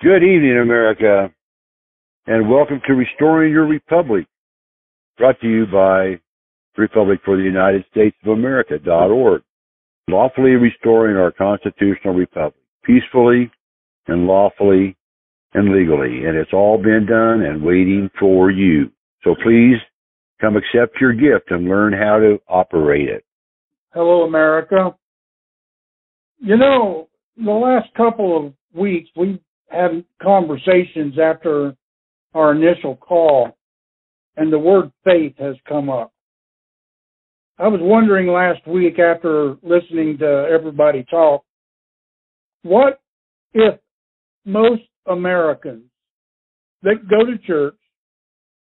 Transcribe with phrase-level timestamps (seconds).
[0.00, 1.28] Good evening, America,
[2.28, 4.26] and welcome to Restoring Your Republic,
[5.16, 6.20] brought to you by
[6.80, 9.42] Republic for the United States of America.org,
[10.08, 13.50] lawfully restoring our constitutional republic, peacefully
[14.06, 14.96] and lawfully
[15.54, 16.26] and legally.
[16.26, 18.92] And it's all been done and waiting for you.
[19.24, 19.78] So please
[20.40, 23.24] come accept your gift and learn how to operate it.
[23.92, 24.94] Hello, America.
[26.38, 31.74] You know, the last couple of weeks we've had conversations after
[32.34, 33.56] our initial call,
[34.36, 36.12] and the word faith has come up.
[37.58, 41.44] I was wondering last week after listening to everybody talk,
[42.62, 43.00] what
[43.52, 43.78] if
[44.44, 45.84] most Americans
[46.82, 47.76] that go to church,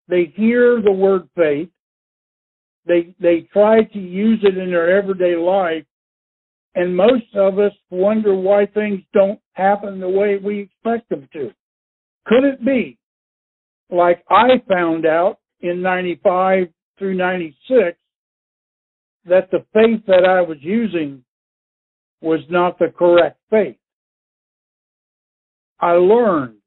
[0.08, 1.70] they hear the word faith,
[2.86, 5.84] they they try to use it in their everyday life,
[6.76, 11.52] and most of us wonder why things don't happen the way we expect them to.
[12.26, 12.98] Could it be,
[13.90, 17.98] like I found out in 95 through 96,
[19.26, 21.24] that the faith that I was using
[22.22, 23.78] was not the correct faith?
[25.80, 26.58] I learned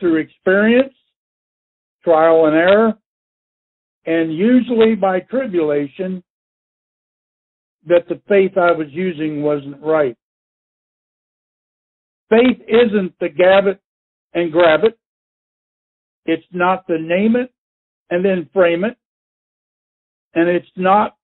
[0.00, 0.94] through experience,
[2.04, 2.94] trial and error,
[4.06, 6.22] and usually by tribulation
[7.86, 10.16] that the faith I was using wasn't right.
[12.28, 13.80] Faith isn't the gab it
[14.34, 14.98] and grab it.
[16.24, 17.52] It's not the name it
[18.10, 18.96] and then frame it.
[20.34, 21.16] And it's not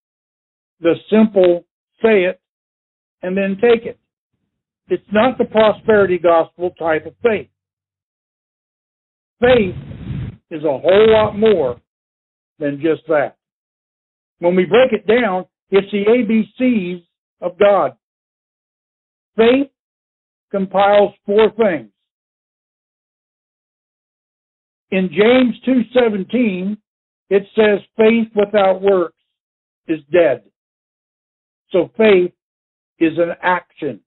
[0.81, 1.65] the simple
[2.03, 2.41] say it
[3.23, 3.99] and then take it.
[4.89, 7.49] It's not the prosperity gospel type of faith.
[9.41, 9.75] Faith
[10.51, 11.81] is a whole lot more
[12.59, 13.37] than just that.
[14.39, 17.03] When we break it down, it's the ABCs
[17.41, 17.97] of God.
[19.37, 19.71] Faith
[20.51, 21.89] compiles four things.
[24.91, 26.77] In James 2:17,
[27.31, 29.17] it says faith without works
[29.89, 30.45] is dead.
[31.71, 32.35] So faith
[32.99, 34.01] is an action.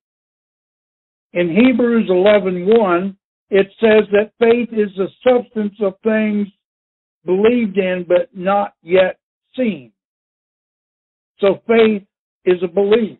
[1.34, 3.18] In Hebrews 11:1,
[3.50, 6.47] it says that faith is the substance of things
[7.25, 9.19] believed in but not yet
[9.56, 9.91] seen.
[11.40, 12.03] So faith
[12.46, 13.18] is a belief.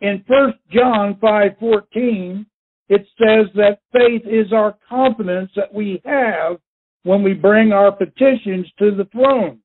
[0.00, 2.46] In 1 John 5:14,
[2.88, 6.58] it says that faith is our confidence that we have
[7.04, 9.60] when we bring our petitions to the throne.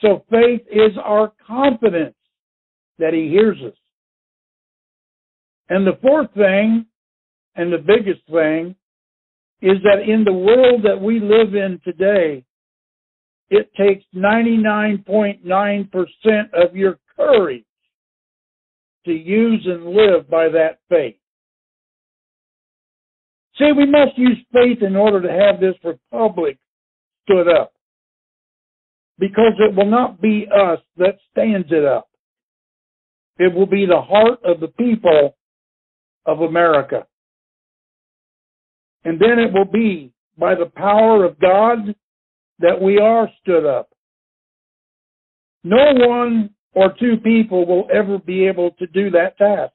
[0.00, 2.16] So faith is our confidence
[2.98, 3.76] that he hears us.
[5.68, 6.86] And the fourth thing,
[7.54, 8.74] and the biggest thing,
[9.60, 12.44] is that in the world that we live in today,
[13.52, 17.64] it takes 99.9% of your courage
[19.04, 21.16] to use and live by that faith.
[23.58, 26.56] See, we must use faith in order to have this republic
[27.24, 27.74] stood up.
[29.18, 32.08] Because it will not be us that stands it up.
[33.38, 35.36] It will be the heart of the people
[36.24, 37.06] of America.
[39.04, 41.94] And then it will be by the power of God
[42.62, 43.90] that we are stood up.
[45.64, 49.74] No one or two people will ever be able to do that task.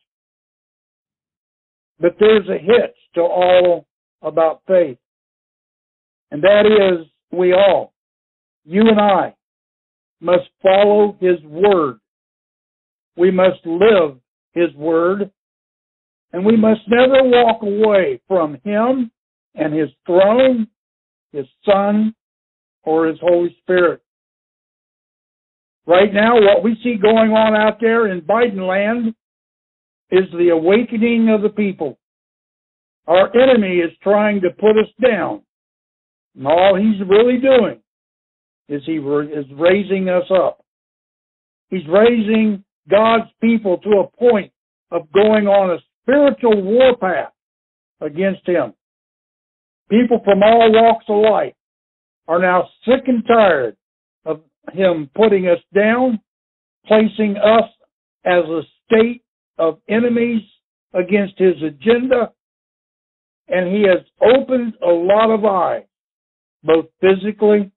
[2.00, 3.88] But there's a hitch to all
[4.22, 4.98] about faith.
[6.32, 7.94] And that is we all,
[8.66, 9.36] you and I,
[10.20, 12.00] must follow his word.
[13.16, 14.18] We must live
[14.54, 15.32] his word.
[16.34, 19.12] And we must never walk away from him
[19.56, 20.68] and his throne,
[21.32, 22.14] his son,
[22.88, 24.02] or His Holy Spirit.
[25.86, 29.14] Right now, what we see going on out there in Biden land
[30.10, 32.00] is the awakening of the people.
[33.06, 35.42] Our enemy is trying to put us down.
[36.36, 37.82] And all he's really doing
[38.70, 40.64] is he is raising us up.
[41.70, 44.52] He's raising God's people to a point
[44.92, 47.34] of going on a spiritual warpath
[48.02, 48.74] against him.
[49.90, 51.54] People from all walks of life
[52.28, 53.76] are now sick and tired
[54.26, 54.42] of
[54.74, 56.20] him putting us down,
[56.86, 57.70] placing us
[58.26, 59.24] as a state
[59.58, 60.42] of enemies
[60.94, 62.32] against his agenda,
[63.48, 65.86] and he has opened a lot of eyes,
[66.64, 67.72] both physically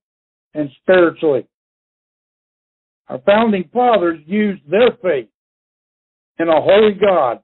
[0.54, 1.46] and spiritually.
[3.08, 5.28] Our founding fathers used their faith
[6.38, 7.40] in a holy God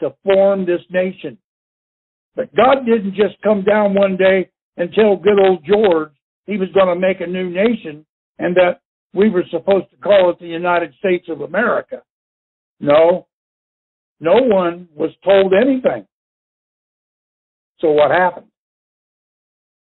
[0.00, 1.38] to form this nation.
[2.34, 6.12] But God didn't just come down one day and tell good old George
[6.50, 8.04] he was going to make a new nation
[8.38, 8.80] and that
[9.14, 12.02] we were supposed to call it the United States of America.
[12.80, 13.28] No,
[14.18, 16.06] no one was told anything.
[17.80, 18.46] So what happened?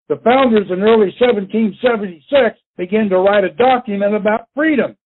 [0.09, 4.97] The founders in early 1776 began to write a document about freedom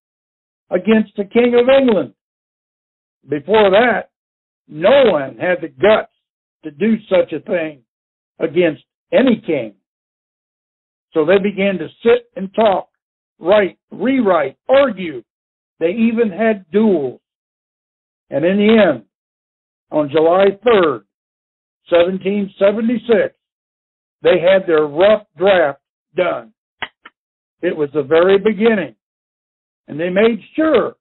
[0.71, 2.15] against the King of England.
[3.29, 4.11] Before that,
[4.69, 6.13] no one had the guts
[6.65, 7.83] to do such a thing
[8.39, 8.83] against
[9.13, 9.75] any king.
[11.15, 12.89] So they began to sit and talk,
[13.39, 15.23] write, rewrite, argue.
[15.79, 17.21] They even had duels.
[18.31, 19.05] And in the end,
[19.91, 21.03] on July 3rd,
[21.91, 23.35] 1776,
[24.23, 25.81] they had their rough draft
[26.17, 26.53] done.
[27.61, 28.95] It was the very beginning.
[29.89, 30.95] And they made sure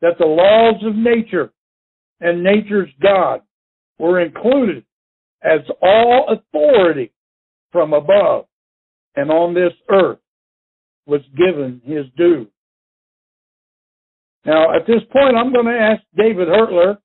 [0.00, 1.52] that the laws of nature
[2.20, 3.42] and nature's God
[3.98, 4.84] were included
[5.42, 7.12] as all authority
[7.70, 8.46] from above
[9.16, 10.18] and on this earth
[11.06, 12.46] was given his due.
[14.44, 16.98] Now, at this point, I'm going to ask David Hurtler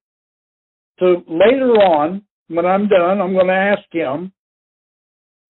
[0.99, 4.31] to later on, when I'm done, I'm going to ask him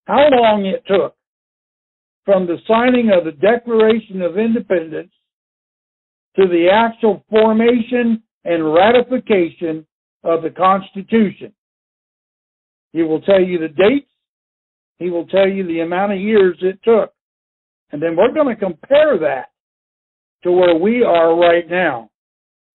[0.05, 1.15] how long it took
[2.25, 5.11] from the signing of the Declaration of Independence
[6.35, 9.85] to the actual formation and ratification
[10.23, 11.53] of the Constitution.
[12.91, 14.08] He will tell you the dates.
[14.99, 17.13] He will tell you the amount of years it took.
[17.91, 19.47] And then we're going to compare that
[20.43, 22.09] to where we are right now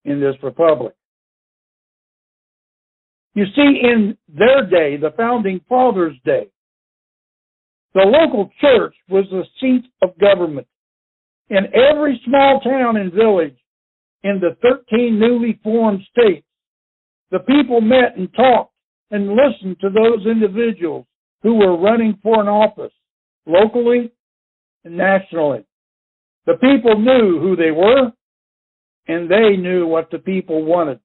[0.04, 0.94] in this republic.
[3.34, 6.48] You see, in their day, the founding fathers' day,
[7.92, 10.66] the local church was the seat of government.
[11.50, 13.56] In every small town and village
[14.22, 16.46] in the 13 newly formed states,
[17.30, 18.72] the people met and talked
[19.10, 21.06] and listened to those individuals
[21.44, 22.92] who were running for an office,
[23.46, 24.10] locally
[24.84, 25.64] and nationally.
[26.46, 28.10] The people knew who they were,
[29.06, 30.98] and they knew what the people wanted.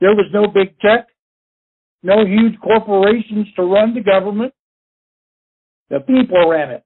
[0.00, 1.06] There was no big tech,
[2.02, 4.52] no huge corporations to run the government.
[5.88, 6.84] The people ran it.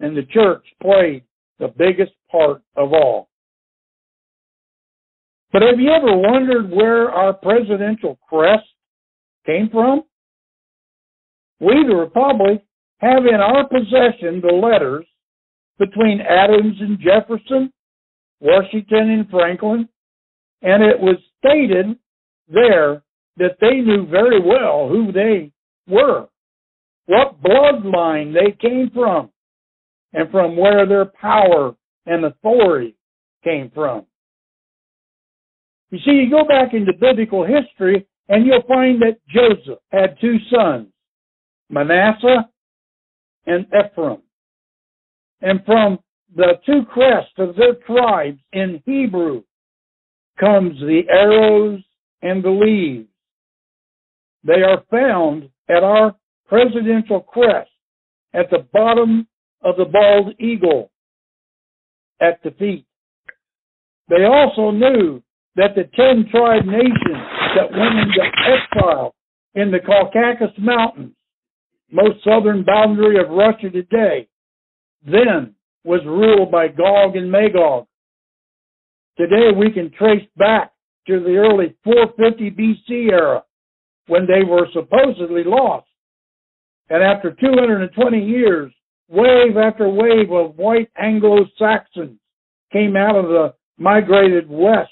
[0.00, 1.22] And the church played
[1.58, 3.28] the biggest part of all.
[5.52, 8.66] But have you ever wondered where our presidential crest
[9.46, 10.02] came from?
[11.60, 12.62] We, the Republic,
[12.98, 15.06] have in our possession the letters
[15.78, 17.72] between Adams and Jefferson,
[18.40, 19.88] Washington and Franklin,
[20.62, 21.98] and it was stated
[22.48, 23.02] there
[23.36, 25.52] that they knew very well who they
[25.86, 26.28] were
[27.06, 29.30] what bloodline they came from,
[30.12, 31.74] and from where their power
[32.04, 32.96] and authority
[33.44, 34.04] came from.
[35.90, 40.36] You see, you go back into biblical history and you'll find that Joseph had two
[40.52, 40.88] sons,
[41.70, 42.48] Manasseh
[43.46, 44.22] and Ephraim.
[45.40, 45.98] And from
[46.34, 49.42] the two crests of their tribes in Hebrew
[50.38, 51.80] comes the arrows
[52.22, 53.08] and the leaves.
[54.44, 56.14] They are found at our
[56.48, 57.70] presidential crest
[58.32, 59.26] at the bottom
[59.62, 60.90] of the bald eagle
[62.20, 62.86] at the feet.
[64.08, 65.22] They also knew
[65.56, 67.26] that the ten tribe nations
[67.56, 69.14] that went into exile
[69.54, 71.15] in the Caucasus Mountains,
[71.90, 74.28] most southern boundary of Russia today,
[75.04, 75.54] then
[75.84, 77.86] was ruled by Gog and Magog.
[79.16, 80.72] Today we can trace back
[81.06, 83.44] to the early 450 BC era
[84.08, 85.86] when they were supposedly lost
[86.88, 88.72] and after 220 years,
[89.08, 92.18] wave after wave of white Anglo-Saxons
[92.72, 94.90] came out of the migrated west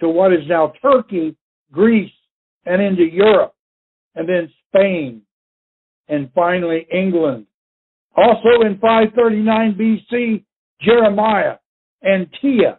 [0.00, 1.36] to what is now Turkey,
[1.70, 2.12] Greece,
[2.66, 3.54] and into Europe,
[4.14, 5.22] and then Spain,
[6.12, 7.46] and finally England.
[8.14, 9.74] Also in 539
[10.12, 10.44] BC,
[10.82, 11.56] Jeremiah
[12.02, 12.78] and Tia,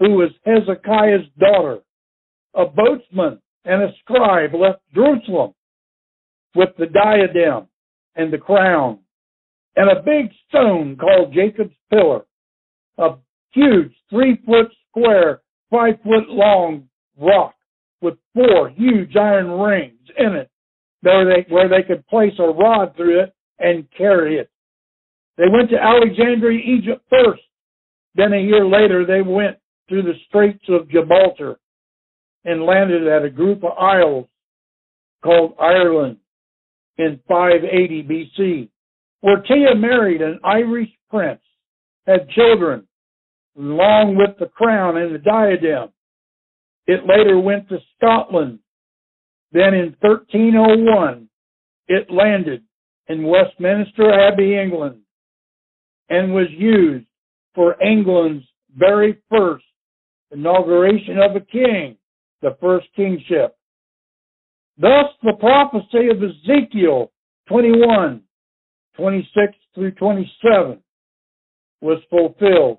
[0.00, 1.78] who was Hezekiah's daughter,
[2.54, 5.54] a boatsman and a scribe left Jerusalem
[6.56, 7.68] with the diadem
[8.16, 8.98] and the crown,
[9.76, 12.24] and a big stone called Jacob's Pillar,
[12.98, 13.10] a
[13.52, 17.54] huge three foot square, five foot long rock
[18.00, 20.50] with four huge iron rings in it
[21.04, 24.50] where they, where they could place a rod through it and carry it.
[25.36, 27.42] They went to Alexandria, Egypt first.
[28.14, 29.56] Then a year later, they went
[29.88, 31.58] through the Straits of Gibraltar
[32.44, 34.26] and landed at a group of isles
[35.22, 36.18] called Ireland
[36.98, 38.68] in 580 BC,
[39.20, 41.40] where Tia married an Irish prince,
[42.06, 42.86] had children,
[43.58, 45.90] along with the crown and the diadem.
[46.86, 48.58] It later went to Scotland.
[49.54, 51.28] Then in 1301,
[51.86, 52.64] it landed
[53.06, 55.02] in Westminster Abbey, England,
[56.08, 57.06] and was used
[57.54, 58.44] for England's
[58.76, 59.64] very first
[60.32, 61.96] inauguration of a king,
[62.42, 63.56] the first kingship.
[64.76, 67.12] Thus the prophecy of Ezekiel
[67.48, 68.22] 21,
[68.96, 70.80] 26 through 27
[71.80, 72.78] was fulfilled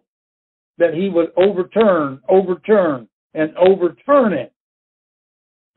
[0.77, 4.51] that he would overturn, overturn, and overturn it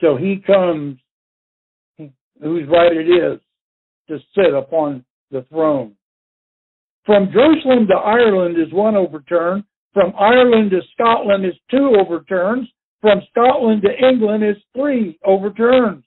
[0.00, 0.98] till he comes,
[2.40, 3.40] whose right it is
[4.08, 5.94] to sit upon the throne.
[7.04, 9.64] From Jerusalem to Ireland is one overturn.
[9.94, 12.68] From Ireland to Scotland is two overturns.
[13.00, 16.04] From Scotland to England is three overturns.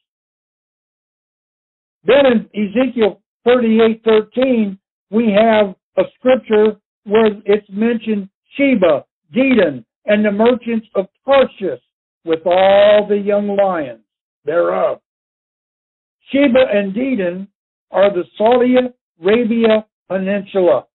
[2.03, 4.77] Then in Ezekiel 38:13,
[5.09, 11.81] we have a scripture where it's mentioned Sheba, Dedan, and the merchants of Tarshish
[12.25, 14.03] with all the young lions
[14.45, 14.99] thereof.
[16.31, 17.47] Sheba and Dedan
[17.91, 18.75] are the Saudi
[19.21, 20.85] Arabia Peninsula.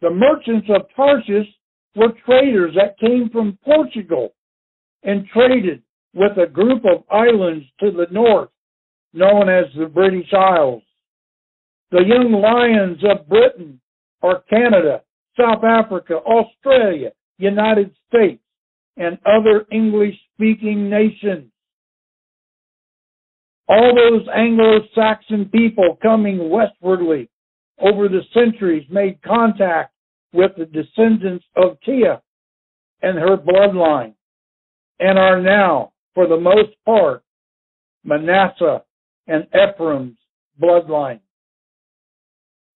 [0.00, 1.48] The merchants of Tarshish
[1.94, 4.34] were traders that came from Portugal
[5.02, 5.82] and traded
[6.14, 8.50] with a group of islands to the north
[9.14, 10.82] known as the British Isles.
[11.90, 13.80] The young lions of Britain
[14.22, 15.02] are Canada,
[15.38, 18.42] South Africa, Australia, United States,
[18.96, 21.50] and other English speaking nations.
[23.68, 27.28] All those Anglo-Saxon people coming westwardly
[27.80, 29.94] over the centuries made contact
[30.32, 32.20] with the descendants of Tia
[33.02, 34.14] and her bloodline
[35.00, 37.22] and are now, for the most part,
[38.04, 38.82] Manasseh
[39.26, 40.16] and Ephraim's
[40.60, 41.20] bloodline.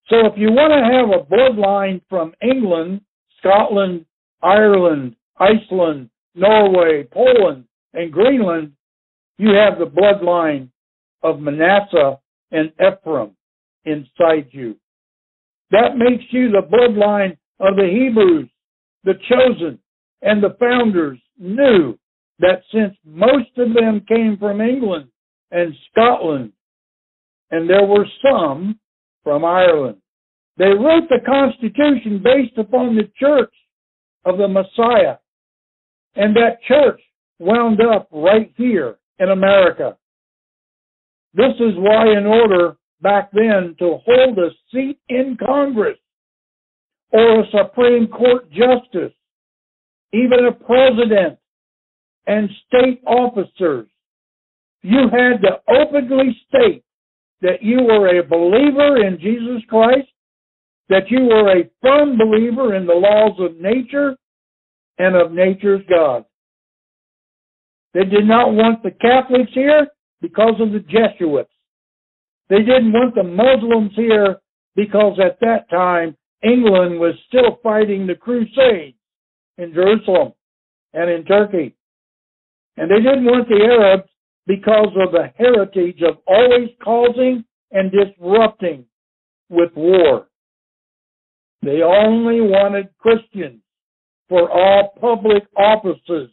[0.09, 3.01] So if you want to have a bloodline from England,
[3.39, 4.07] Scotland,
[4.43, 8.73] Ireland, Iceland, Norway, Poland, and Greenland,
[9.39, 10.69] you have the bloodline
[11.23, 12.19] of Manasseh
[12.51, 13.37] and Ephraim
[13.85, 14.77] inside you.
[15.71, 18.49] That makes you the bloodline of the Hebrews,
[19.05, 19.79] the chosen,
[20.23, 21.99] and the founders knew
[22.39, 25.09] that since most of them came from England
[25.51, 26.53] and Scotland,
[27.51, 28.79] and there were some
[29.23, 29.99] from Ireland.
[30.59, 33.53] They wrote the Constitution based upon the church
[34.25, 35.17] of the Messiah.
[36.17, 37.01] And that church
[37.39, 39.97] wound up right here in America.
[41.35, 45.99] This is why, in order back then to hold a seat in Congress
[47.13, 49.13] or a Supreme Court justice,
[50.13, 51.39] even a president
[52.27, 53.87] and state officers,
[54.83, 56.83] you had to openly state
[57.43, 60.09] that you were a believer in Jesus Christ
[60.89, 64.17] that you were a firm believer in the laws of nature
[64.99, 66.25] and of nature's God.
[67.95, 69.87] They did not want the Catholics here
[70.21, 71.51] because of the Jesuits.
[72.49, 74.37] They didn't want the Muslims here
[74.75, 78.97] because at that time England was still fighting the Crusades
[79.59, 80.33] in Jerusalem
[80.93, 81.75] and in Turkey.
[82.77, 84.11] And they didn't want the Arabs
[84.47, 88.85] because of the heritage of always causing and disrupting
[89.49, 90.29] with war.
[91.63, 93.63] They only wanted Christians
[94.29, 96.31] for all public offices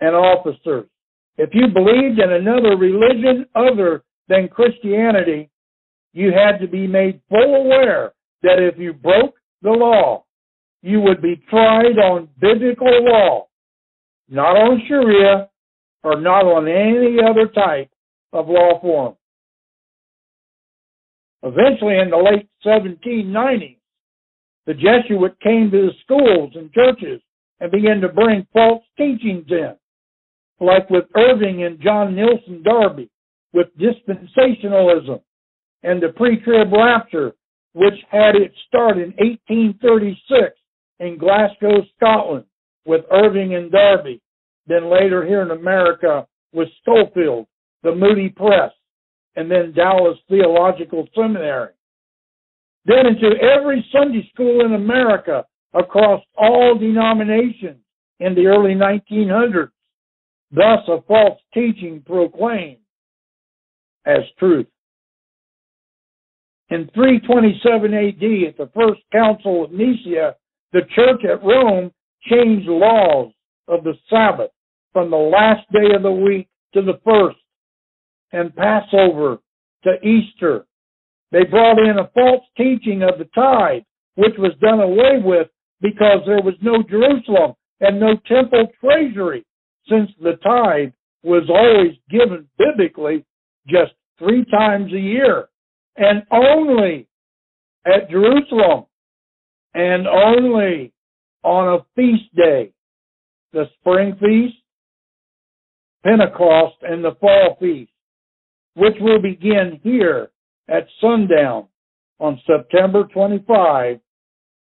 [0.00, 0.88] and officers.
[1.36, 5.50] If you believed in another religion other than Christianity,
[6.12, 10.24] you had to be made full aware that if you broke the law,
[10.82, 13.48] you would be tried on biblical law,
[14.28, 15.48] not on Sharia
[16.02, 17.90] or not on any other type
[18.32, 19.16] of law form.
[21.42, 23.77] Eventually, in the late 1790s,
[24.68, 27.22] the Jesuit came to the schools and churches
[27.58, 29.74] and began to bring false teachings in,
[30.60, 33.08] like with Irving and John Nelson Darby,
[33.54, 35.22] with dispensationalism
[35.82, 37.32] and the pre-trib rapture,
[37.72, 40.54] which had its start in 1836
[41.00, 42.44] in Glasgow, Scotland,
[42.84, 44.20] with Irving and Darby.
[44.66, 47.46] Then later here in America with Scofield,
[47.82, 48.72] the Moody Press,
[49.34, 51.70] and then Dallas Theological Seminary
[52.88, 57.78] then into every Sunday school in America across all denominations
[58.18, 59.70] in the early 1900s.
[60.50, 62.78] Thus, a false teaching proclaimed
[64.06, 64.66] as truth.
[66.70, 70.34] In 327 AD, at the First Council of Nicaea,
[70.72, 71.92] the church at Rome
[72.30, 73.32] changed laws
[73.68, 74.50] of the Sabbath
[74.92, 77.38] from the last day of the week to the first,
[78.32, 79.38] and Passover
[79.84, 80.66] to Easter,
[81.32, 83.82] they brought in a false teaching of the tithe,
[84.14, 85.48] which was done away with
[85.80, 89.44] because there was no Jerusalem and no temple treasury,
[89.88, 90.92] since the tithe
[91.22, 93.24] was always given biblically
[93.68, 95.48] just three times a year
[95.96, 97.06] and only
[97.86, 98.86] at Jerusalem
[99.74, 100.92] and only
[101.44, 102.72] on a feast day
[103.52, 104.56] the spring feast,
[106.04, 107.90] Pentecost, and the fall feast.
[108.74, 110.30] which will begin here
[110.68, 111.66] at sundown
[112.20, 114.00] on September 25,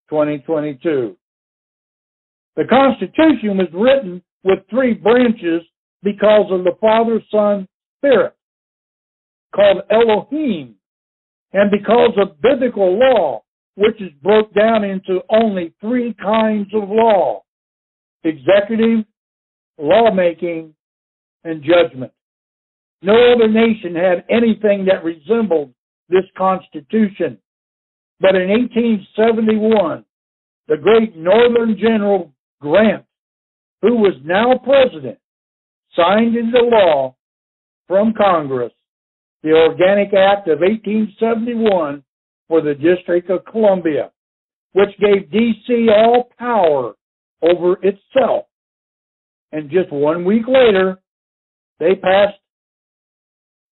[0.10, 1.18] 2022.
[2.56, 5.62] The Constitution was written with three branches
[6.04, 7.68] because of the Father, Son,
[8.00, 8.34] Spirit,
[9.54, 10.76] called Elohim,
[11.54, 13.44] and because of biblical law,
[13.76, 17.42] which is broke down into only three kinds of law
[18.24, 19.06] executive,
[19.78, 20.74] lawmaking,
[21.44, 22.12] and judgment.
[23.02, 25.75] No other nation had anything that resembled
[26.10, 27.38] this Constitution.
[28.20, 30.06] But in 1871,
[30.68, 32.32] the great Northern General
[32.62, 33.06] Grant,
[33.82, 35.20] who was now president,
[35.96, 37.16] signed into law
[37.88, 38.72] from Congress
[39.46, 42.04] the Organic Act of 1871
[42.48, 44.12] for the District of Columbia,
[44.74, 45.88] which gave D.C.
[45.96, 46.96] all power
[47.44, 48.46] over itself.
[49.52, 51.00] And just one week later,
[51.80, 52.40] they passed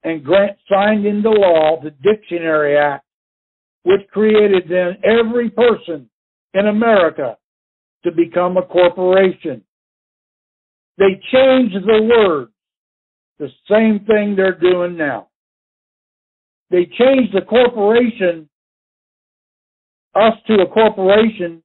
[0.03, 3.05] and Grant signed into law the Dictionary Act,
[3.83, 6.09] which created then every person
[6.53, 7.37] in America
[8.03, 9.63] to become a corporation.
[10.97, 12.51] They changed the words,
[13.39, 15.29] the same thing they're doing now.
[16.69, 18.49] They changed the corporation,
[20.15, 21.63] us to a corporation,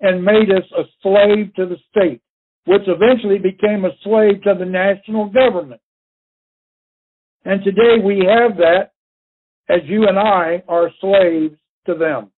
[0.00, 2.20] and made us a slave to the state,
[2.66, 5.80] which eventually became a slave to the national government.
[7.44, 8.92] And today we have that
[9.68, 12.30] as you and I are slaves to them.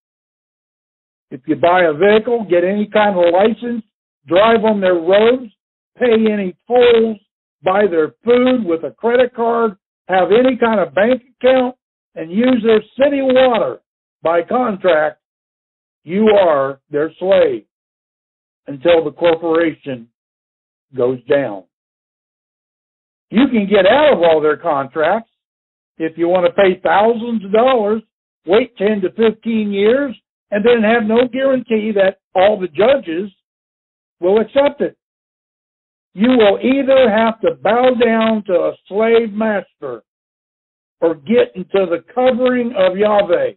[1.30, 3.84] If you buy a vehicle, get any kind of license,
[4.26, 5.52] drive on their roads,
[5.98, 7.18] pay any tolls,
[7.62, 9.76] buy their food with a credit card,
[10.08, 11.76] have any kind of bank account,
[12.16, 13.80] and use their city water
[14.22, 15.20] by contract,
[16.02, 17.64] you are their slave
[18.66, 20.08] until the corporation
[20.96, 21.64] goes down.
[23.30, 25.30] You can get out of all their contracts
[25.98, 28.02] if you want to pay thousands of dollars,
[28.46, 30.16] wait 10 to 15 years,
[30.50, 33.30] and then have no guarantee that all the judges
[34.18, 34.96] will accept it.
[36.14, 40.02] You will either have to bow down to a slave master
[41.00, 43.52] or get into the covering of Yahweh,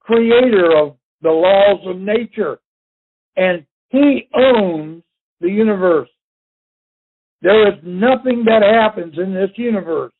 [0.00, 2.58] creator of the laws of nature,
[3.36, 5.02] and he owns
[5.40, 6.08] the universe.
[7.44, 10.12] There is nothing that happens in this universe.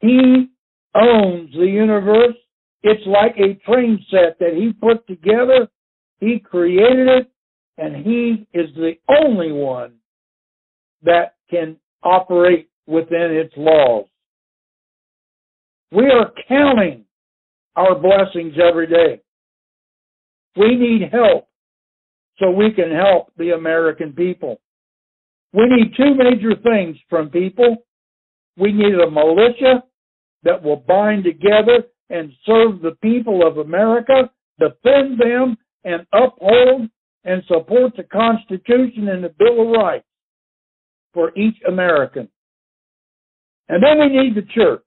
[0.00, 0.48] He
[0.92, 2.34] owns the universe.
[2.82, 5.68] It's like a train set that he put together.
[6.18, 7.30] He created it,
[7.78, 9.94] and he is the only one
[11.02, 14.06] that can operate within its laws.
[15.92, 17.04] We are counting
[17.76, 19.20] our blessings every day.
[20.56, 21.46] We need help
[22.40, 24.60] so we can help the American people.
[25.52, 27.76] We need two major things from people.
[28.56, 29.82] We need a militia
[30.42, 36.88] that will bind together and serve the people of America, defend them, and uphold
[37.24, 40.06] and support the Constitution and the Bill of Rights
[41.12, 42.28] for each American.
[43.68, 44.82] And then we need the church.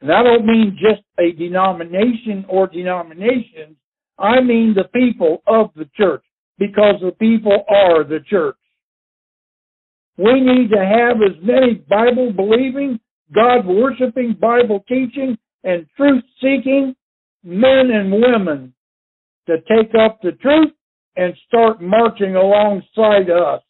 [0.00, 3.76] And I don't mean just a denomination or denominations.
[4.18, 6.24] I mean the people of the church
[6.58, 8.56] because the people are the church.
[10.16, 13.00] We need to have as many Bible believing,
[13.34, 16.94] God worshiping, Bible teaching, and truth seeking
[17.42, 18.74] men and women
[19.46, 20.72] to take up the truth
[21.16, 23.62] and start marching alongside us.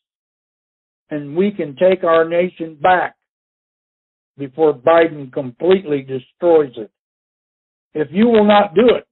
[1.10, 3.16] And we can take our nation back
[4.36, 6.90] before Biden completely destroys it.
[7.94, 9.06] If you will not do it,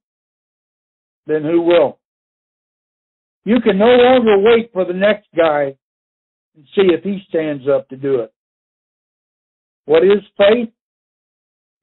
[1.25, 1.99] then who will?
[3.45, 5.75] You can no longer wait for the next guy
[6.55, 8.33] and see if he stands up to do it.
[9.85, 10.69] What is faith?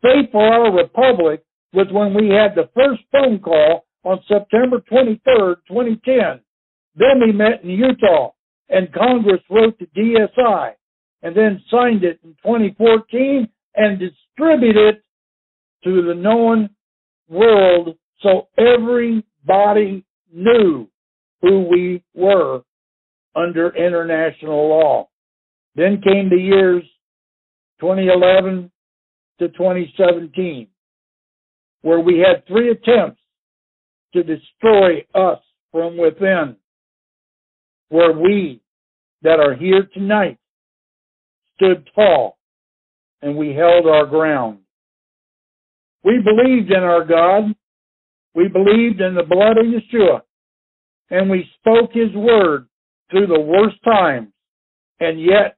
[0.03, 5.57] Faith for our republic was when we had the first phone call on September 23rd,
[5.69, 6.41] 2010.
[6.97, 8.31] Then we met in Utah
[8.69, 10.73] and Congress wrote to DSI
[11.23, 15.05] and then signed it in 2014 and distributed it
[15.85, 16.71] to the known
[17.29, 20.89] world so everybody knew
[21.43, 22.63] who we were
[23.35, 25.09] under international law.
[25.75, 26.83] Then came the years
[27.81, 28.71] 2011
[29.39, 30.67] to 2017,
[31.83, 33.21] where we had three attempts
[34.13, 35.39] to destroy us
[35.73, 36.57] from within,
[37.89, 38.61] where we
[39.23, 40.39] that are here tonight
[41.57, 42.39] stood tall
[43.23, 44.59] and we held our ground.
[46.03, 47.55] We believed in our God.
[48.35, 50.23] We believed in the blood of Yeshua.
[51.11, 52.67] And we spoke his word
[53.11, 54.29] through the worst times,
[55.01, 55.57] and yet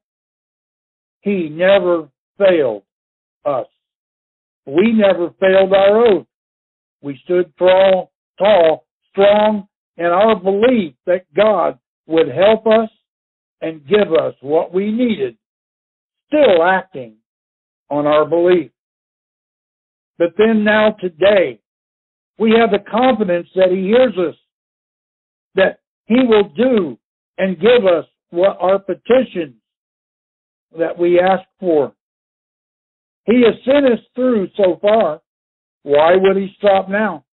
[1.21, 2.83] he never failed
[3.45, 3.67] us.
[4.67, 6.27] we never failed our oath.
[7.03, 12.89] We stood tall, tall, strong in our belief that God would help us
[13.61, 15.37] and give us what we needed,
[16.29, 17.17] still acting
[17.91, 18.71] on our belief.
[20.19, 21.61] But then now today,
[22.39, 24.37] we have the confidence that He hears us,
[25.55, 26.99] that He will do
[27.39, 29.55] and give us what our petitions
[30.79, 31.93] that we ask for.
[33.25, 35.21] He has sent us through so far.
[35.83, 37.25] Why would he stop now?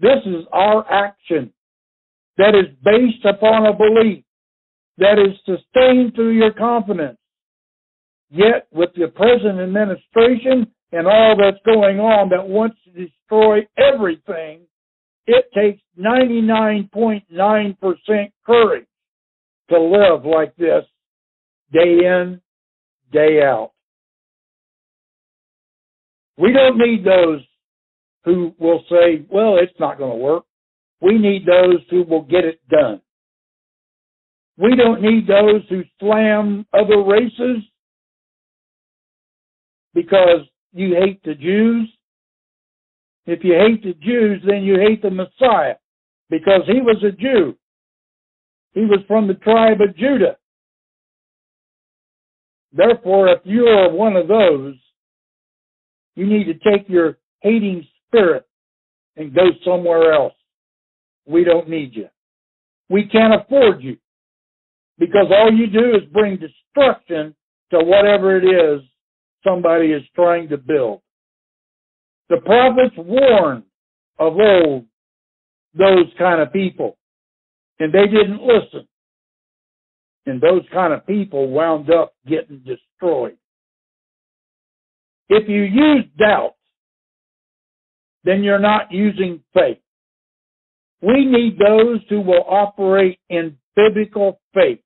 [0.00, 1.52] This is our action
[2.36, 4.22] that is based upon a belief
[4.98, 7.18] that is sustained through your confidence.
[8.30, 14.62] Yet, with the present administration and all that's going on that wants to destroy everything,
[15.26, 18.86] it takes 99.9% courage
[19.70, 20.84] to live like this
[21.72, 22.40] day in,
[23.12, 23.72] day out.
[26.36, 27.40] We don't need those
[28.24, 30.44] who will say, well, it's not going to work.
[31.00, 33.00] We need those who will get it done.
[34.56, 37.64] We don't need those who slam other races
[39.94, 40.40] because
[40.72, 41.88] you hate the Jews.
[43.26, 45.76] If you hate the Jews, then you hate the Messiah
[46.28, 47.56] because he was a Jew.
[48.72, 50.36] He was from the tribe of Judah.
[52.72, 54.76] Therefore, if you are one of those,
[56.14, 58.46] you need to take your hating spirit
[59.16, 60.34] and go somewhere else.
[61.26, 62.08] We don't need you.
[62.88, 63.98] We can't afford you
[64.98, 67.34] because all you do is bring destruction
[67.70, 68.82] to whatever it is
[69.44, 71.00] somebody is trying to build.
[72.28, 73.64] The prophets warned
[74.18, 74.86] of old
[75.74, 76.96] those kind of people,
[77.82, 78.86] and they didn't listen.
[80.24, 83.36] And those kind of people wound up getting destroyed.
[85.28, 86.54] If you use doubt,
[88.22, 89.78] then you're not using faith.
[91.00, 94.78] We need those who will operate in biblical faith.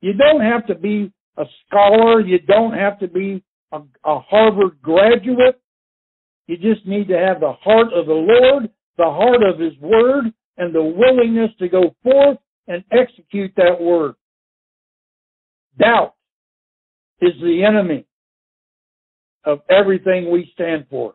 [0.00, 2.20] You don't have to be a scholar.
[2.20, 5.60] You don't have to be a, a, Harvard graduate.
[6.46, 10.26] You just need to have the heart of the Lord, the heart of His Word,
[10.58, 14.14] and the willingness to go forth and execute that Word.
[15.78, 16.14] Doubt
[17.20, 18.04] is the enemy
[19.44, 21.14] of everything we stand for.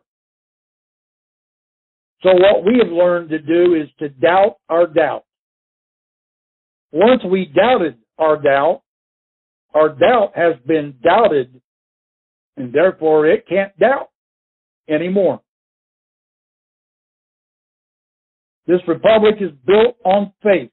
[2.22, 5.24] So what we have learned to do is to doubt our doubt.
[6.90, 8.82] Once we doubted our doubt,
[9.74, 11.60] our doubt has been doubted,
[12.56, 14.08] and therefore it can't doubt
[14.88, 15.40] anymore.
[18.66, 20.70] This republic is built on faith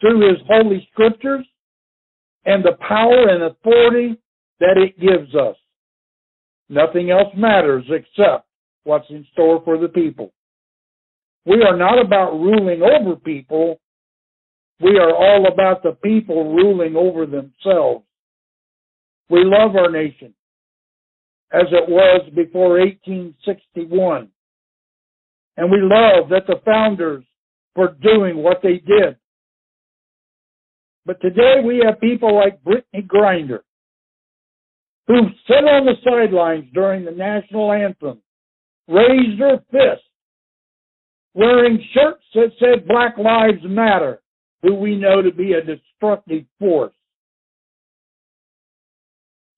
[0.00, 1.46] through His holy scriptures
[2.44, 4.18] and the power and authority
[4.60, 5.56] that it gives us.
[6.68, 8.46] Nothing else matters except
[8.84, 10.32] what's in store for the people.
[11.44, 13.80] We are not about ruling over people.
[14.80, 18.04] We are all about the people ruling over themselves.
[19.28, 20.34] We love our nation
[21.52, 24.28] as it was before 1861.
[25.56, 27.24] And we love that the founders
[27.74, 29.16] were doing what they did.
[31.04, 33.60] But today we have people like Brittney Griner
[35.06, 38.20] who sit on the sidelines during the national anthem,
[38.88, 40.02] raised her fist,
[41.34, 44.20] wearing shirts that said Black Lives Matter,
[44.62, 46.94] who we know to be a destructive force.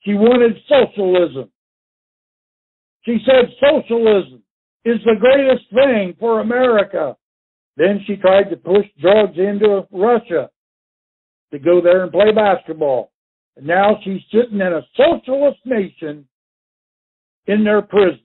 [0.00, 1.50] She wanted socialism.
[3.04, 4.42] She said socialism
[4.84, 7.16] is the greatest thing for America.
[7.76, 10.50] Then she tried to push drugs into Russia
[11.52, 13.12] to go there and play basketball.
[13.56, 16.26] And now she's sitting in a socialist nation
[17.46, 18.20] in their prison.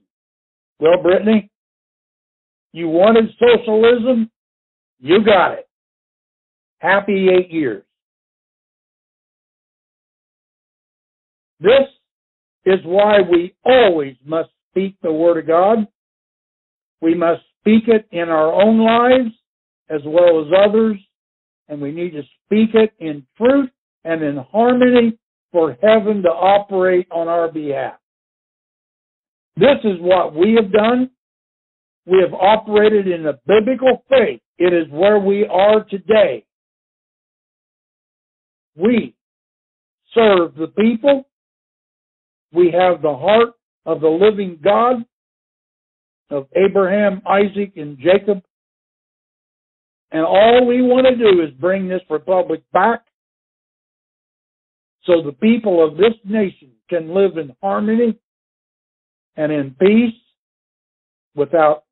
[0.79, 1.49] Well, Brittney,
[2.71, 4.29] you wanted socialism,
[4.99, 5.67] you got it.
[6.79, 7.83] Happy eight years.
[11.59, 11.87] This
[12.65, 15.87] is why we always must speak the Word of God.
[17.03, 19.35] We must speak it in our own lives
[19.89, 20.95] as well as others,
[21.67, 23.69] and we need to speak it in truth
[24.05, 25.19] and in harmony
[25.51, 27.95] for heaven to operate on our behalf.
[29.57, 31.09] This is what we have done.
[32.05, 34.39] We have operated in the biblical faith.
[34.57, 36.45] It is where we are today.
[38.77, 39.13] We
[40.13, 41.27] serve the people.
[42.53, 45.03] We have the heart of the living God
[46.33, 48.41] of Abraham, Isaac, and Jacob.
[50.11, 53.03] And all we want to do is bring this republic back
[55.05, 58.17] so the people of this nation can live in harmony
[59.35, 60.13] and in peace,
[61.35, 61.83] without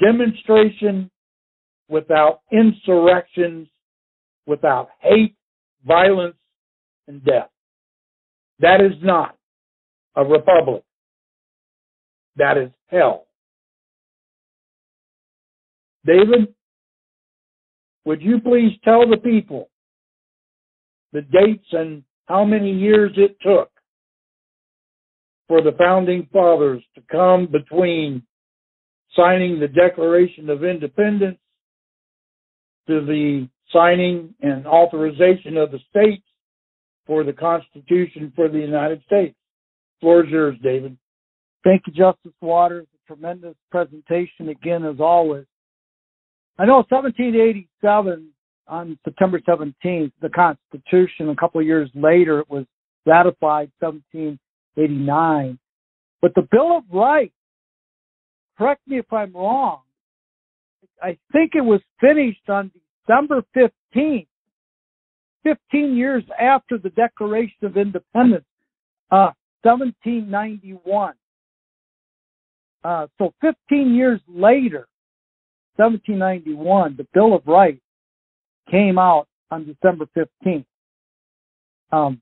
[0.00, 1.10] demonstration,
[1.88, 3.68] without insurrections,
[4.46, 5.34] without hate,
[5.84, 6.36] violence,
[7.08, 7.50] and death.
[8.60, 9.36] That is not
[10.14, 10.84] a republic.
[12.36, 13.27] That is hell.
[16.08, 16.54] David,
[18.06, 19.68] would you please tell the people
[21.12, 23.70] the dates and how many years it took
[25.48, 28.22] for the founding fathers to come between
[29.14, 31.38] signing the Declaration of Independence
[32.86, 36.24] to the signing and authorization of the states
[37.06, 39.36] for the Constitution for the United States.
[40.00, 40.96] Floor is yours, David.
[41.64, 42.86] Thank you, Justice Waters.
[42.94, 45.44] A tremendous presentation again, as always.
[46.58, 48.30] I know 1787
[48.66, 51.28] on September 17th, the Constitution.
[51.28, 52.64] A couple of years later, it was
[53.06, 55.58] ratified 1789.
[56.20, 57.32] But the Bill of Rights,
[58.58, 59.82] correct me if I'm wrong,
[61.00, 62.72] I think it was finished on
[63.06, 64.26] December 15th,
[65.44, 68.44] 15 years after the Declaration of Independence,
[69.12, 69.30] uh,
[69.62, 71.14] 1791.
[72.82, 74.88] Uh, so 15 years later,
[75.78, 77.80] 1791, the Bill of Rights
[78.70, 80.64] came out on December 15th.
[81.92, 82.20] Um,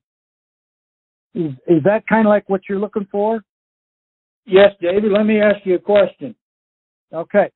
[1.34, 3.40] is, is that kind of like what you're looking for?
[4.46, 5.10] Yes, David.
[5.10, 6.34] Let me ask you a question.
[7.12, 7.50] Okay.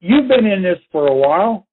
[0.00, 1.66] You've been in this for a while.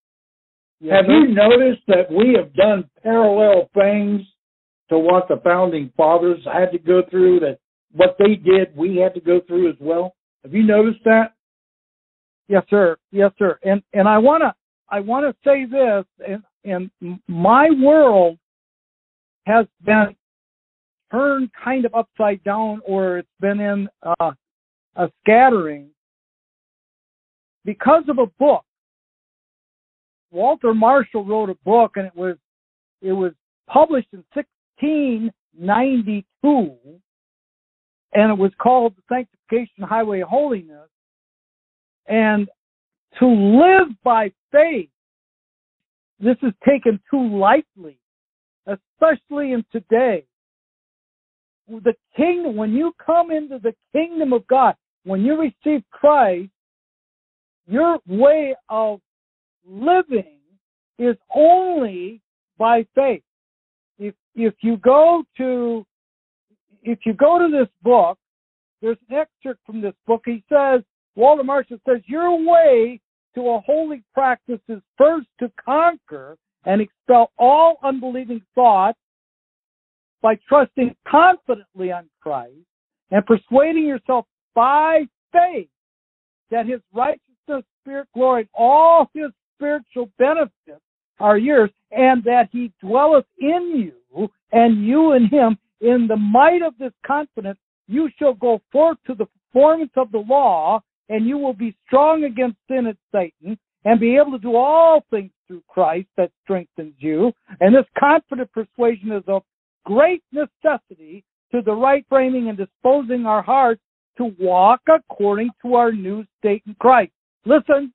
[0.80, 1.14] Yes, have sir.
[1.14, 4.22] you noticed that we have done parallel things
[4.90, 7.40] to what the founding fathers had to go through?
[7.40, 7.60] That
[7.92, 10.16] what they did, we had to go through as well.
[10.44, 11.35] Have you noticed that?
[12.48, 12.98] Yes, sir.
[13.12, 13.60] Yes, sir.
[13.64, 14.56] And and I wanna
[14.90, 16.90] I wanna say this, and and
[17.28, 18.38] my world
[19.46, 20.16] has been
[21.12, 24.32] turned kind of upside down, or it's been in uh,
[24.96, 25.90] a scattering
[27.64, 28.64] because of a book.
[30.32, 32.36] Walter Marshall wrote a book, and it was
[33.02, 33.34] it was
[33.68, 36.78] published in 1692,
[38.14, 40.88] and it was called The Sanctification Highway of Holiness.
[42.08, 42.48] And
[43.20, 44.90] to live by faith,
[46.20, 47.98] this is taken too lightly,
[48.68, 50.26] especially in today.
[51.68, 56.50] The kingdom, when you come into the kingdom of God, when you receive Christ,
[57.68, 59.00] your way of
[59.68, 60.38] living
[61.00, 62.22] is only
[62.58, 63.24] by faith.
[63.98, 65.86] If if you go to
[66.84, 68.18] if you go to this book,
[68.82, 70.22] there's an excerpt from this book.
[70.26, 70.82] He says,
[71.16, 73.00] Walter Marshall says, your way
[73.36, 78.98] to a holy practice is first to conquer and expel all unbelieving thoughts
[80.22, 82.56] by trusting confidently on Christ
[83.12, 84.26] and persuading yourself
[84.56, 85.70] by faith
[86.50, 90.82] that his righteousness, spirit, glory, and all his spiritual benefits
[91.20, 95.58] are yours, and that he dwelleth in you, and you in him.
[95.82, 100.20] In the might of this confidence, you shall go forth to the performance of the
[100.20, 104.56] law, and you will be strong against sin and Satan, and be able to do
[104.56, 107.32] all things through Christ that strengthens you.
[107.60, 109.44] And this confident persuasion is of
[109.86, 113.82] great necessity to the right framing and disposing our hearts
[114.18, 117.12] to walk according to our new state in Christ.
[117.46, 117.94] Listen,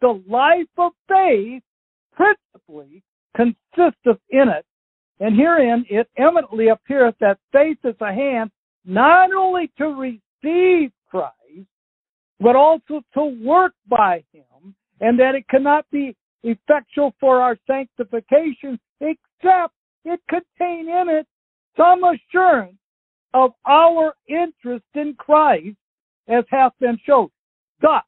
[0.00, 1.62] the life of faith
[2.12, 3.02] principally
[3.36, 4.66] consisteth in it,
[5.20, 8.50] and herein it eminently appeareth that faith is a hand
[8.84, 10.90] not only to receive
[12.40, 18.78] but also to work by him, and that it cannot be effectual for our sanctification
[19.00, 19.74] except
[20.04, 21.26] it contain in it
[21.76, 22.76] some assurance
[23.34, 25.76] of our interest in Christ,
[26.28, 27.28] as hath been shown.
[27.80, 28.02] Thus,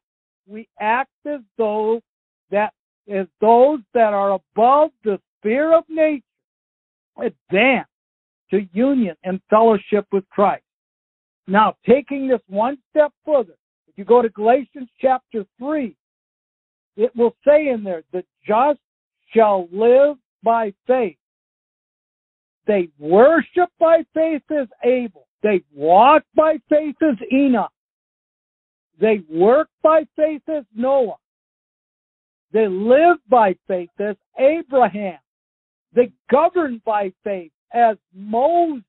[0.47, 2.01] we act as though
[2.51, 2.73] that
[3.09, 6.23] as those that are above the sphere of nature
[7.17, 7.87] advance
[8.49, 10.63] to union and fellowship with Christ.
[11.47, 13.55] Now, taking this one step further,
[13.93, 15.95] if you go to Galatians chapter 3,
[16.97, 18.79] it will say in there, the just
[19.35, 21.17] shall live by faith.
[22.65, 25.27] They worship by faith as Abel.
[25.43, 27.71] They walk by faith as Enoch.
[28.99, 31.17] They work by faith as Noah.
[32.51, 35.19] They live by faith as Abraham.
[35.93, 38.83] They govern by faith as Moses.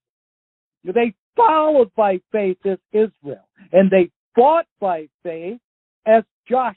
[0.85, 3.49] They followed by faith as Israel.
[3.73, 5.61] And they fought by faith
[6.07, 6.77] as Joshua.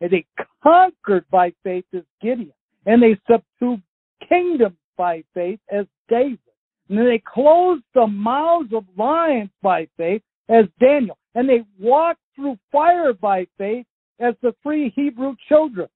[0.00, 0.24] And they
[0.62, 2.52] conquered by faith as Gideon.
[2.86, 3.82] And they subdued
[4.28, 6.38] kingdoms by faith as David.
[6.88, 11.16] And they closed the mouths of lions by faith as Daniel.
[11.34, 13.86] and they walked through fire by faith
[14.18, 15.88] as the three Hebrew children.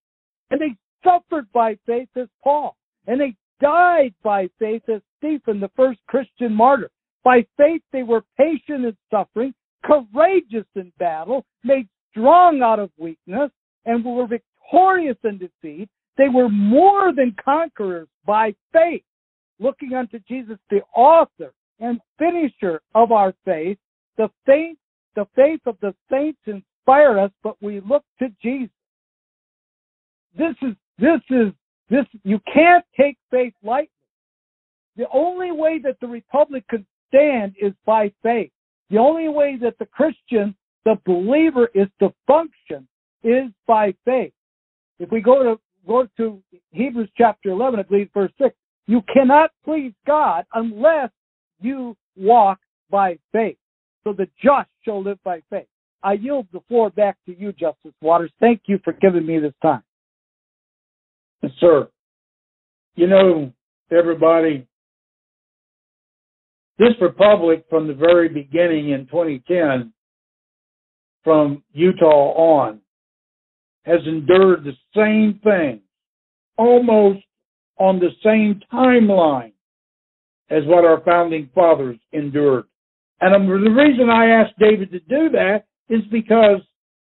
[0.50, 2.76] And they suffered by faith as Paul.
[3.06, 6.90] And they died by faith as Stephen, the first Christian martyr.
[7.24, 13.50] By faith they were patient in suffering, courageous in battle, made strong out of weakness,
[13.84, 15.88] and were victorious in defeat.
[16.16, 19.02] They were more than conquerors by faith,
[19.58, 23.78] looking unto Jesus, the author and finisher of our faith.
[24.16, 24.76] The faith,
[25.16, 28.70] the faith of the saints inspire us, but we look to Jesus.
[30.36, 31.52] This is, this is,
[31.90, 33.90] this, you can't take faith lightly.
[34.96, 38.52] The only way that the Republic can stand is by faith.
[38.90, 42.86] The only way that the Christian, the believer, is to function
[43.22, 44.32] is by faith.
[44.98, 48.54] If we go to go to Hebrews chapter 11, I believe verse 6,
[48.86, 51.10] you cannot please God unless
[51.60, 52.58] you walk
[52.90, 53.56] by faith.
[54.02, 55.66] So the just shall live by faith.
[56.02, 58.30] I yield the floor back to you, Justice Waters.
[58.38, 59.82] Thank you for giving me this time.
[61.42, 61.88] Yes, sir.
[62.94, 63.52] You know,
[63.90, 64.66] everybody,
[66.78, 69.92] this republic from the very beginning in 2010,
[71.22, 72.80] from Utah on,
[73.84, 75.80] has endured the same thing,
[76.58, 77.20] almost
[77.78, 79.52] on the same timeline
[80.50, 82.64] as what our founding fathers endured.
[83.20, 86.60] And the reason I asked David to do that is because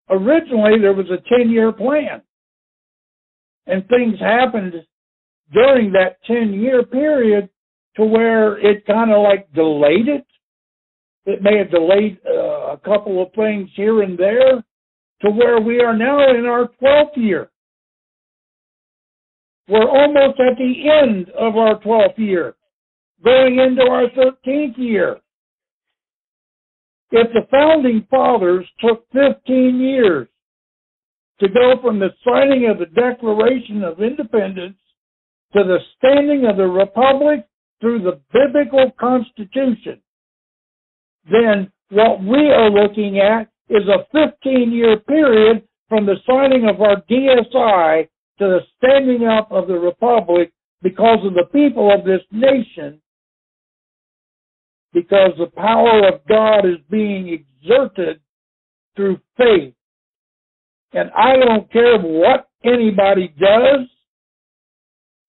[0.08, 2.22] originally there was a 10 year plan.
[3.66, 4.74] And things happened
[5.52, 7.48] during that 10 year period
[8.00, 10.26] to where it kind of like delayed it.
[11.26, 14.64] It may have delayed uh, a couple of things here and there
[15.22, 17.50] to where we are now in our 12th year.
[19.68, 22.54] We're almost at the end of our 12th year,
[23.22, 25.18] going into our 13th year.
[27.10, 30.26] If the founding fathers took 15 years
[31.40, 34.78] to go from the signing of the Declaration of Independence
[35.52, 37.46] to the standing of the Republic
[37.80, 40.00] through the biblical Constitution,
[41.30, 46.80] then what we are looking at is a 15 year period from the signing of
[46.80, 52.22] our DSI to the standing up of the Republic because of the people of this
[52.32, 53.00] nation,
[54.92, 58.20] because the power of God is being exerted
[58.96, 59.74] through faith.
[60.92, 63.86] And I don't care what anybody does.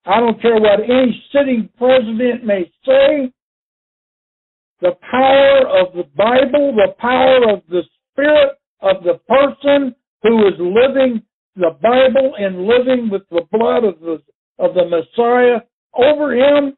[0.06, 3.32] I don't care what any sitting president may say.
[4.82, 10.54] The power of the Bible, the power of the Spirit of the person who is
[10.58, 11.22] living
[11.56, 14.22] the Bible and living with the blood of the,
[14.58, 15.62] of the Messiah
[15.94, 16.76] over him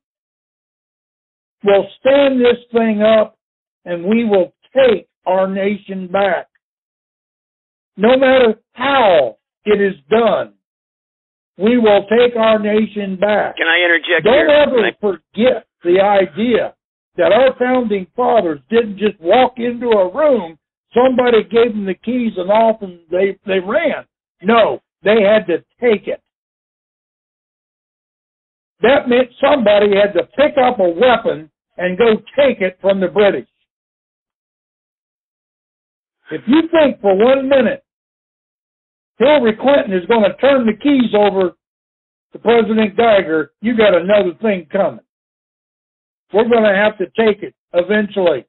[1.64, 3.38] will stand this thing up
[3.86, 6.48] and we will take our nation back.
[7.96, 10.56] No matter how it is done,
[11.58, 13.58] we will take our nation back.
[13.58, 14.50] Can I interject Don't here?
[14.50, 14.92] ever I...
[15.00, 16.74] forget the idea
[17.18, 20.58] that our founding fathers didn't just walk into a room,
[20.94, 24.06] somebody gave them the keys and off and they, they ran.
[24.42, 26.22] No, they had to take it.
[28.82, 33.08] That meant somebody had to pick up a weapon and go take it from the
[33.08, 33.48] British.
[36.32, 37.83] If you think for one minute
[39.20, 41.54] Hillary Clinton is going to turn the keys over
[42.34, 45.06] to President Geiger, you got another thing coming.
[46.34, 48.46] We're going to have to take it eventually.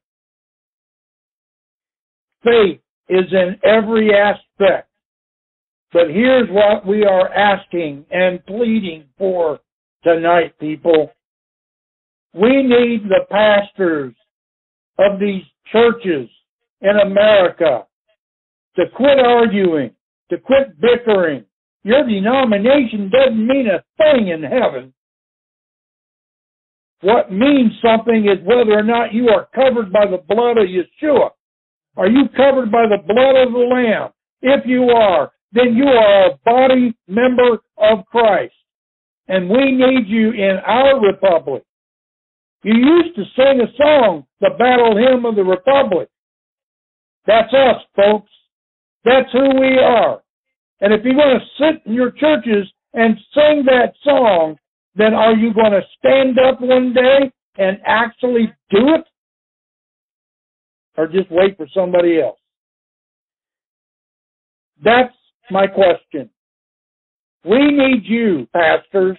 [2.43, 4.89] Faith is in every aspect.
[5.93, 9.59] But here's what we are asking and pleading for
[10.03, 11.11] tonight, people.
[12.33, 14.13] We need the pastors
[14.97, 16.27] of these churches
[16.81, 17.85] in America
[18.75, 19.91] to quit arguing,
[20.29, 21.45] to quit bickering.
[21.83, 24.93] Your denomination doesn't mean a thing in heaven.
[27.01, 31.29] What means something is whether or not you are covered by the blood of Yeshua.
[31.97, 34.09] Are you covered by the blood of the Lamb?
[34.41, 38.53] If you are, then you are a body member of Christ.
[39.27, 41.63] And we need you in our republic.
[42.63, 46.09] You used to sing a song, the battle hymn of the republic.
[47.27, 48.31] That's us, folks.
[49.03, 50.21] That's who we are.
[50.81, 54.57] And if you're going to sit in your churches and sing that song,
[54.95, 59.05] then are you going to stand up one day and actually do it?
[60.97, 62.39] Or just wait for somebody else?
[64.83, 65.13] That's
[65.51, 66.29] my question.
[67.43, 69.17] We need you, pastors.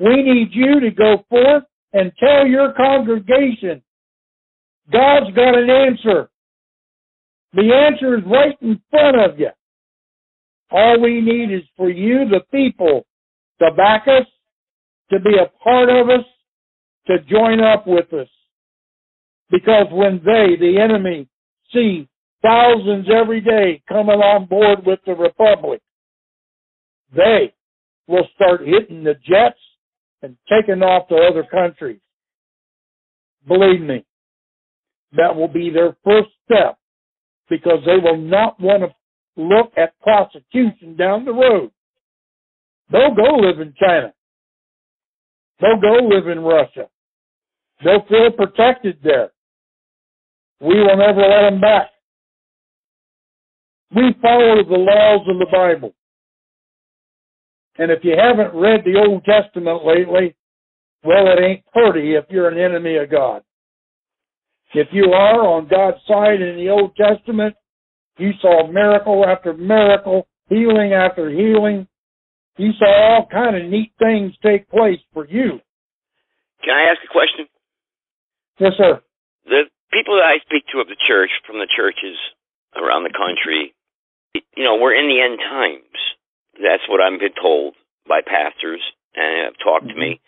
[0.00, 3.82] We need you to go forth and tell your congregation
[4.92, 6.28] God's got an answer.
[7.54, 9.50] The answer is right in front of you.
[10.70, 13.06] All we need is for you, the people,
[13.60, 14.26] to back us,
[15.10, 16.24] to be a part of us,
[17.06, 18.28] to join up with us.
[19.50, 21.28] Because when they, the enemy,
[21.72, 22.08] see
[22.42, 25.80] thousands every day coming on board with the Republic,
[27.14, 27.54] they
[28.08, 29.60] will start hitting the jets
[30.22, 32.00] and taking off to other countries.
[33.46, 34.04] Believe me,
[35.12, 36.78] that will be their first step
[37.48, 38.88] because they will not want to
[39.36, 41.70] look at prosecution down the road.
[42.90, 44.12] They'll go live in China.
[45.60, 46.88] They'll go live in Russia.
[47.84, 49.30] They'll feel protected there.
[50.60, 51.90] We will never let them back.
[53.94, 55.94] We follow the laws of the Bible.
[57.78, 60.34] And if you haven't read the Old Testament lately,
[61.04, 63.42] well, it ain't pretty if you're an enemy of God.
[64.74, 67.54] If you are on God's side in the Old Testament,
[68.18, 71.86] you saw miracle after miracle, healing after healing.
[72.56, 75.60] You saw all kind of neat things take place for you.
[76.64, 77.46] Can I ask a question?
[78.58, 79.02] Yes, sir.
[79.44, 82.16] The people that I speak to of the church, from the churches
[82.74, 83.74] around the country,
[84.56, 86.00] you know, we're in the end times.
[86.56, 87.74] That's what I've been told
[88.08, 88.80] by pastors
[89.14, 90.00] and have talked mm-hmm.
[90.00, 90.20] to me,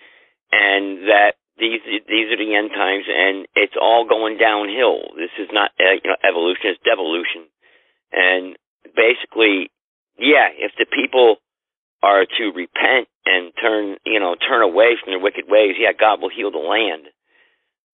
[0.53, 5.17] and that these these are the end times, and it's all going downhill.
[5.17, 7.49] This is not uh, you know evolution; it's devolution.
[8.13, 8.57] And
[8.97, 9.71] basically,
[10.19, 11.37] yeah, if the people
[12.03, 16.21] are to repent and turn, you know, turn away from their wicked ways, yeah, God
[16.21, 17.09] will heal the land.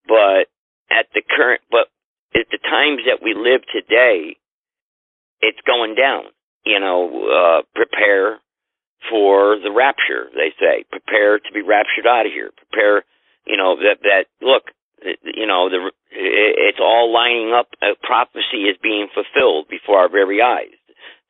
[0.07, 0.49] But
[0.91, 1.89] at the current, but
[2.35, 4.37] at the times that we live today,
[5.41, 6.25] it's going down.
[6.65, 8.41] You know, uh, prepare
[9.11, 10.29] for the rapture.
[10.35, 12.51] They say prepare to be raptured out of here.
[12.57, 13.05] Prepare,
[13.47, 14.65] you know, that that look,
[15.05, 17.69] you know, the it's all lining up.
[18.03, 20.75] Prophecy is being fulfilled before our very eyes.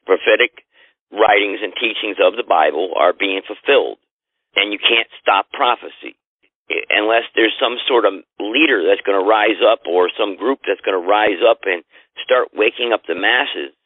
[0.06, 0.64] Prophetic
[1.10, 3.98] writings and teachings of the Bible are being fulfilled,
[4.56, 6.16] and you can't stop prophecy
[6.90, 10.80] unless there's some sort of leader that's going to rise up or some group that's
[10.80, 11.84] going to rise up and
[12.24, 13.76] start waking up the masses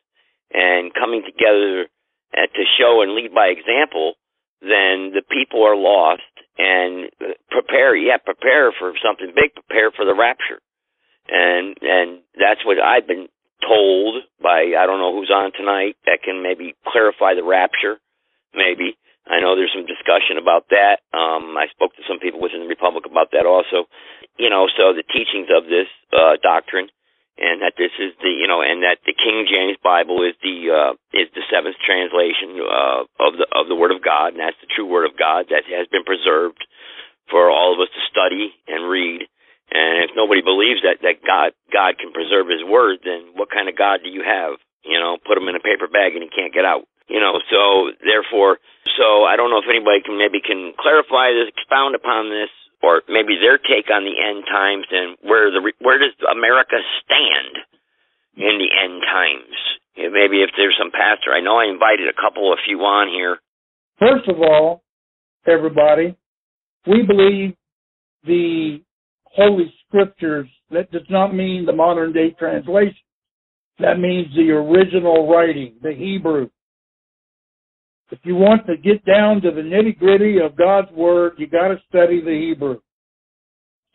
[0.52, 1.90] and coming together
[2.36, 4.14] uh, to show and lead by example,
[4.60, 6.22] then the people are lost
[6.58, 7.10] and
[7.50, 10.58] prepare, yeah, prepare for something big, prepare for the rapture.
[11.28, 13.28] And, and that's what I've been
[13.62, 17.98] told by, I don't know who's on tonight that can maybe clarify the rapture,
[18.54, 18.98] maybe.
[19.28, 21.04] I know there's some discussion about that.
[21.12, 23.84] Um, I spoke to some people within the Republic about that also.
[24.40, 25.86] You know, so the teachings of this
[26.16, 26.88] uh, doctrine
[27.38, 30.58] and that this is the you know and that the King James Bible is the
[30.70, 34.58] uh, is the seventh translation uh, of the of the Word of God, and that's
[34.60, 36.60] the true Word of God that has been preserved
[37.30, 39.24] for all of us to study and read.
[39.70, 43.70] And if nobody believes that that God God can preserve His Word, then what kind
[43.70, 44.58] of God do you have?
[44.82, 46.90] You know, put him in a paper bag and he can't get out.
[47.08, 48.58] You know, so therefore,
[48.98, 53.02] so I don't know if anybody can maybe can clarify this, expound upon this, or
[53.08, 57.58] maybe their take on the end times and where the where does America stand
[58.36, 59.56] in the end times?
[59.96, 63.38] Maybe if there's some pastor, I know I invited a couple of you on here.
[63.98, 64.82] First of all,
[65.46, 66.16] everybody,
[66.86, 67.54] we believe
[68.24, 68.80] the
[69.24, 70.48] Holy Scriptures.
[70.70, 72.94] That does not mean the modern day translation.
[73.78, 76.48] That means the original writing, the Hebrew.
[78.10, 81.68] If you want to get down to the nitty gritty of God's Word, you got
[81.68, 82.80] to study the Hebrew.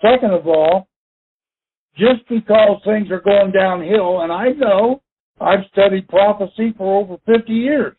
[0.01, 0.87] Second of all,
[1.97, 5.01] just because things are going downhill, and I know
[5.39, 7.95] I've studied prophecy for over 50 years,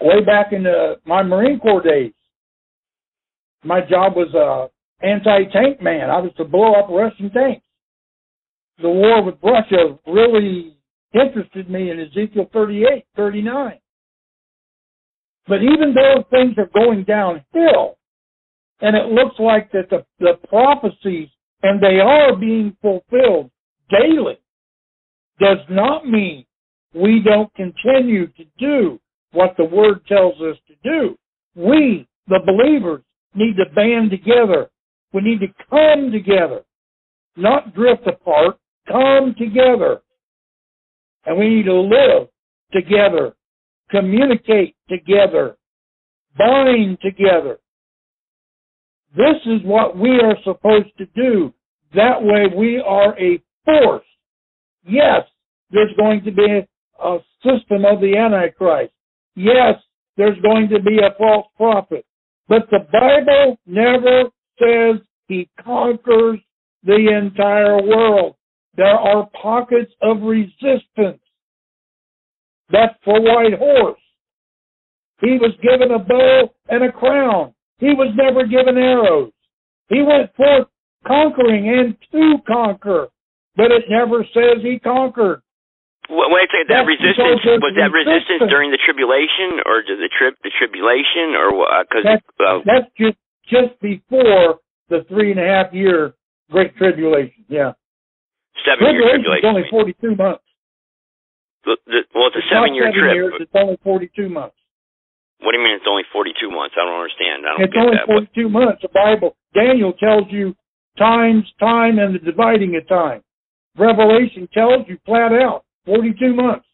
[0.00, 2.12] way back in the, my Marine Corps days.
[3.64, 6.10] My job was a anti-tank man.
[6.10, 7.64] I was to blow up Russian tanks.
[8.80, 10.76] The war with Russia really
[11.14, 13.78] interested me in Ezekiel 38, 39.
[15.46, 17.98] But even though things are going downhill,
[18.80, 21.28] and it looks like that the, the prophecies,
[21.62, 23.50] and they are being fulfilled
[23.90, 24.38] daily,
[25.40, 26.44] does not mean
[26.94, 29.00] we don't continue to do
[29.32, 31.16] what the Word tells us to do.
[31.54, 33.02] We, the believers,
[33.34, 34.70] need to band together.
[35.12, 36.62] We need to come together,
[37.36, 40.00] not drift apart, come together.
[41.24, 42.28] And we need to live
[42.72, 43.34] together
[43.92, 45.56] communicate together,
[46.36, 47.58] bind together.
[49.16, 51.52] This is what we are supposed to do.
[51.94, 54.04] That way we are a force.
[54.84, 55.22] Yes,
[55.70, 56.66] there's going to be
[57.02, 58.92] a system of the Antichrist.
[59.36, 59.74] Yes,
[60.16, 62.06] there's going to be a false prophet.
[62.48, 66.38] But the Bible never says he conquers
[66.84, 68.36] the entire world.
[68.74, 71.20] there are pockets of resistance.
[72.72, 74.00] That's for White Horse.
[75.20, 77.54] He was given a bow and a crown.
[77.78, 79.30] He was never given arrows.
[79.88, 80.66] He went forth
[81.06, 83.08] conquering and to conquer,
[83.56, 85.42] but it never says he conquered.
[86.10, 86.66] Well, wait a second.
[86.74, 88.50] That That's resistance was that resistance resistance.
[88.50, 91.54] during the tribulation, or the trip, the tribulation, or
[91.86, 94.58] because That's, uh, that's just just before
[94.90, 96.14] the three and a half year
[96.50, 97.44] Great Tribulation.
[97.48, 97.72] Yeah,
[98.66, 99.48] seven year Tribulation is tribulation?
[99.54, 100.42] only forty two months.
[101.64, 102.94] The- the- well, it's a not seven trip.
[103.14, 103.34] years.
[103.40, 104.56] It's only forty two months.
[105.40, 106.74] What do you mean it's only forty two months?
[106.76, 107.46] I don't understand.
[107.46, 108.08] I don't It's get only that.
[108.08, 108.82] What- 42 months.
[108.82, 110.54] The Bible, Daniel tells you
[110.98, 113.22] times, time, and the dividing of time.
[113.76, 116.66] Revelation tells you flat out 42 months.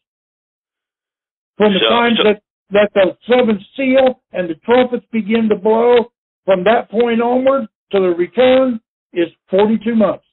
[1.57, 5.57] From the So- time so- that, that the seventh seal and the trumpets begin to
[5.57, 6.13] blow,
[6.45, 8.81] from that point onward to the return
[9.13, 10.25] is 42 months.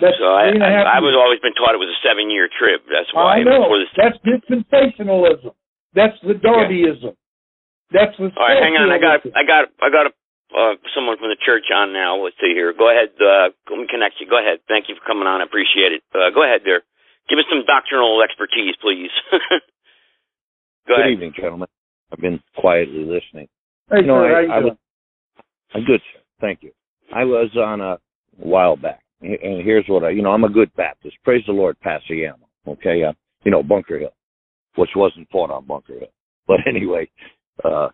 [0.00, 1.90] That's so I, three and a half I, I was always been taught it was
[1.90, 2.86] a seven year trip.
[2.86, 3.66] That's why I know.
[3.66, 3.90] before this.
[3.98, 5.52] That's dispensationalism.
[5.94, 7.16] That's the Darbyism.
[7.90, 8.92] That's the All right, hang on.
[8.92, 9.24] I got.
[9.34, 10.12] I got I got a,
[10.54, 12.16] uh, someone from the church on now.
[12.22, 12.72] Let's see here.
[12.76, 13.10] Go ahead.
[13.18, 14.28] Uh, let me connect you.
[14.28, 14.60] Go ahead.
[14.68, 15.40] Thank you for coming on.
[15.40, 16.02] I appreciate it.
[16.14, 16.82] Uh, go ahead there.
[17.28, 19.10] Give us some doctrinal expertise, please.
[19.32, 21.10] go Good ahead.
[21.12, 21.68] evening, gentlemen.
[22.12, 23.48] I've been quietly listening.
[23.90, 24.78] Hey, No, sir, I- how you I doing?
[25.74, 26.20] I'm good, sir.
[26.40, 26.72] Thank you.
[27.12, 27.98] I was on a
[28.36, 31.16] while back, and here's what I, you know, I'm a good Baptist.
[31.24, 32.34] Praise the Lord, Pasiamo.
[32.66, 33.12] Okay, uh,
[33.44, 34.14] you know, Bunker Hill,
[34.76, 36.12] which wasn't fought on Bunker Hill.
[36.46, 37.08] But anyway,
[37.64, 37.88] uh,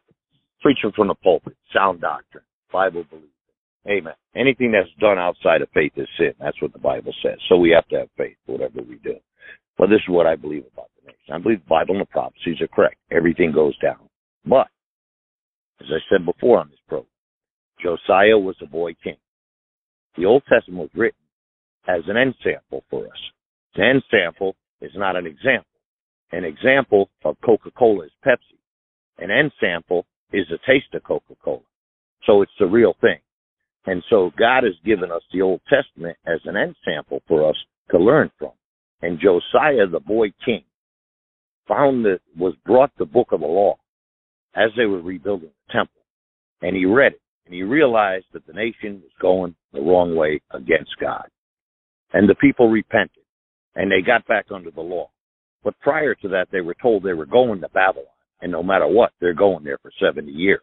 [0.61, 3.25] preaching from the pulpit, sound doctrine, Bible belief.
[3.87, 4.14] Amen.
[4.35, 6.33] Anything that's done outside of faith is sin.
[6.41, 7.39] That's what the Bible says.
[7.49, 9.16] So we have to have faith, whatever we do.
[9.79, 11.35] Well, this is what I believe about the nation.
[11.35, 12.97] I believe the Bible and the prophecies are correct.
[13.11, 14.09] Everything goes down.
[14.47, 14.68] But,
[15.81, 17.09] as I said before on this program,
[17.83, 19.16] Josiah was a boy king.
[20.17, 21.19] The Old Testament was written
[21.89, 23.31] as an ensample for us.
[23.75, 25.67] An ensample is not an example.
[26.33, 28.59] An example of Coca-Cola is Pepsi.
[29.19, 31.61] An ensample is a taste of Coca-Cola.
[32.27, 33.19] So it's the real thing.
[33.87, 37.57] And so God has given us the Old Testament as an end sample for us
[37.91, 38.53] to learn from.
[39.03, 40.65] And Josiah, the boy king,
[41.69, 43.77] found that was brought the book of the law
[44.57, 46.01] as they were rebuilding the temple.
[46.62, 50.40] And he read it and he realized that the nation was going the wrong way
[50.53, 51.26] against God.
[52.12, 53.24] And the people repented
[53.74, 55.11] and they got back under the law.
[55.62, 58.07] But prior to that, they were told they were going to Babylon.
[58.40, 60.61] And no matter what, they're going there for 70 years.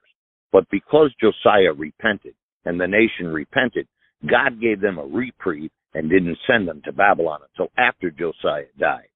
[0.51, 3.87] But because Josiah repented and the nation repented,
[4.29, 9.07] God gave them a reprieve and didn't send them to Babylon until after Josiah died.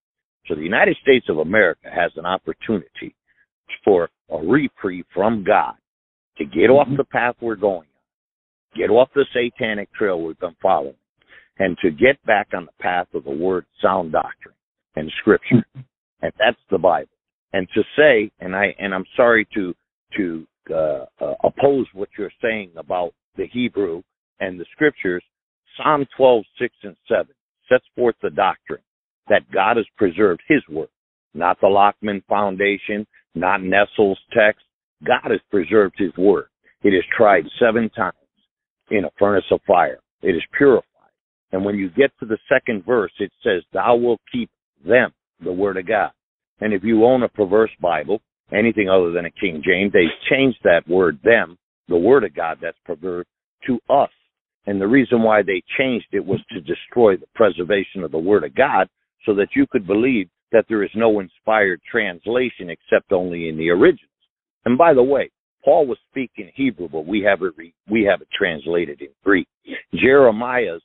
[0.48, 3.16] So the United States of America has an opportunity
[3.84, 5.76] for a reprieve from God
[6.38, 10.56] to get off the path we're going on, get off the satanic trail we've been
[10.62, 10.96] following,
[11.60, 14.56] and to get back on the path of the word sound doctrine
[14.96, 15.66] and scripture.
[16.22, 17.10] And that's the Bible.
[17.54, 19.74] And to say, and I and I'm sorry to
[20.18, 24.02] to uh, uh, oppose what you're saying about the Hebrew
[24.40, 25.24] and the scriptures,
[25.78, 27.28] Psalm 12, 6 and 7
[27.70, 28.82] sets forth the doctrine
[29.30, 30.90] that God has preserved his word,
[31.34, 34.64] not the Lockman Foundation, not Nestle's text.
[35.04, 36.46] God has preserved his word.
[36.84, 38.16] It is tried seven times
[38.92, 40.00] in a furnace of fire.
[40.22, 40.86] It is purified.
[41.52, 44.50] And when you get to the second verse, it says, Thou wilt keep
[44.86, 45.12] them,
[45.44, 46.12] the word of God.
[46.62, 48.22] And if you own a perverse Bible,
[48.52, 52.60] anything other than a King James, they changed that word them, the word of God
[52.62, 53.26] that's perverse,
[53.68, 54.10] to us.
[54.68, 58.44] And the reason why they changed it was to destroy the preservation of the word
[58.44, 58.88] of God
[59.26, 63.70] so that you could believe that there is no inspired translation except only in the
[63.70, 64.10] originals.
[64.66, 65.30] And by the way,
[65.64, 69.48] Paul was speaking Hebrew, but we have it re- we have it translated in Greek.
[69.96, 70.82] Jeremiah's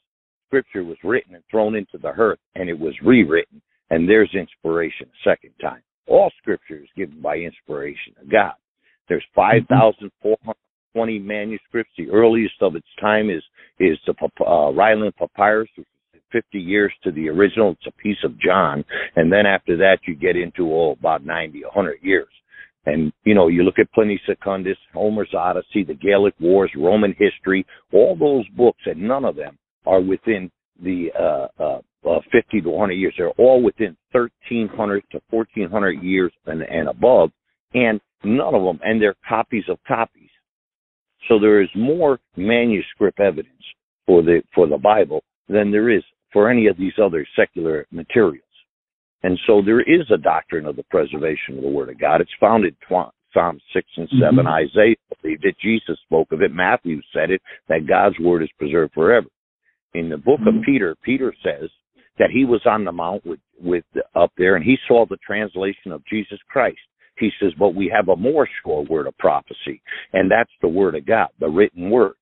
[0.47, 3.61] scripture was written and thrown into the earth, and it was rewritten,
[3.91, 5.83] and there's inspiration a second time.
[6.07, 8.55] All scripture is given by inspiration of God.
[9.09, 11.93] There's 5,420 manuscripts.
[11.97, 13.43] The earliest of its time is
[13.79, 14.15] is the
[14.45, 17.73] uh, Ryland Papyrus, which is 50 years to the original.
[17.73, 18.85] It's a piece of John,
[19.17, 22.29] and then after that you get into oh about 90, 100 years.
[22.87, 27.67] And you know, you look at Pliny Secundus, Homer's Odyssey, the Gallic Wars, Roman history,
[27.93, 30.51] all those books, and none of them are within
[30.83, 33.15] the uh, uh, uh, 50 to 100 years.
[33.17, 37.31] They're all within 1,300 to 1,400 years and, and above,
[37.75, 40.31] and none of them, and they're copies of copies.
[41.29, 43.63] So there is more manuscript evidence
[44.07, 46.03] for the for the Bible than there is
[46.33, 48.45] for any of these other secular materials.
[49.23, 52.21] And so there is a doctrine of the preservation of the Word of God.
[52.21, 54.45] It's found in Tw- Psalm 6 and 7.
[54.45, 54.47] Mhm.
[54.47, 55.57] Isaiah believed it.
[55.59, 56.53] Jesus spoke of it.
[56.53, 59.29] Matthew said it, that God's Word is preserved forever.
[59.95, 61.71] In the book of Peter, Peter says
[62.19, 65.93] that he was on the mount with, with up there and he saw the translation
[65.93, 66.79] of Jesus Christ.
[67.19, 69.83] He says, but we have a more sure word of prophecy,
[70.15, 72.15] and that's the word of God, the written word.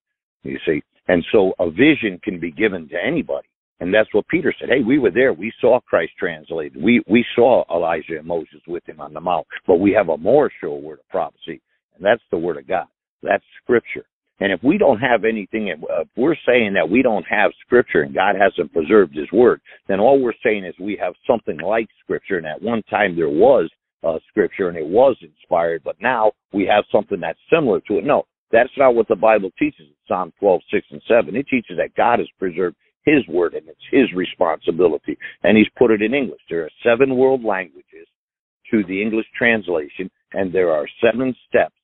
[0.42, 3.46] You see, and so a vision can be given to anybody.
[3.80, 4.68] And that's what Peter said.
[4.70, 5.32] Hey, we were there.
[5.32, 6.82] We saw Christ translated.
[6.82, 9.46] We we saw Elijah and Moses with him on the mount.
[9.66, 11.60] But we have a more sure word of prophecy,
[11.94, 12.86] and that's the word of God.
[13.22, 14.04] That's Scripture.
[14.40, 18.14] And if we don't have anything, if we're saying that we don't have Scripture and
[18.14, 22.38] God hasn't preserved His Word, then all we're saying is we have something like Scripture.
[22.38, 23.68] And at one time there was
[24.04, 28.04] uh, Scripture and it was inspired, but now we have something that's similar to it.
[28.04, 31.36] No, that's not what the Bible teaches Psalm 12, 6, and 7.
[31.36, 32.76] It teaches that God has preserved
[33.08, 35.16] his word and it's his responsibility.
[35.42, 36.40] And he's put it in English.
[36.48, 38.06] There are seven world languages
[38.70, 41.74] to the English translation, and there are seven steps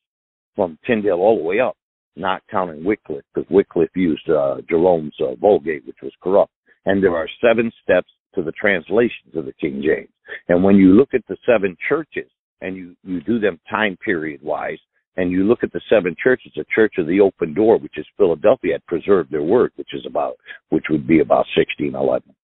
[0.55, 1.77] from Tyndale all the way up,
[2.16, 6.53] not counting Wycliffe, because Wycliffe used uh, Jerome's uh, Vulgate, which was corrupt.
[6.87, 10.11] And there are seven steps to the translations of the King James.
[10.49, 14.41] And when you look at the seven churches and you, you do them time period
[14.43, 14.79] wise,
[15.17, 18.07] and you look at the seven churches, the Church of the Open Door, which is
[18.17, 20.37] Philadelphia, had preserved their word, which is about,
[20.71, 22.35] which would be about 1611.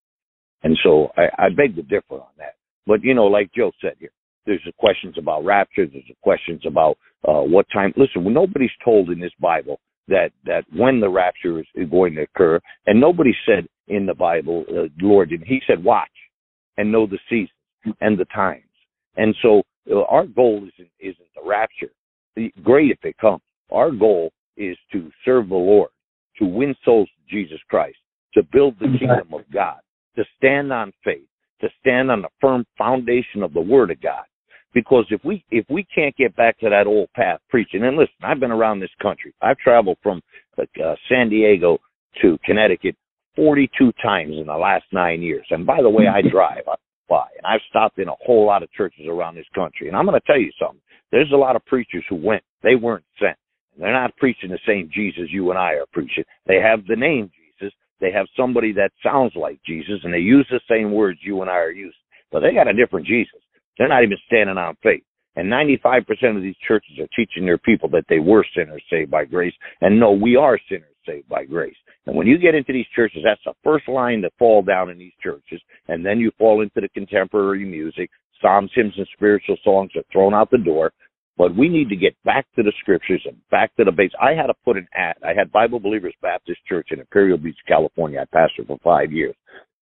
[0.63, 2.55] And so I, I beg to differ on that.
[2.87, 4.11] But you know, like Joe said here,
[4.45, 5.85] there's the questions about rapture.
[5.85, 6.97] There's the questions about
[7.27, 7.93] uh, what time.
[7.95, 12.23] Listen, nobody's told in this Bible that that when the rapture is, is going to
[12.23, 16.09] occur, and nobody said in the Bible, uh, Lord, did He said, watch
[16.77, 18.63] and know the seasons and the times.
[19.15, 19.61] And so
[19.91, 21.91] uh, our goal isn't isn't the rapture
[22.63, 23.41] great if it comes.
[23.71, 25.89] Our goal is to serve the Lord,
[26.37, 27.97] to win souls to Jesus Christ,
[28.33, 29.79] to build the kingdom of God,
[30.15, 31.27] to stand on faith,
[31.61, 34.23] to stand on the firm foundation of the Word of God.
[34.73, 38.15] Because if we if we can't get back to that old path preaching, and listen,
[38.23, 39.33] I've been around this country.
[39.41, 40.21] I've traveled from
[40.57, 41.77] uh, San Diego
[42.21, 42.95] to Connecticut
[43.35, 45.45] 42 times in the last nine years.
[45.49, 46.63] And by the way, I drive.
[47.11, 49.89] Fly, and I've stopped in a whole lot of churches around this country.
[49.89, 50.79] And I'm going to tell you something.
[51.11, 52.41] There's a lot of preachers who went.
[52.63, 53.35] They weren't sent.
[53.77, 56.23] They're not preaching the same Jesus you and I are preaching.
[56.47, 57.73] They have the name Jesus.
[57.99, 61.49] They have somebody that sounds like Jesus, and they use the same words you and
[61.49, 61.91] I are using.
[62.31, 63.41] But they got a different Jesus.
[63.77, 65.03] They're not even standing on faith.
[65.35, 69.25] And 95% of these churches are teaching their people that they were sinners saved by
[69.25, 69.53] grace.
[69.81, 71.75] And no, we are sinners saved by grace.
[72.05, 74.97] And when you get into these churches, that's the first line that fall down in
[74.97, 75.61] these churches.
[75.87, 78.09] And then you fall into the contemporary music.
[78.41, 80.91] Psalms, hymns, and spiritual songs are thrown out the door.
[81.37, 84.11] But we need to get back to the scriptures and back to the base.
[84.21, 85.15] I had to put an ad.
[85.23, 88.21] I had Bible Believers Baptist Church in Imperial Beach, California.
[88.21, 89.35] I pastored for five years.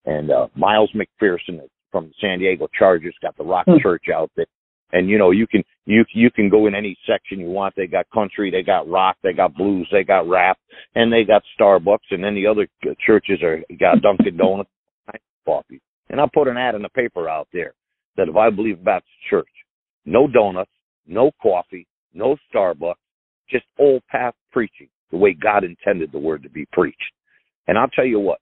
[0.06, 1.60] And uh, Miles McPherson
[1.92, 3.82] from San Diego Chargers got the Rock mm-hmm.
[3.82, 4.46] Church out there.
[4.92, 7.76] And you know, you can you you can go in any section you want.
[7.76, 10.58] They got country, they got rock, they got blues, they got rap,
[10.96, 12.10] and they got Starbucks.
[12.12, 12.68] And then the other
[13.06, 14.70] churches are got Dunkin' Donuts,
[15.46, 15.82] coffee.
[16.10, 17.74] And I put an ad in the paper out there
[18.18, 19.48] that if I believe Baptist Church,
[20.06, 20.72] no donuts,
[21.08, 22.96] no coffee, no Starbucks,
[23.50, 27.14] just old path preaching, the way God intended the word to be preached.
[27.68, 28.40] And I'll tell you what,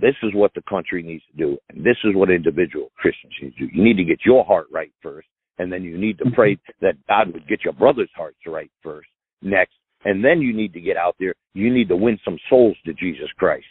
[0.00, 3.54] this is what the country needs to do, and this is what individual Christians need
[3.56, 3.68] to do.
[3.72, 5.26] You need to get your heart right first,
[5.58, 6.86] and then you need to pray mm-hmm.
[6.86, 9.08] that God would get your brother's hearts right first,
[9.42, 11.34] next, and then you need to get out there.
[11.54, 13.66] You need to win some souls to Jesus Christ.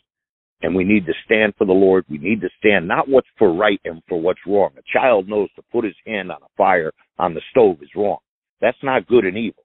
[0.61, 2.03] And we need to stand for the Lord.
[2.09, 4.71] We need to stand not what's for right and for what's wrong.
[4.77, 8.17] A child knows to put his hand on a fire on the stove is wrong.
[8.59, 9.63] That's not good and evil.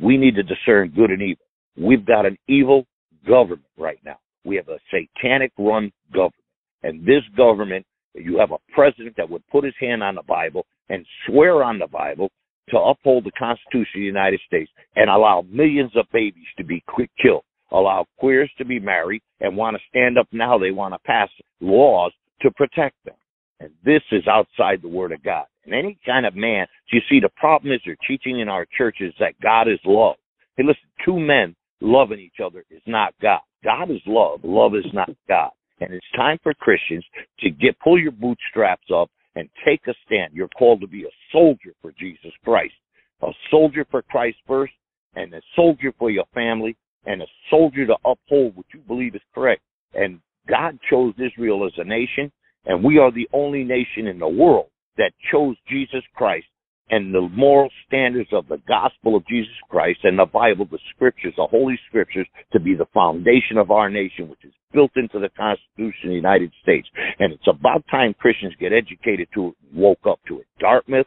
[0.00, 1.44] We need to discern good and evil.
[1.76, 2.86] We've got an evil
[3.26, 4.18] government right now.
[4.44, 6.34] We have a satanic run government.
[6.82, 7.84] And this government,
[8.14, 11.78] you have a president that would put his hand on the Bible and swear on
[11.78, 12.30] the Bible
[12.68, 16.82] to uphold the Constitution of the United States and allow millions of babies to be
[17.20, 20.58] killed, allow queers to be married, and want to stand up now.
[20.58, 21.28] They want to pass
[21.60, 22.12] laws
[22.42, 23.14] to protect them.
[23.60, 25.44] And this is outside the Word of God.
[25.64, 29.12] And any kind of man, you see, the problem is they're teaching in our churches
[29.20, 30.16] that God is love.
[30.56, 33.40] Hey, listen, two men loving each other is not God.
[33.62, 34.40] God is love.
[34.42, 35.50] Love is not God.
[35.80, 37.04] And it's time for Christians
[37.40, 40.32] to get pull your bootstraps up and take a stand.
[40.34, 42.74] You're called to be a soldier for Jesus Christ,
[43.22, 44.72] a soldier for Christ first,
[45.14, 46.76] and a soldier for your family,
[47.06, 49.62] and a soldier to uphold what you believe is correct.
[49.94, 52.30] And God chose Israel as a nation,
[52.66, 54.66] and we are the only nation in the world
[54.96, 56.46] that chose Jesus Christ
[56.90, 61.34] and the moral standards of the gospel of Jesus Christ and the Bible, the scriptures,
[61.36, 65.30] the holy scriptures to be the foundation of our nation, which is built into the
[65.36, 66.88] Constitution of the United States.
[67.18, 70.46] And it's about time Christians get educated to it, woke up to it.
[70.58, 71.06] Dartmouth,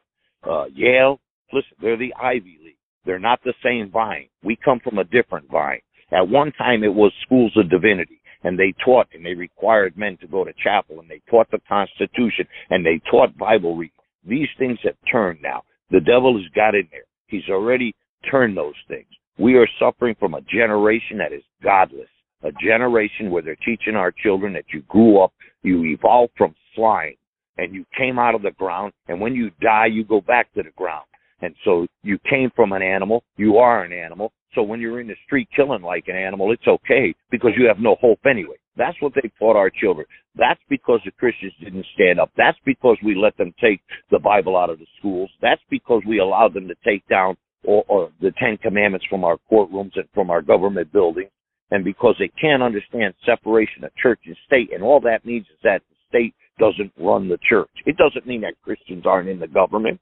[0.49, 1.19] uh, Yale,
[1.51, 2.77] listen, they're the Ivy League.
[3.05, 4.27] They're not the same vine.
[4.43, 5.81] We come from a different vine.
[6.11, 8.19] At one time it was schools of divinity.
[8.43, 11.59] and they taught and they required men to go to chapel and they taught the
[11.67, 13.93] Constitution and they taught Bible reading.
[14.25, 15.63] These things have turned now.
[15.91, 17.03] The devil has got in there.
[17.27, 17.95] He's already
[18.29, 19.07] turned those things.
[19.37, 22.09] We are suffering from a generation that is godless,
[22.43, 27.15] a generation where they're teaching our children that you grew up, you evolved from slime,
[27.57, 30.63] and you came out of the ground, and when you die, you go back to
[30.63, 31.05] the ground.
[31.41, 34.31] And so you came from an animal, you are an animal.
[34.55, 37.79] So when you're in the street killing like an animal, it's okay because you have
[37.79, 38.55] no hope anyway.
[38.77, 40.05] That's what they taught our children.
[40.35, 42.31] That's because the Christians didn't stand up.
[42.37, 45.29] That's because we let them take the Bible out of the schools.
[45.41, 49.37] That's because we allowed them to take down or, or the Ten Commandments from our
[49.51, 51.29] courtrooms and from our government buildings.
[51.73, 54.71] And because they can't understand separation of church and state.
[54.71, 57.71] And all that means is that the state doesn't run the church.
[57.87, 59.99] It doesn't mean that Christians aren't in the government.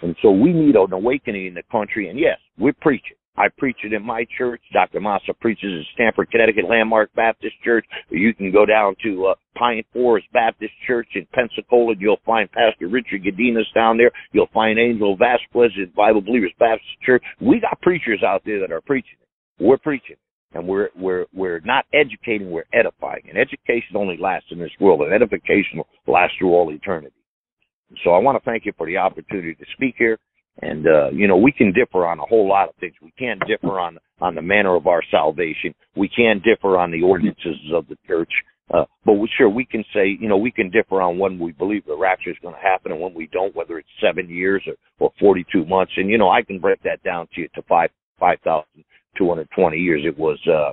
[0.00, 2.08] And so we need an awakening in the country.
[2.08, 3.18] And yes, we're preaching.
[3.36, 4.62] I preach it in my church.
[4.72, 4.98] Dr.
[4.98, 7.84] Massa preaches at Stamford, Connecticut Landmark Baptist Church.
[8.08, 11.96] You can go down to uh, Pine Forest Baptist Church in Pensacola.
[11.98, 14.10] You'll find Pastor Richard Gadinas down there.
[14.32, 17.22] You'll find Angel Vasquez at Bible Believers Baptist Church.
[17.42, 19.62] We got preachers out there that are preaching it.
[19.62, 20.16] We're preaching
[20.52, 23.22] and we're we're we're not educating, we're edifying.
[23.28, 27.14] And education only lasts in this world, and edification will last through all eternity.
[28.04, 30.18] So I want to thank you for the opportunity to speak here.
[30.60, 32.94] And uh, you know, we can differ on a whole lot of things.
[33.02, 35.74] We can't differ on on the manner of our salvation.
[35.96, 38.32] We can differ on the ordinances of the church.
[38.72, 41.52] Uh, but we, sure, we can say, you know, we can differ on when we
[41.52, 44.62] believe the rapture is going to happen and when we don't, whether it's seven years
[44.66, 45.92] or, or 42 months.
[45.96, 47.88] And, you know, I can break that down to you to five,
[49.16, 50.02] 5,220 years.
[50.04, 50.72] It was, uh,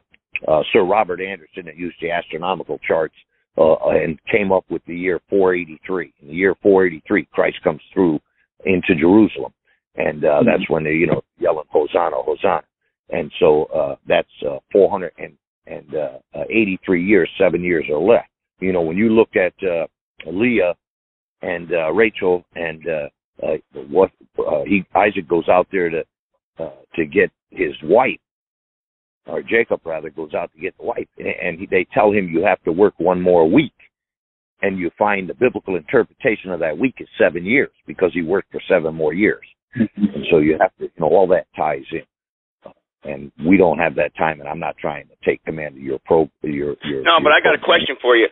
[0.52, 3.16] uh, Sir Robert Anderson that used the astronomical charts,
[3.58, 6.14] uh, and came up with the year 483.
[6.22, 8.20] In the year 483, Christ comes through
[8.66, 9.54] into Jerusalem
[9.98, 10.46] and uh, mm-hmm.
[10.48, 12.64] that's when they you know yelling Hosanna, Hosanna,
[13.10, 15.98] and so uh, that's uh, 483
[16.38, 18.26] uh, years, seven years or less.
[18.60, 19.88] You know, when you look at uh,
[20.26, 20.76] Leah
[21.42, 23.10] and uh, Rachel and uh,
[23.46, 23.58] uh,
[23.90, 26.04] what uh, he Isaac goes out there to
[26.60, 28.20] uh, to get his wife,
[29.26, 32.30] or Jacob rather goes out to get the wife, and, and he, they tell him
[32.30, 33.74] you have to work one more week
[34.62, 38.52] and you find the biblical interpretation of that week is seven years because he worked
[38.52, 39.44] for seven more years
[39.76, 42.08] and so you have to, you know, all that ties in.
[43.06, 46.00] And we don't have that time, and I'm not trying to take command of your
[46.06, 47.06] pro, your, your.
[47.06, 48.26] No, your but I got a question for you,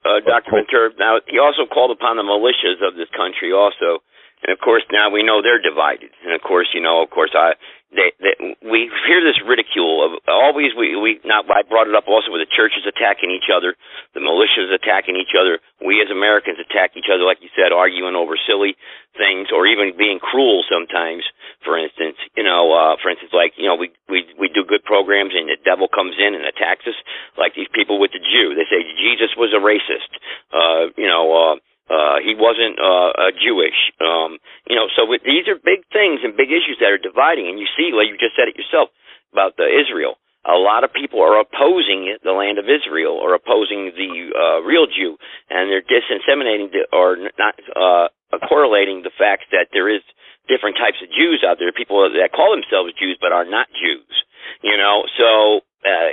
[0.00, 0.48] uh, Dr.
[0.48, 0.96] Ventura.
[0.96, 4.00] Now, he also called upon the militias of this country also.
[4.40, 6.08] And of course, now we know they're divided.
[6.24, 7.52] And of course, you know, of course, I
[7.94, 8.34] they, they,
[8.66, 12.42] we hear this ridicule of always we we not I brought it up also with
[12.42, 13.78] the churches attacking each other,
[14.12, 18.18] the militias attacking each other, we as Americans attack each other like you said, arguing
[18.18, 18.74] over silly
[19.16, 21.22] things or even being cruel sometimes.
[21.62, 24.82] For instance, you know, uh for instance like, you know, we we we do good
[24.82, 26.98] programs and the devil comes in and attacks us
[27.38, 28.58] like these people with the Jew.
[28.58, 30.10] They say Jesus was a racist.
[30.50, 31.56] Uh, you know, uh
[31.90, 33.76] uh, he wasn't uh, uh, Jewish.
[34.00, 37.48] Um, you know, so with, these are big things and big issues that are dividing.
[37.48, 38.88] And you see, like you just said it yourself
[39.32, 40.16] about the Israel.
[40.44, 44.60] A lot of people are opposing it, the land of Israel, or opposing the uh,
[44.60, 45.16] real Jew,
[45.48, 48.12] and they're disseminating the, or not uh,
[48.44, 50.04] correlating the fact that there is
[50.44, 54.12] different types of Jews out there, people that call themselves Jews but are not Jews.
[54.60, 56.12] You know, so uh,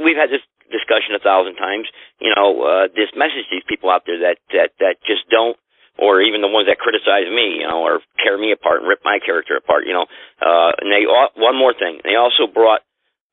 [0.00, 1.88] we've had this discussion a thousand times.
[2.20, 5.56] You know, uh, this message to these people out there that that that just don't,
[5.98, 9.00] or even the ones that criticize me, you know, or tear me apart and rip
[9.04, 9.84] my character apart.
[9.84, 10.06] You know,
[10.40, 11.04] uh, and they
[11.36, 12.82] one more thing, they also brought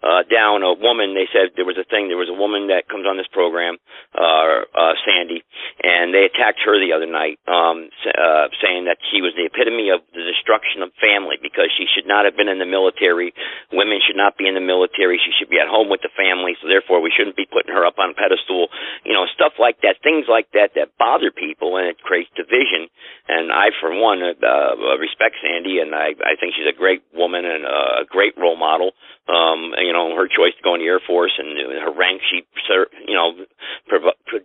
[0.06, 1.18] uh, down a woman.
[1.18, 2.08] They said there was a thing.
[2.08, 3.82] There was a woman that comes on this program,
[4.14, 5.42] uh, uh, Sandy,
[5.82, 9.90] and they attacked her the other night, um, uh, saying that she was the epitome
[9.90, 13.34] of the destruction of family because she should not have been in the military.
[13.74, 15.18] Women should not be in the military.
[15.18, 16.54] She should be at home with the family.
[16.62, 18.70] So therefore, we shouldn't be putting her up on a pedestal.
[19.02, 22.94] You know, stuff like that, things like that that bother people, and it creates division.
[23.26, 27.02] And I, for one, uh, uh, respect Sandy, and I, I think she's a great
[27.10, 28.94] woman and a great role model
[29.26, 32.44] um, you know, her choice to go in the Air Force and her rank she,
[33.08, 33.34] you know,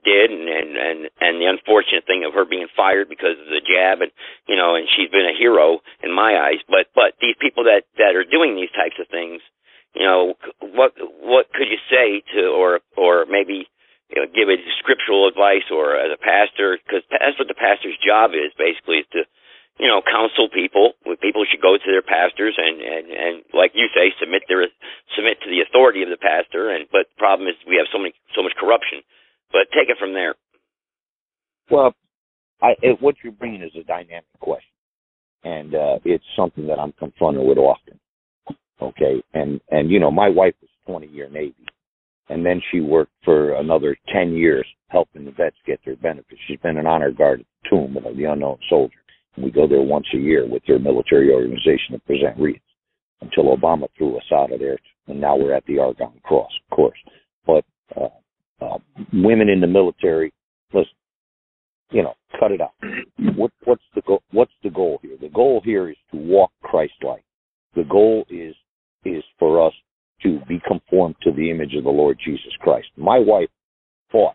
[0.05, 4.01] did, and and and the unfortunate thing of her being fired because of the jab,
[4.03, 4.11] and
[4.47, 6.63] you know, and she's been a hero in my eyes.
[6.69, 9.43] But but these people that that are doing these types of things,
[9.95, 13.67] you know, what what could you say to, or or maybe
[14.11, 17.59] you know, give a scriptural advice or uh, as a pastor, because that's what the
[17.59, 19.23] pastor's job is basically is to
[19.81, 20.93] you know, counsel people.
[21.25, 24.69] People should go to their pastors and and and like you say, submit their
[25.17, 26.69] submit to the authority of the pastor.
[26.69, 29.01] And but the problem is we have so many so much corruption.
[29.51, 30.37] But take it from there.
[31.71, 31.95] Well,
[32.63, 34.75] I, it, what you're bringing is a dynamic question,
[35.45, 37.99] and uh, it's something that I'm confronted with often.
[38.83, 41.67] Okay, and and you know, my wife was 20 year Navy,
[42.29, 46.41] and then she worked for another 10 years helping the vets get their benefits.
[46.47, 49.01] She's been an honor guard at the tomb of the unknown soldier.
[49.37, 52.61] We go there once a year with their military organization to present wreaths
[53.21, 54.79] until Obama threw us out of there.
[55.07, 56.99] And now we're at the Argonne Cross, of course.
[57.47, 57.65] But
[57.97, 58.09] uh,
[58.61, 58.79] uh,
[59.13, 60.33] women in the military,
[60.73, 60.91] listen,
[61.91, 62.73] you know, cut it out.
[63.37, 64.23] What, what's the goal?
[64.33, 65.17] What's the goal here?
[65.21, 67.25] The goal here is to walk Christ-like.
[67.75, 68.55] The goal is
[69.05, 69.73] is for us
[70.23, 72.89] to be conformed to the image of the Lord Jesus Christ.
[72.97, 73.49] My wife
[74.13, 74.35] fought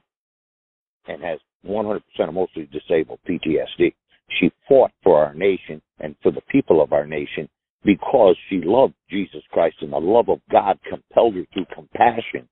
[1.08, 3.94] and has 100% of mostly disabled PTSD.
[4.30, 7.48] She fought for our nation and for the people of our nation
[7.84, 12.48] because she loved Jesus Christ and the love of God compelled her through compassion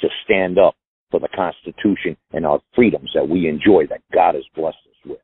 [0.00, 0.74] to stand up
[1.10, 5.20] for the Constitution and our freedoms that we enjoy that God has blessed us with.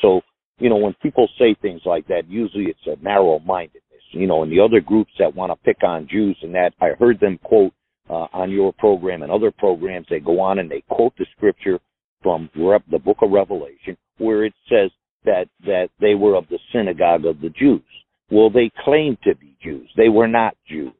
[0.00, 0.20] So,
[0.58, 3.82] you know, when people say things like that, usually it's a narrow mindedness.
[4.12, 6.90] You know, and the other groups that want to pick on Jews and that, I
[6.98, 7.72] heard them quote
[8.10, 11.80] uh, on your program and other programs, they go on and they quote the scripture
[12.22, 14.90] from the book of Revelation where it says
[15.24, 17.82] that, that they were of the synagogue of the Jews.
[18.30, 19.88] Well, they claimed to be Jews.
[19.96, 20.92] They were not Jews.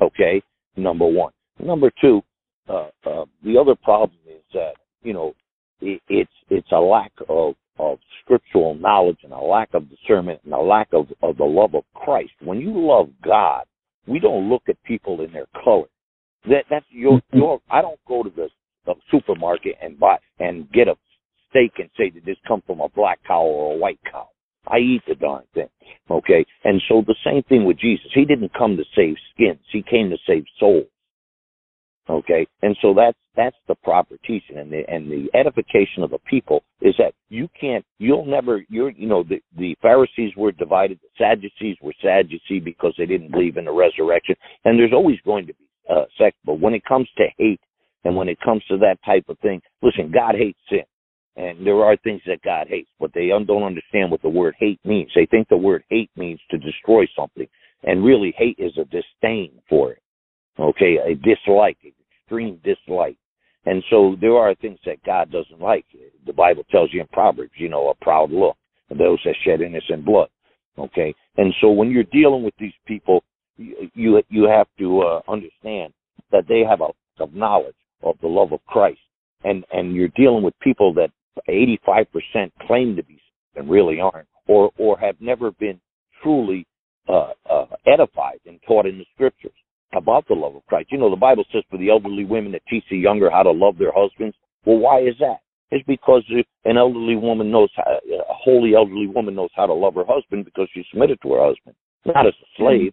[0.00, 0.42] Okay?
[0.76, 1.32] Number one.
[1.58, 2.22] Number two,
[2.68, 5.34] uh, uh, the other problem is that, you know,
[5.80, 10.54] it, it's, it's a lack of, of scriptural knowledge and a lack of discernment and
[10.54, 12.32] a lack of, of the love of Christ.
[12.42, 13.64] When you love God,
[14.06, 15.86] we don't look at people in their color.
[16.48, 17.38] That that's your mm-hmm.
[17.38, 17.60] your.
[17.70, 18.48] I don't go to the,
[18.86, 20.94] the supermarket and buy and get a
[21.50, 24.28] steak and say that this come from a black cow or a white cow.
[24.66, 25.68] I eat the darn thing.
[26.10, 26.44] Okay?
[26.64, 28.06] And so the same thing with Jesus.
[28.14, 29.60] He didn't come to save skins.
[29.72, 30.86] He came to save souls.
[32.08, 32.46] Okay?
[32.62, 36.62] And so that's that's the proper teaching and the and the edification of the people
[36.82, 41.08] is that you can't you'll never you're you know the the Pharisees were divided, the
[41.16, 44.34] Sadducees were Sadducee because they didn't believe in the resurrection.
[44.64, 47.60] And there's always going to be uh sex, but when it comes to hate
[48.04, 50.84] and when it comes to that type of thing, listen, God hates sin.
[51.36, 54.80] And there are things that God hates, but they don't understand what the word hate
[54.84, 55.10] means.
[55.14, 57.46] They think the word hate means to destroy something.
[57.82, 60.02] And really, hate is a disdain for it.
[60.58, 61.78] Okay, a dislike,
[62.20, 63.16] extreme dislike.
[63.64, 65.86] And so there are things that God doesn't like.
[66.26, 68.56] The Bible tells you in Proverbs, you know, a proud look,
[68.90, 70.28] those that shed innocent blood.
[70.78, 73.22] Okay, and so when you're dealing with these people,
[73.56, 75.92] you you have to uh, understand
[76.32, 76.88] that they have a
[77.22, 79.00] of knowledge of the love of Christ,
[79.44, 81.10] and and you're dealing with people that
[81.48, 83.20] 85% claim to be
[83.56, 85.80] and really aren't, or or have never been
[86.22, 86.66] truly
[87.08, 89.52] uh, uh, edified and taught in the scriptures
[89.94, 90.92] about the love of Christ.
[90.92, 93.50] You know, the Bible says for the elderly women to teach the younger how to
[93.50, 94.36] love their husbands.
[94.64, 95.38] Well, why is that?
[95.72, 96.24] It's because
[96.64, 100.44] an elderly woman knows, how, a holy elderly woman knows how to love her husband
[100.44, 102.92] because she's submitted to her husband, not as a slave.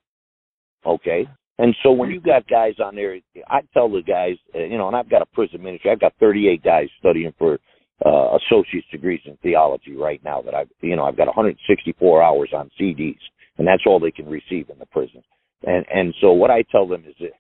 [0.86, 1.28] Okay,
[1.60, 3.18] and so when you got guys on there,
[3.48, 5.92] I tell the guys, uh, you know, and I've got a prison ministry.
[5.92, 7.58] I've got 38 guys studying for
[8.06, 12.50] uh, associate's degrees in theology right now that I've, you know, I've got 164 hours
[12.54, 13.18] on CDs,
[13.58, 15.24] and that's all they can receive in the prison.
[15.66, 17.32] And and so what I tell them is this: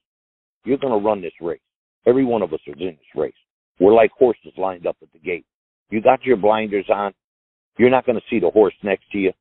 [0.65, 1.59] you're going to run this race.
[2.07, 3.33] Every one of us is in this race.
[3.79, 5.45] We're like horses lined up at the gate.
[5.89, 7.13] You got your blinders on.
[7.77, 9.31] You're not going to see the horse next to you.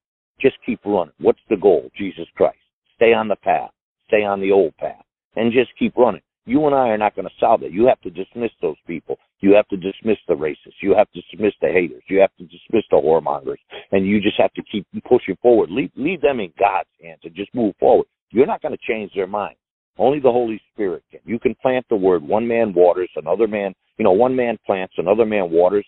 [0.40, 1.14] Just keep running.
[1.18, 1.90] What's the goal?
[1.96, 2.58] Jesus Christ.
[2.96, 3.70] Stay on the path.
[4.08, 5.04] Stay on the old path,
[5.34, 6.20] and just keep running.
[6.47, 7.72] You and I are not going to solve it.
[7.72, 9.18] You have to dismiss those people.
[9.40, 10.80] You have to dismiss the racists.
[10.80, 12.03] You have to dismiss the haters.
[12.09, 13.59] You have to dismiss the whoremongers.
[13.92, 15.70] And you just have to keep pushing forward.
[15.70, 18.07] Leave, leave them in God's hands and just move forward.
[18.30, 19.57] You're not going to change their mind.
[19.99, 21.20] Only the Holy Spirit can.
[21.24, 22.22] You can plant the word.
[22.22, 25.86] One man waters, another man, you know, one man plants, another man waters,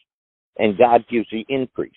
[0.59, 1.93] and God gives the increase.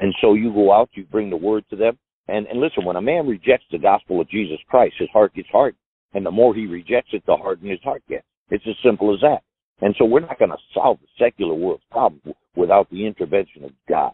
[0.00, 1.96] And so you go out, you bring the word to them.
[2.28, 5.48] And, and listen, when a man rejects the gospel of Jesus Christ, his heart gets
[5.50, 5.78] hardened.
[6.14, 8.24] And the more he rejects it, the harder his heart gets.
[8.50, 9.42] It's as simple as that.
[9.80, 13.72] And so we're not going to solve the secular world's problem without the intervention of
[13.88, 14.12] God.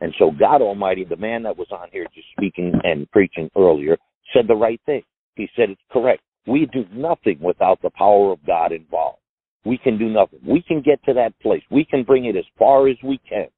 [0.00, 3.98] And so God Almighty, the man that was on here just speaking and preaching earlier,
[4.32, 5.02] said the right thing.
[5.34, 6.22] He said it's correct.
[6.46, 9.18] We do nothing without the power of God involved.
[9.66, 10.40] We can do nothing.
[10.46, 11.62] We can get to that place.
[11.70, 13.48] We can bring it as far as we can.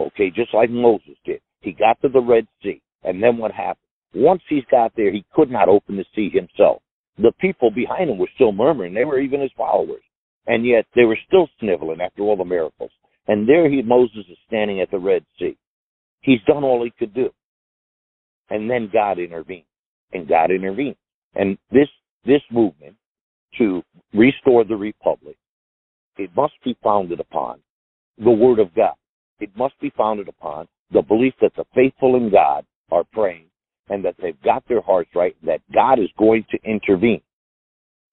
[0.00, 1.40] Okay, just like Moses did.
[1.60, 2.80] He got to the Red Sea.
[3.02, 3.76] And then what happened?
[4.14, 6.80] Once he's got there, he could not open the sea himself
[7.18, 8.94] the people behind him were still murmuring.
[8.94, 10.02] They were even his followers.
[10.46, 12.90] And yet they were still sniveling after all the miracles.
[13.26, 15.56] And there he, Moses is standing at the Red Sea.
[16.20, 17.30] He's done all he could do.
[18.50, 19.64] And then God intervened.
[20.12, 20.96] And God intervened.
[21.34, 21.88] And this,
[22.24, 22.94] this movement
[23.58, 25.36] to restore the republic,
[26.16, 27.60] it must be founded upon
[28.18, 28.94] the word of God.
[29.40, 33.46] It must be founded upon the belief that the faithful in God are praying
[33.88, 37.22] and that they've got their hearts right, that God is going to intervene.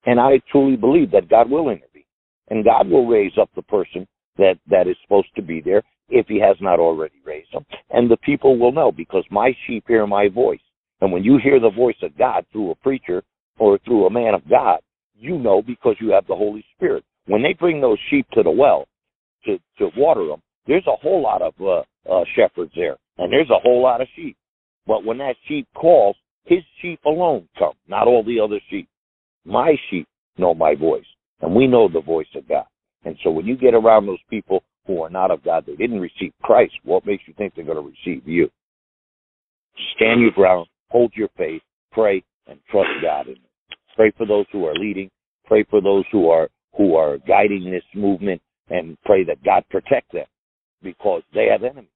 [0.06, 2.04] And I truly believe that God will intervene.
[2.50, 4.06] And God will raise up the person
[4.38, 7.66] that, that is supposed to be there if he has not already raised them.
[7.90, 10.60] And the people will know because my sheep hear my voice.
[11.02, 13.24] And when you hear the voice of God through a preacher
[13.58, 14.80] or through a man of God,
[15.18, 17.04] you know because you have the Holy Spirit.
[17.26, 18.88] When they bring those sheep to the well
[19.46, 23.50] to, to water them, there's a whole lot of uh, uh, shepherds there, and there's
[23.50, 24.38] a whole lot of sheep.
[24.86, 26.16] But when that sheep calls,
[26.46, 28.88] his sheep alone come, not all the other sheep.
[29.46, 30.08] My sheep
[30.38, 31.06] know my voice,
[31.42, 32.66] and we know the voice of God.
[33.06, 36.00] And so when you get around those people who are not of God, they didn't
[36.00, 38.50] receive Christ, what makes you think they're going to receive you?
[39.96, 41.62] Stand your ground, hold your faith,
[41.92, 43.40] pray, and trust God in it.
[43.96, 45.10] Pray for those who are leading.
[45.46, 50.12] Pray for those who are who are guiding this movement, and pray that God protect
[50.12, 50.26] them
[50.82, 51.90] because they have enemies.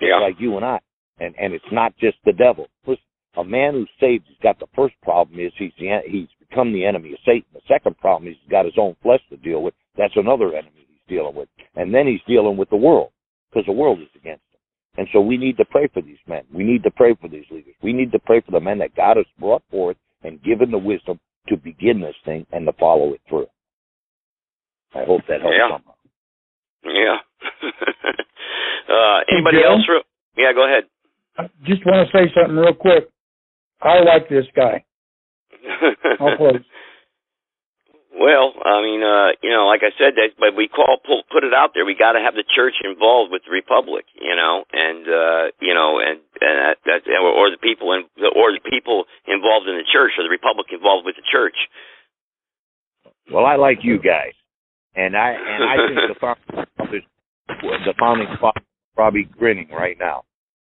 [0.00, 0.18] Yeah.
[0.18, 0.80] like you and I.
[1.20, 2.66] And and it's not just the devil.
[2.86, 3.02] Listen,
[3.36, 6.84] a man who's saved has got the first problem is he's the, he's become the
[6.84, 7.44] enemy of Satan.
[7.52, 9.74] The second problem is he's got his own flesh to deal with.
[9.96, 11.48] That's another enemy he's dealing with.
[11.76, 13.10] And then he's dealing with the world
[13.50, 14.60] because the world is against him.
[14.96, 16.42] And so we need to pray for these men.
[16.52, 17.74] We need to pray for these leaders.
[17.82, 20.78] We need to pray for the men that God has brought forth and given the
[20.78, 23.46] wisdom to begin this thing and to follow it through.
[24.94, 25.68] I hope that helps Yeah.
[25.70, 25.94] somehow.
[26.84, 27.18] Yeah.
[28.88, 29.82] uh, anybody else?
[29.88, 30.02] Re-
[30.36, 30.84] yeah, go ahead.
[31.36, 33.08] I just want to say something real quick.
[33.82, 34.84] I like this guy.
[36.20, 36.62] I'll close.
[38.14, 41.42] Well, I mean, uh, you know, like I said, that, but we call pull, put
[41.42, 41.84] it out there.
[41.84, 45.74] We got to have the church involved with the republic, you know, and uh, you
[45.74, 48.06] know, and and that, that or, or the people in,
[48.38, 51.58] or the people involved in the church, or the republic involved with the church.
[53.32, 54.38] Well, I like you guys,
[54.94, 57.02] and I and I think the founding fathers,
[57.84, 60.22] the founding fathers are probably grinning right now.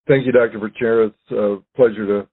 [0.09, 0.59] Thank you, Dr.
[0.59, 1.07] Ventura.
[1.07, 2.29] It's a pleasure to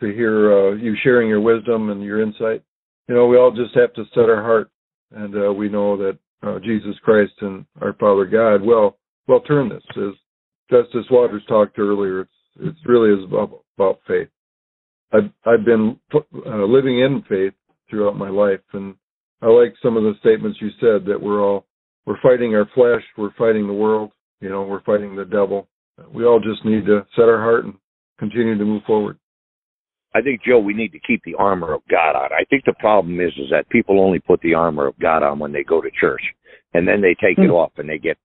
[0.00, 2.62] to hear uh, you sharing your wisdom and your insight.
[3.08, 4.70] You know, we all just have to set our heart,
[5.12, 9.68] and uh, we know that uh, Jesus Christ and our Father God will will turn
[9.70, 9.82] this.
[9.96, 10.14] As
[10.70, 14.28] Justice Waters talked earlier, it's it's really is about, about faith.
[15.12, 17.54] I've I've been uh, living in faith
[17.88, 18.94] throughout my life, and
[19.40, 21.64] I like some of the statements you said that we're all
[22.04, 25.68] we're fighting our flesh, we're fighting the world, you know, we're fighting the devil.
[26.12, 27.74] We all just need to set our heart and
[28.18, 29.18] continue to move forward.
[30.14, 32.32] I think Joe, we need to keep the armor of God on.
[32.32, 35.38] I think the problem is is that people only put the armor of God on
[35.38, 36.22] when they go to church,
[36.72, 37.52] and then they take it Hmm.
[37.52, 38.16] off and they get,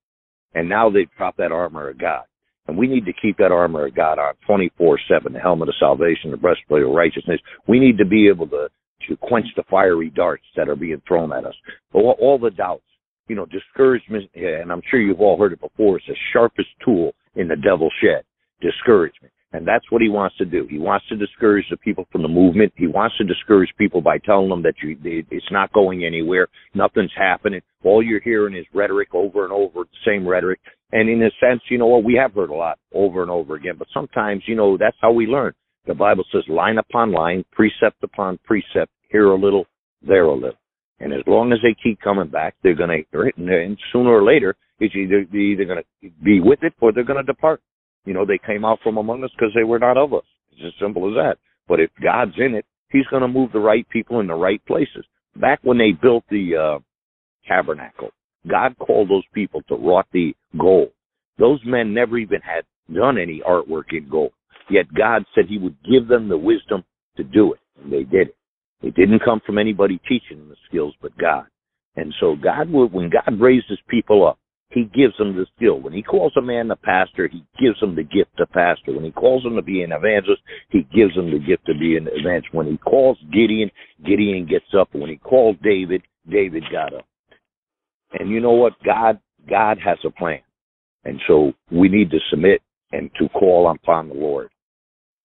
[0.54, 2.24] and now they drop that armor of God.
[2.68, 5.34] And we need to keep that armor of God on 24/7.
[5.34, 7.42] The helmet of salvation, the breastplate of righteousness.
[7.68, 8.70] We need to be able to
[9.08, 11.56] to quench the fiery darts that are being thrown at us.
[11.92, 12.86] All, all the doubts,
[13.28, 15.98] you know, discouragement, and I'm sure you've all heard it before.
[15.98, 18.24] It's the sharpest tool in the devil's shed.
[18.62, 19.34] Discouragement.
[19.54, 20.66] And that's what he wants to do.
[20.70, 22.72] He wants to discourage the people from the movement.
[22.78, 26.48] He wants to discourage people by telling them that you, it's not going anywhere.
[26.74, 27.62] Nothing's happening.
[27.84, 30.60] All you're hearing is rhetoric over and over, the same rhetoric.
[30.94, 33.56] And in a sense, you know what, we have heard a lot over and over
[33.56, 33.76] again.
[33.78, 35.54] But sometimes, you know, that's how we learn.
[35.86, 39.66] The Bible says line upon line, precept upon precept, here a little,
[40.02, 40.58] there a little.
[41.00, 44.56] And as long as they keep coming back, they're going to and sooner or later,
[44.82, 47.62] it's either, they're either going to be with it or they're going to depart.
[48.06, 50.24] You know, they came out from among us because they were not of us.
[50.52, 51.38] It's as simple as that.
[51.68, 54.64] But if God's in it, He's going to move the right people in the right
[54.66, 55.06] places.
[55.36, 56.80] Back when they built the uh,
[57.48, 58.10] tabernacle,
[58.50, 60.90] God called those people to wrought the gold.
[61.38, 64.34] Those men never even had done any artwork in gold.
[64.70, 66.84] Yet God said He would give them the wisdom
[67.18, 68.36] to do it, and they did it.
[68.82, 71.46] It didn't come from anybody teaching them the skills, but God.
[71.96, 74.40] And so God would, when God raises people up,
[74.72, 75.80] He gives them the skill.
[75.82, 78.94] When He calls a man a pastor, He gives him the gift to pastor.
[78.94, 81.98] When He calls him to be an evangelist, He gives him the gift to be
[81.98, 82.54] an evangelist.
[82.54, 83.72] When He calls Gideon,
[84.06, 84.90] Gideon gets up.
[84.94, 87.06] When He called David, David got up.
[88.14, 88.74] And you know what?
[88.86, 89.20] God,
[89.50, 90.42] God has a plan.
[91.06, 92.62] And so we need to submit
[92.92, 94.50] and to call upon the Lord.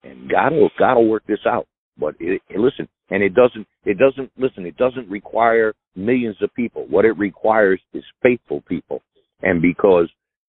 [0.05, 1.66] And God will, God will work this out.
[1.99, 6.55] But it, it- listen, and it doesn't, it doesn't, listen, it doesn't require millions of
[6.55, 6.86] people.
[6.88, 9.03] What it requires is faithful people.
[9.43, 10.09] And because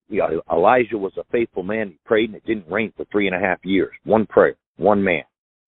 [0.09, 3.27] you know, Elijah was a faithful man, he prayed and it didn't rain for three
[3.27, 3.91] and a half years.
[4.03, 5.23] One prayer, one man.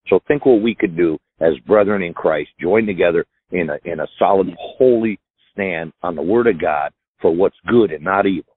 [0.07, 3.99] So think what we could do as brethren in Christ, join together in a, in
[3.99, 5.19] a solid, holy
[5.53, 6.91] stand on the word of God
[7.21, 8.55] for what's good and not evil.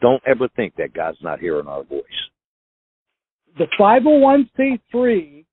[0.00, 2.02] Don't ever think that God's not hearing our voice.
[3.58, 5.44] the 501c3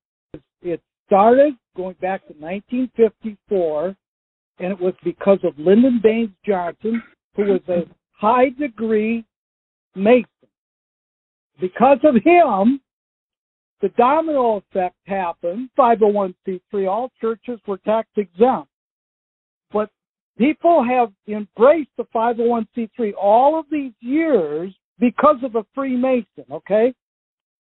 [0.62, 3.95] it started going back to 1954
[4.59, 7.01] and it was because of Lyndon Baines Johnson
[7.36, 7.84] who was a
[8.22, 9.26] high degree
[9.95, 10.26] mason
[11.59, 12.80] because of him
[13.82, 18.69] the domino effect happened 501c3 all churches were tax exempt
[19.74, 19.89] but
[20.41, 26.93] People have embraced the 501c3 all of these years because of a Freemason, okay?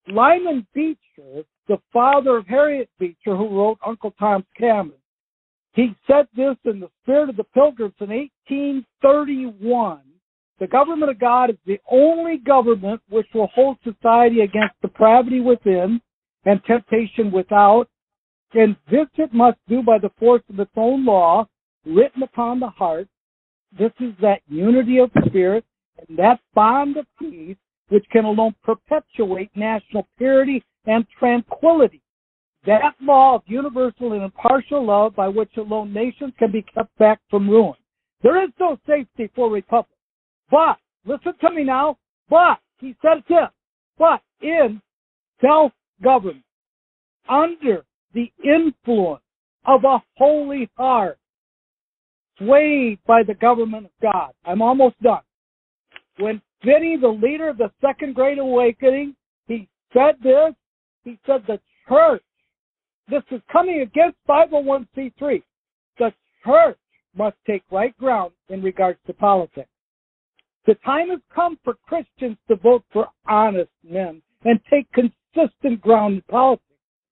[0.07, 4.93] Lyman Beecher, the father of Harriet Beecher, who wrote Uncle Tom's Cabin,
[5.73, 10.01] he said this in the Spirit of the Pilgrims in 1831.
[10.61, 15.99] The government of God is the only government which will hold society against depravity within
[16.45, 17.89] and temptation without,
[18.53, 21.47] and this it must do by the force of its own law,
[21.83, 23.07] written upon the heart.
[23.75, 25.65] This is that unity of spirit
[25.97, 27.57] and that bond of peace
[27.89, 32.03] which can alone perpetuate national purity and tranquility.
[32.67, 37.19] That law of universal and impartial love by which alone nations can be kept back
[37.31, 37.73] from ruin.
[38.21, 39.97] There is no safety for republic.
[40.51, 41.97] But, listen to me now,
[42.29, 43.47] but, he said this,
[43.97, 44.81] but in
[45.41, 46.43] self-government,
[47.29, 49.23] under the influence
[49.65, 51.17] of a holy heart,
[52.37, 54.31] swayed by the government of God.
[54.45, 55.21] I'm almost done.
[56.17, 59.15] When Finney, the leader of the Second Great Awakening,
[59.47, 60.53] he said this,
[61.03, 62.23] he said the church,
[63.07, 65.43] this is coming against 501c3.
[65.97, 66.13] The
[66.45, 66.77] church
[67.15, 69.69] must take right ground in regards to politics.
[70.67, 76.15] The time has come for Christians to vote for honest men and take consistent ground
[76.15, 76.65] in politics,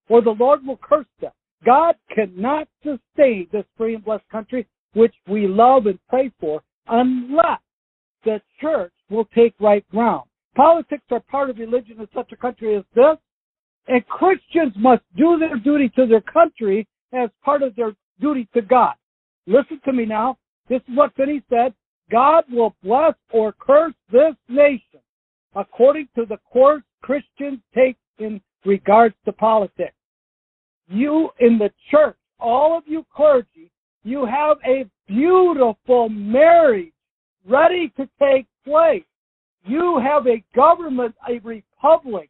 [0.07, 1.31] or the Lord will curse them.
[1.65, 7.59] God cannot sustain this free and blessed country which we love and pray for unless
[8.23, 10.27] the church will take right ground.
[10.55, 13.17] Politics are part of religion in such a country as this,
[13.87, 18.61] and Christians must do their duty to their country as part of their duty to
[18.61, 18.93] God.
[19.47, 20.37] Listen to me now.
[20.67, 21.73] This is what Finney said.
[22.12, 24.99] God will bless or curse this nation
[25.55, 29.93] according to the course Christians take in regards to politics.
[30.88, 33.72] You in the church, all of you clergy,
[34.03, 36.93] you have a beautiful marriage
[37.47, 39.03] ready to take place.
[39.66, 42.30] You have a government, a republic.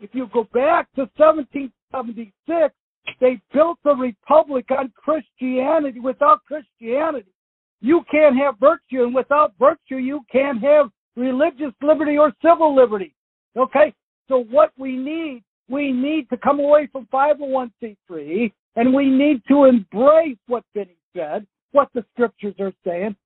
[0.00, 2.74] If you go back to 1776,
[3.20, 6.00] they built a republic on Christianity.
[6.00, 7.32] Without Christianity,
[7.80, 13.14] you can't have virtue, and without virtue, you can't have religious liberty or civil liberty.
[13.56, 13.94] Okay?
[14.28, 19.64] So what we need, we need to come away from 501c3, and we need to
[19.64, 23.16] embrace what Finney said, what the scriptures are saying.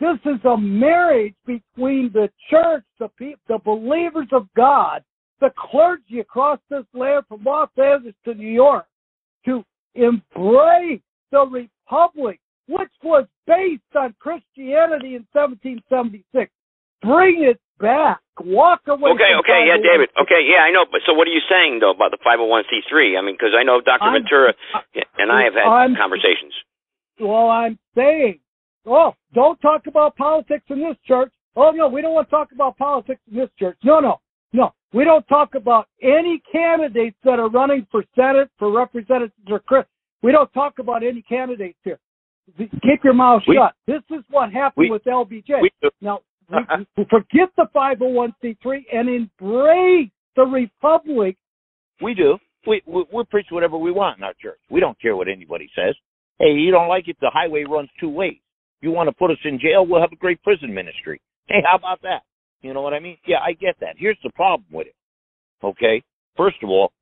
[0.00, 5.02] This is a marriage between the church, the people, the believers of God,
[5.40, 8.86] the clergy across this land from Los Angeles to New York,
[9.44, 11.00] to embrace
[11.30, 16.52] the republic which was based on Christianity in 1776.
[17.02, 18.20] Bring it back.
[18.40, 19.10] Walk away.
[19.14, 20.10] Okay, okay, yeah, David.
[20.20, 20.84] Okay, yeah, I know.
[20.90, 23.18] But so, what are you saying though about the 501c3?
[23.18, 24.04] I mean, because I know Dr.
[24.04, 24.52] I'm, Ventura
[25.18, 26.52] and I have had I'm, conversations.
[27.18, 28.38] Well, I'm saying,
[28.86, 31.32] oh, don't talk about politics in this church.
[31.56, 33.78] Oh no, we don't want to talk about politics in this church.
[33.82, 34.20] No, no,
[34.52, 34.72] no.
[34.92, 39.84] We don't talk about any candidates that are running for Senate, for representatives, or Chris.
[40.22, 41.98] We don't talk about any candidates here.
[42.56, 43.74] Keep your mouth We- shut.
[43.86, 45.60] This is what happened We- with LBJ.
[45.60, 45.70] We
[46.00, 46.20] now,
[47.10, 51.36] forget the 501c3 and embrace the republic.
[52.00, 52.38] We do.
[52.66, 54.58] We, we we preach whatever we want in our church.
[54.70, 55.94] We don't care what anybody says.
[56.38, 57.16] Hey, you don't like it?
[57.20, 58.38] The highway runs two ways.
[58.80, 59.86] You want to put us in jail?
[59.86, 61.20] We'll have a great prison ministry.
[61.48, 62.22] Hey, how about that?
[62.62, 63.16] You know what I mean?
[63.26, 63.94] Yeah, I get that.
[63.96, 64.94] Here's the problem with it.
[65.64, 66.02] Okay.
[66.36, 66.92] First of all,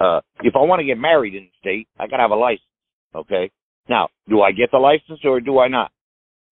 [0.00, 2.36] uh, if I want to get married in the state, I got to have a
[2.36, 2.66] license.
[3.14, 3.50] Okay.
[3.88, 5.90] Now, do I get the license or do I not?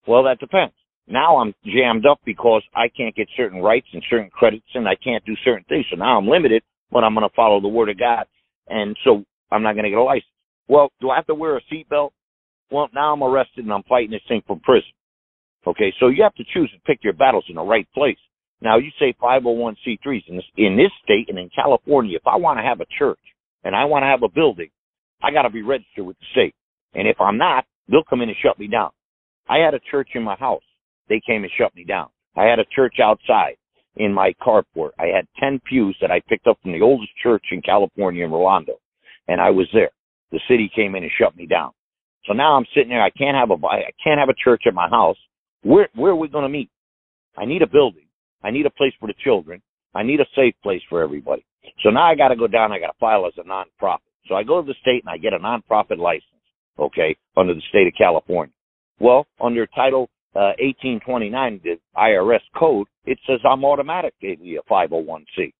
[0.06, 0.74] Well, that depends.
[1.06, 4.94] Now I'm jammed up because I can't get certain rights and certain credits and I
[4.96, 5.86] can't do certain things.
[5.90, 8.26] So now I'm limited, but I'm going to follow the word of God.
[8.68, 10.30] And so I'm not going to get a license.
[10.68, 12.10] Well, do I have to wear a seatbelt?
[12.70, 14.90] Well, now I'm arrested and I'm fighting this thing from prison.
[15.66, 18.16] Okay, so you have to choose and pick your battles in the right place.
[18.62, 22.16] Now you say 501c3s in this, in this state and in California.
[22.16, 23.18] If I want to have a church
[23.64, 24.70] and I want to have a building,
[25.22, 26.54] I got to be registered with the state.
[26.94, 28.90] And if I'm not, they'll come in and shut me down.
[29.48, 30.62] I had a church in my house.
[31.08, 32.08] They came and shut me down.
[32.36, 33.56] I had a church outside
[33.96, 34.90] in my carport.
[34.98, 38.30] I had 10 pews that I picked up from the oldest church in California in
[38.30, 38.74] Rolando.
[39.28, 39.90] And I was there.
[40.30, 41.72] The city came in and shut me down.
[42.26, 43.02] So now I'm sitting there.
[43.02, 45.16] I can't have a, I can't have a church at my house.
[45.62, 46.70] Where, where are we going to meet?
[47.36, 48.06] I need a building.
[48.42, 49.60] I need a place for the children.
[49.94, 51.44] I need a safe place for everybody.
[51.82, 52.72] So now I got to go down.
[52.72, 53.98] I got to file as a nonprofit.
[54.26, 56.24] So I go to the state and I get a nonprofit license,
[56.80, 58.52] okay, under the state of California.
[59.00, 65.52] Well, under Title uh, 1829, the IRS code, it says I'm automatically a 501c.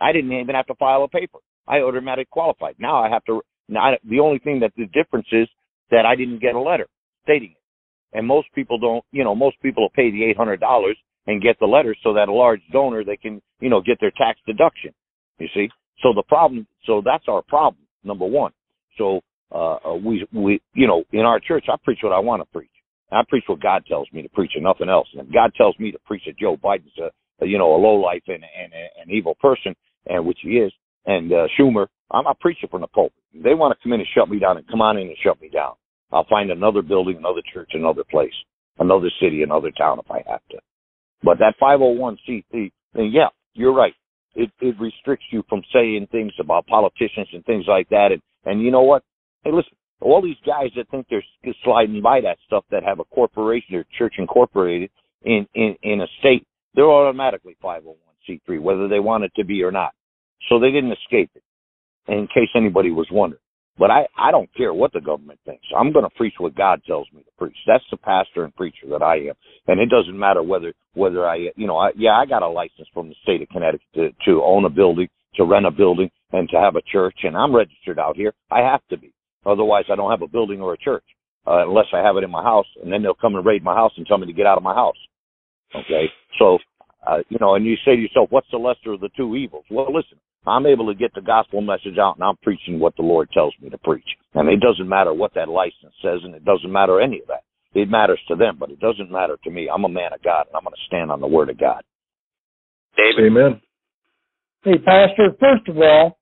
[0.00, 1.38] I didn't even have to file a paper.
[1.68, 2.76] I automatically qualified.
[2.78, 3.42] Now I have to.
[3.68, 5.48] Now the only thing that the difference is
[5.90, 6.86] that I didn't get a letter
[7.24, 8.18] stating it.
[8.18, 9.04] and most people don't.
[9.12, 10.96] You know, most people will pay the eight hundred dollars
[11.26, 14.12] and get the letter so that a large donor they can you know get their
[14.12, 14.92] tax deduction.
[15.38, 15.68] You see,
[16.02, 18.52] so the problem, so that's our problem number one.
[18.98, 19.20] So
[19.52, 22.46] uh, uh, we we you know in our church I preach what I want to
[22.52, 22.70] preach.
[23.12, 25.06] I preach what God tells me to preach and nothing else.
[25.12, 27.10] And if God tells me to preach that Joe Biden's a,
[27.44, 29.74] a you know a low life and, and, an evil person,
[30.06, 30.72] and which he is,
[31.06, 33.22] and uh, Schumer, I'm a preacher from the pulpit.
[33.34, 35.40] They want to come in and shut me down, and come on in and shut
[35.40, 35.74] me down.
[36.12, 38.34] I'll find another building, another church, another place,
[38.78, 40.58] another city, another town if I have to.
[41.22, 43.94] But that 501c3 thing, yeah, you're right.
[44.34, 48.08] It it restricts you from saying things about politicians and things like that.
[48.12, 49.02] And and you know what?
[49.46, 51.22] Hey, listen, all these guys that think they're
[51.62, 54.90] sliding by that stuff that have a corporation or church incorporated
[55.22, 56.44] in in in a state,
[56.74, 59.92] they're automatically 501c3, whether they want it to be or not.
[60.48, 61.44] So they didn't escape it.
[62.08, 63.40] In case anybody was wondering.
[63.78, 65.64] But I, I don't care what the government thinks.
[65.76, 67.56] I'm going to preach what God tells me to preach.
[67.66, 69.34] That's the pastor and preacher that I am.
[69.68, 72.88] And it doesn't matter whether, whether I, you know, I, yeah, I got a license
[72.94, 76.48] from the state of Connecticut to, to own a building, to rent a building, and
[76.50, 77.18] to have a church.
[77.24, 78.34] And I'm registered out here.
[78.50, 79.12] I have to be.
[79.46, 81.04] Otherwise, I don't have a building or a church,
[81.46, 82.66] uh, unless I have it in my house.
[82.82, 84.64] And then they'll come and raid my house and tell me to get out of
[84.64, 84.96] my house.
[85.74, 86.06] Okay.
[86.38, 86.58] So,
[87.06, 89.64] uh, you know, and you say to yourself, what's the lesser of the two evils?
[89.70, 93.02] Well, listen, I'm able to get the gospel message out and I'm preaching what the
[93.02, 94.06] Lord tells me to preach.
[94.34, 97.42] And it doesn't matter what that license says and it doesn't matter any of that.
[97.74, 99.68] It matters to them, but it doesn't matter to me.
[99.72, 101.82] I'm a man of God and I'm going to stand on the word of God.
[102.96, 103.30] David.
[103.30, 103.60] Amen.
[104.62, 106.18] Hey, Pastor, first of all,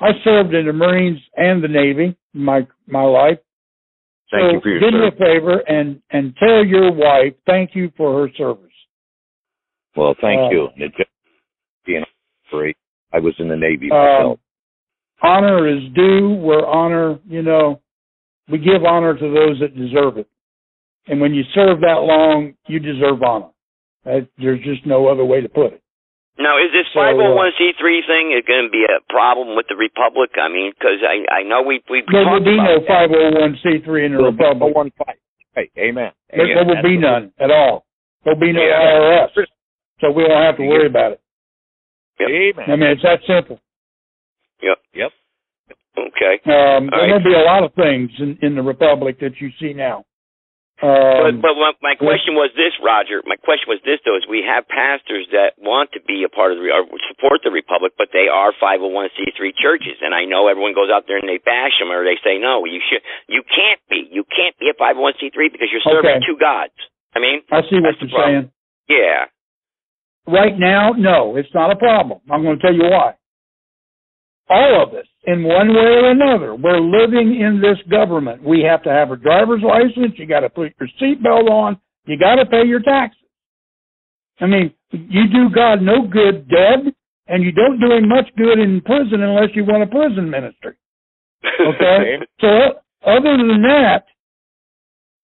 [0.00, 3.38] I served in the Marines and the Navy my my life.
[4.30, 7.74] Thank so you for your do me a favor and and tell your wife thank
[7.74, 8.64] you for her service.
[9.96, 10.68] Well, thank Uh, you.
[11.84, 12.04] Being
[12.50, 12.74] free.
[13.12, 14.40] I was in the Navy Um, myself.
[15.22, 17.80] honor is due where honor, you know,
[18.48, 20.28] we give honor to those that deserve it.
[21.08, 23.48] And when you serve that long, you deserve honor.
[24.04, 25.82] That, there's just no other way to put it.
[26.38, 30.30] Now, is this So, uh, 501c3 thing going to be a problem with the Republic?
[30.40, 33.10] I mean, because I I know we we There will talked be no about that.
[33.10, 34.74] 501c3 in the There'll be Republic.
[34.76, 35.18] one fight.
[35.54, 36.12] Hey, amen.
[36.30, 37.84] There, there will be none at all.
[38.24, 39.26] There'll be no Yeah.
[39.26, 39.46] IRS.
[40.00, 41.20] So we won't have to worry about it.
[42.20, 42.28] Yep.
[42.30, 42.70] Amen.
[42.70, 43.58] I mean, it's that simple.
[44.62, 44.78] Yep.
[44.94, 45.12] Yep.
[45.98, 46.38] Okay.
[46.46, 47.12] Um, All there right.
[47.12, 50.04] will be a lot of things in, in the Republic that you see now.
[50.80, 53.18] But, Um, but my, my question was this, Roger.
[53.26, 56.54] My question was this, though: is we have pastors that want to be a part
[56.54, 60.78] of the or support the republic, but they are 501c3 churches, and I know everyone
[60.78, 63.82] goes out there and they bash them or they say no, you should, you can't
[63.90, 66.26] be, you can't be a 501c3 because you're serving Okay.
[66.26, 66.74] two gods.
[67.14, 68.50] I mean, I see what you're saying.
[68.86, 69.26] yeah,
[70.30, 72.20] Right now, no, it's not a problem.
[72.30, 73.17] I'm going to tell you why.
[74.50, 78.42] All of us, in one way or another, we're living in this government.
[78.42, 80.14] We have to have a driver's license.
[80.16, 81.78] You got to put your seatbelt on.
[82.06, 83.20] You got to pay your taxes.
[84.40, 86.94] I mean, you do God no good dead,
[87.26, 90.74] and you don't do him much good in prison unless you want a prison ministry.
[91.60, 92.18] Okay?
[92.40, 92.48] so
[93.06, 94.04] other than that,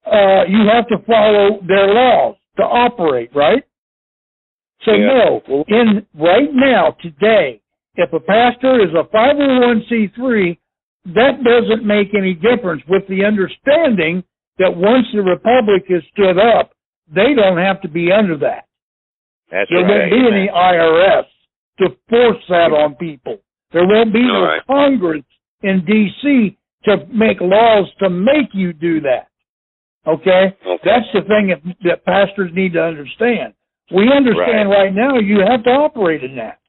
[0.06, 3.64] uh, you have to follow their laws to operate, right?
[4.84, 5.06] So Yeah.
[5.48, 7.60] no, in right now, today,
[7.96, 10.58] if a pastor is a 501c3,
[11.14, 14.24] that doesn't make any difference with the understanding
[14.58, 16.72] that once the republic is stood up,
[17.12, 18.66] they don't have to be under that.
[19.50, 20.10] That's There right.
[20.10, 21.24] won't be any IRS
[21.80, 23.38] to force that on people.
[23.72, 24.66] There won't be no right.
[24.66, 25.24] Congress
[25.62, 26.56] in D.C.
[26.84, 29.28] to make laws to make you do that.
[30.06, 30.56] Okay?
[30.66, 30.82] Okay.
[30.84, 33.54] That's the thing that, that pastors need to understand.
[33.94, 34.94] We understand right.
[34.94, 36.60] now you have to operate in that.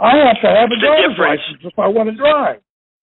[0.00, 2.60] I have to have a driver's license if I want to drive.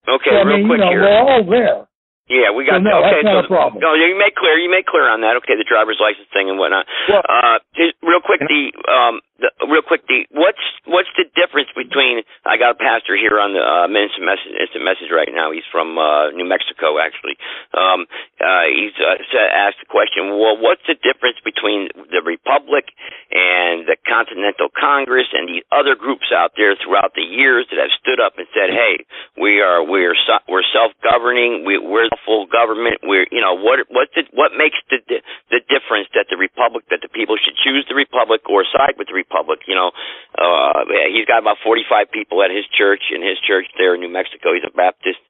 [0.09, 1.01] Okay, so, I real mean, quick you know, here.
[1.01, 1.86] we're all there.
[2.27, 3.23] Yeah, we got So, no, okay.
[3.23, 3.79] that's not so a problem.
[3.79, 4.59] no, you make clear.
[4.59, 5.39] You make clear on that.
[5.43, 6.85] Okay, the driver's license thing and whatnot.
[7.07, 10.59] Well- uh, just real quick, the um, the real quick, the what's
[10.89, 12.25] what's the difference between?
[12.43, 15.55] I got a pastor here on the uh, instant message, instant message right now.
[15.55, 17.39] He's from uh, New Mexico, actually.
[17.71, 18.09] Um,
[18.43, 19.15] uh, he's uh,
[19.53, 20.35] asked the question.
[20.35, 22.91] Well, what's the difference between the Republic
[23.31, 27.93] and the Continental Congress and the other groups out there throughout the years that have
[28.01, 29.05] stood up and said, "Hey,
[29.39, 30.17] we are we're
[30.49, 31.63] we're self-governing.
[31.63, 33.03] We, we're full government.
[33.03, 37.01] We're you know what what the, what makes the the difference that the republic that
[37.01, 39.65] the people should choose the republic or side with the republic.
[39.67, 39.89] You know,
[40.37, 44.11] uh, he's got about 45 people at his church in his church there in New
[44.11, 44.53] Mexico.
[44.53, 45.21] He's a Baptist.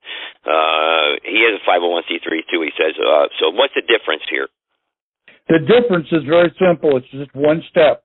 [0.47, 2.61] Uh, he is a 501c3 too.
[2.63, 2.95] He says.
[2.95, 4.47] Uh, so what's the difference here?
[5.47, 6.97] The difference is very simple.
[6.97, 8.03] It's just one step.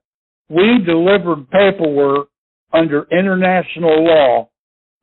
[0.49, 2.29] We delivered paperwork
[2.73, 4.49] under international law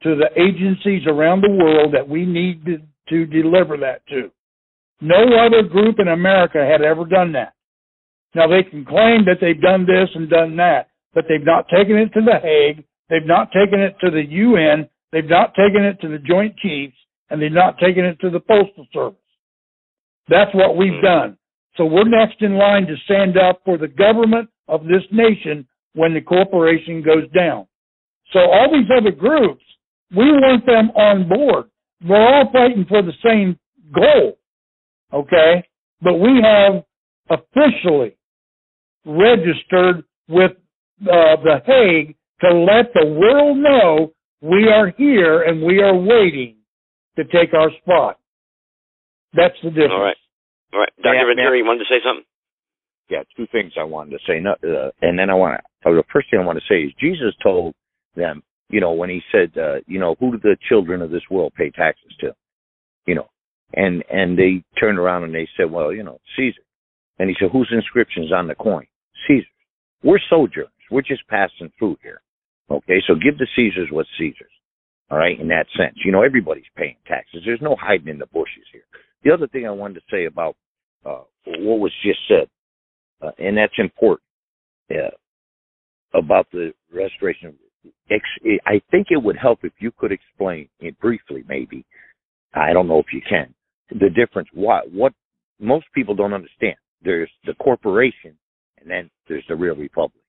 [0.03, 2.63] to the agencies around the world that we need
[3.09, 4.31] to, deliver that to.
[5.01, 7.53] No other group in America had ever done that.
[8.35, 11.97] Now they can claim that they've done this and done that, but they've not taken
[11.97, 12.83] it to the Hague.
[13.09, 14.89] They've not taken it to the UN.
[15.11, 16.95] They've not taken it to the Joint Chiefs,
[17.29, 19.17] and they've not taken it to the Postal Service.
[20.27, 21.05] That's what we've hmm.
[21.05, 21.37] done.
[21.75, 26.13] So we're next in line to stand up for the government of this nation when
[26.13, 27.67] the corporation goes down.
[28.33, 29.63] So all these other groups,
[30.11, 31.65] we want them on board.
[32.07, 33.59] We're all fighting for the same
[33.93, 34.37] goal.
[35.13, 35.63] Okay?
[36.01, 36.83] But we have
[37.29, 38.17] officially
[39.05, 40.51] registered with
[41.01, 46.57] uh, the Hague to let the world know we are here and we are waiting
[47.17, 48.19] to take our spot.
[49.33, 49.93] That's the difference.
[49.93, 50.17] All right.
[50.73, 50.91] All right.
[51.03, 51.27] Dr.
[51.27, 52.25] Ventura, you wanted to say something?
[53.09, 54.39] Yeah, two things I wanted to say.
[54.39, 56.83] No, uh, and then I want to, uh, the first thing I want to say
[56.83, 57.73] is Jesus told
[58.15, 61.23] them, you know, when he said, uh, you know, who do the children of this
[61.29, 62.33] world pay taxes to?
[63.05, 63.29] You know,
[63.73, 66.61] and, and they turned around and they said, well, you know, Caesar.
[67.17, 68.85] And he said, whose inscription is on the coin?
[69.27, 69.47] Caesar's.
[70.03, 70.71] We're sojourners.
[70.91, 72.21] We're just passing through here.
[72.71, 74.51] Okay, so give the Caesars what's Caesar's.
[75.11, 75.97] All right, in that sense.
[76.05, 77.41] You know, everybody's paying taxes.
[77.45, 78.83] There's no hiding in the bushes here.
[79.23, 80.55] The other thing I wanted to say about
[81.03, 82.47] uh, what was just said,
[83.21, 84.21] uh, and that's important,
[84.91, 85.09] uh,
[86.17, 87.55] about the restoration.
[88.11, 91.85] I think it would help if you could explain it briefly, maybe.
[92.53, 93.53] I don't know if you can.
[93.91, 94.49] The difference.
[94.53, 95.13] What what
[95.59, 96.75] most people don't understand.
[97.01, 98.35] There's the corporation,
[98.79, 100.23] and then there's the real republic.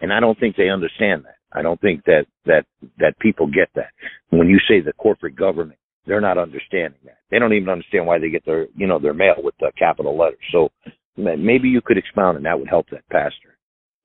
[0.00, 1.36] And I don't think they understand that.
[1.52, 2.64] I don't think that that
[2.98, 3.90] that people get that.
[4.30, 7.18] When you say the corporate government, they're not understanding that.
[7.30, 10.16] They don't even understand why they get their you know their mail with the capital
[10.16, 10.38] letters.
[10.52, 10.70] So
[11.16, 13.56] maybe you could expound, and that would help that pastor.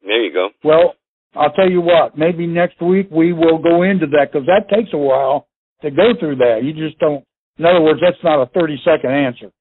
[0.01, 0.49] There you go.
[0.63, 0.95] Well,
[1.35, 2.17] I'll tell you what.
[2.17, 5.47] Maybe next week we will go into that because that takes a while
[5.81, 6.61] to go through that.
[6.63, 7.23] You just don't.
[7.57, 9.51] In other words, that's not a thirty second answer.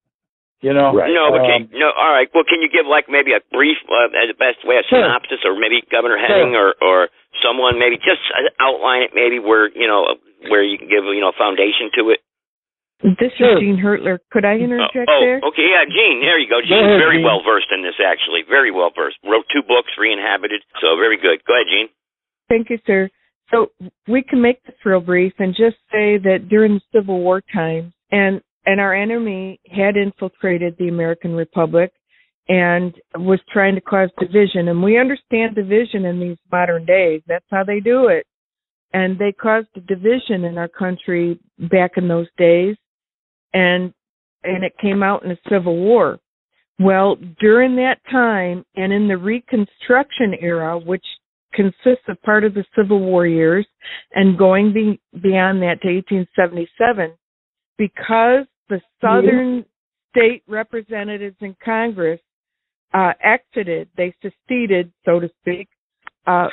[0.63, 1.11] You know, right.
[1.11, 1.91] no, but um, can, no.
[1.91, 2.31] All right.
[2.31, 5.03] Well, can you give like maybe a brief, uh, as the best way, a Sure.
[5.03, 7.11] synopsis, or maybe Governor Henning, or or
[7.43, 10.07] someone, maybe just uh, outline it, maybe where you know
[10.47, 12.23] where you can give you know a foundation to it.
[13.03, 13.59] This Sure.
[13.59, 14.19] is Gene Hurtler.
[14.31, 15.41] Could I oh, interject oh, there?
[15.43, 16.21] okay, yeah, Gene.
[16.23, 16.61] There you go.
[16.63, 17.27] Go Gene's ahead, very Gene.
[17.27, 18.43] well versed in this, actually.
[18.49, 19.19] Very well versed.
[19.25, 20.63] Wrote two books, Re-inhabited.
[20.81, 21.43] So very good.
[21.45, 21.89] Go ahead, Gene.
[22.49, 23.11] Thank you, sir.
[23.51, 23.73] So
[24.07, 27.93] we can make this real brief and just say that during the Civil War times,
[28.11, 31.93] and and our enemy had infiltrated the American Republic
[32.49, 34.69] and was trying to cause division.
[34.69, 37.23] And we understand division in these modern days.
[37.27, 38.27] That's how they do it.
[38.93, 42.77] And they caused a division in our country back in those days,
[43.53, 43.93] and
[44.45, 46.19] and it came out in a civil war.
[46.79, 51.05] Well, during that time and in the Reconstruction era, which
[51.55, 53.67] consists of part of the Civil War years
[54.15, 57.13] and going be, beyond that to 1877,
[57.79, 59.65] because the Southern
[60.11, 62.21] state representatives in Congress
[62.95, 65.69] uh, exited, they seceded, so to speak,
[66.27, 66.49] uh,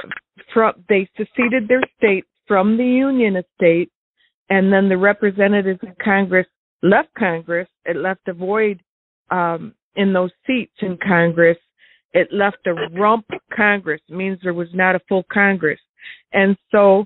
[0.54, 3.92] from they seceded their state from the Union estate,
[4.50, 6.48] and then the representatives in Congress
[6.82, 7.68] left Congress.
[7.86, 8.82] It left a void
[9.32, 11.58] um, in those seats in Congress.
[12.14, 13.26] It left a rump
[13.56, 14.02] Congress.
[14.10, 15.80] It means there was not a full Congress,
[16.34, 17.06] and so,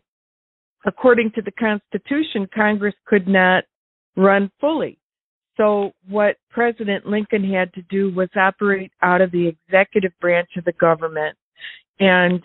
[0.85, 3.65] according to the Constitution, Congress could not
[4.15, 4.97] run fully.
[5.57, 10.65] So what President Lincoln had to do was operate out of the executive branch of
[10.65, 11.37] the government.
[11.99, 12.41] And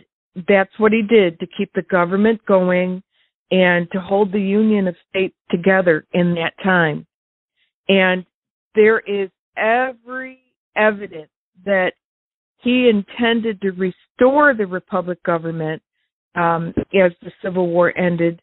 [0.47, 3.03] that's what he did to keep the government going
[3.51, 7.07] and to hold the Union of States together in that time.
[7.89, 8.25] And
[8.75, 10.41] there is every
[10.77, 11.31] evidence
[11.65, 11.93] that
[12.59, 15.83] he intended to restore the Republic government
[16.35, 18.41] um, as the Civil War ended,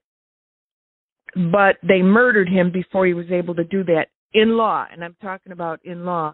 [1.36, 5.16] but they murdered him before he was able to do that in law, and I'm
[5.22, 6.34] talking about in law.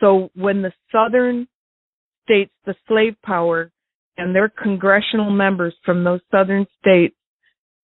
[0.00, 1.48] So when the southern
[2.24, 3.70] states, the slave power,
[4.16, 7.14] and their congressional members from those southern states,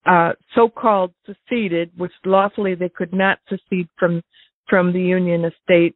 [0.05, 4.21] uh, so-called seceded, which lawfully they could not secede from
[4.69, 5.95] from the Union estate,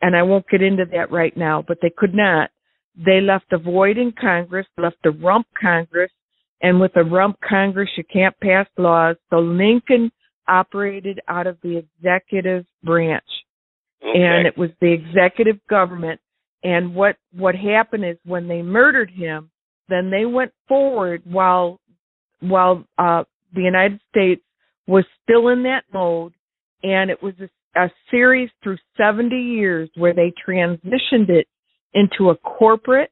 [0.00, 2.50] and I won't get into that right now, but they could not.
[2.96, 6.12] They left a void in Congress, left a rump Congress,
[6.62, 9.16] and with a rump Congress, you can't pass laws.
[9.30, 10.12] So Lincoln
[10.46, 13.24] operated out of the executive branch
[14.04, 14.22] Okay.
[14.22, 16.20] and it was the executive government
[16.62, 19.50] and what what happened is when they murdered him
[19.88, 21.80] then they went forward while
[22.40, 23.24] while uh
[23.54, 24.42] the United States
[24.86, 26.34] was still in that mode
[26.82, 31.46] and it was a, a series through 70 years where they transitioned it
[31.92, 33.10] into a corporate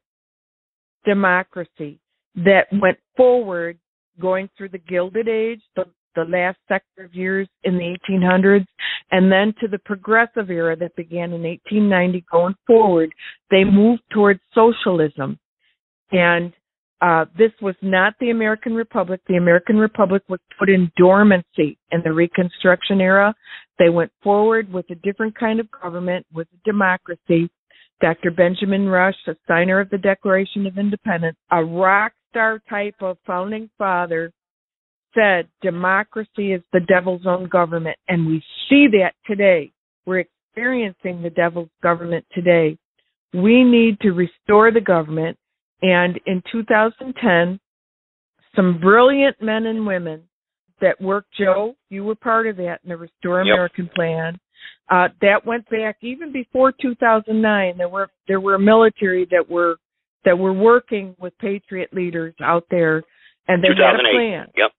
[1.05, 1.99] democracy
[2.35, 3.77] that went forward
[4.19, 5.85] going through the gilded age the
[6.15, 8.65] the last sector of years in the 1800s,
[9.11, 13.11] and then to the progressive era that began in 1890 going forward,
[13.49, 15.39] they moved towards socialism.
[16.11, 16.53] And
[17.03, 19.19] uh, this was not the American Republic.
[19.27, 23.35] The American Republic was put in dormancy in the Reconstruction era.
[23.77, 27.49] They went forward with a different kind of government, with a democracy.
[27.99, 28.31] Dr.
[28.31, 33.69] Benjamin Rush, a signer of the Declaration of Independence, a rock star type of founding
[33.77, 34.31] father,
[35.13, 37.97] said democracy is the devil's own government.
[38.07, 39.73] And we see that today.
[40.05, 42.77] We're experiencing the devil's government today.
[43.33, 45.37] We need to restore the government
[45.83, 47.59] and in 2010,
[48.55, 50.23] some brilliant men and women
[50.81, 53.53] that worked, Joe, you were part of that in the Restore Yep.
[53.53, 54.39] American plan.
[54.89, 57.77] Uh, that went back even before 2009.
[57.77, 59.75] There were there were military that were
[60.25, 63.03] that were working with patriot leaders out there,
[63.47, 64.47] and they had a plan.
[64.55, 64.71] Yep.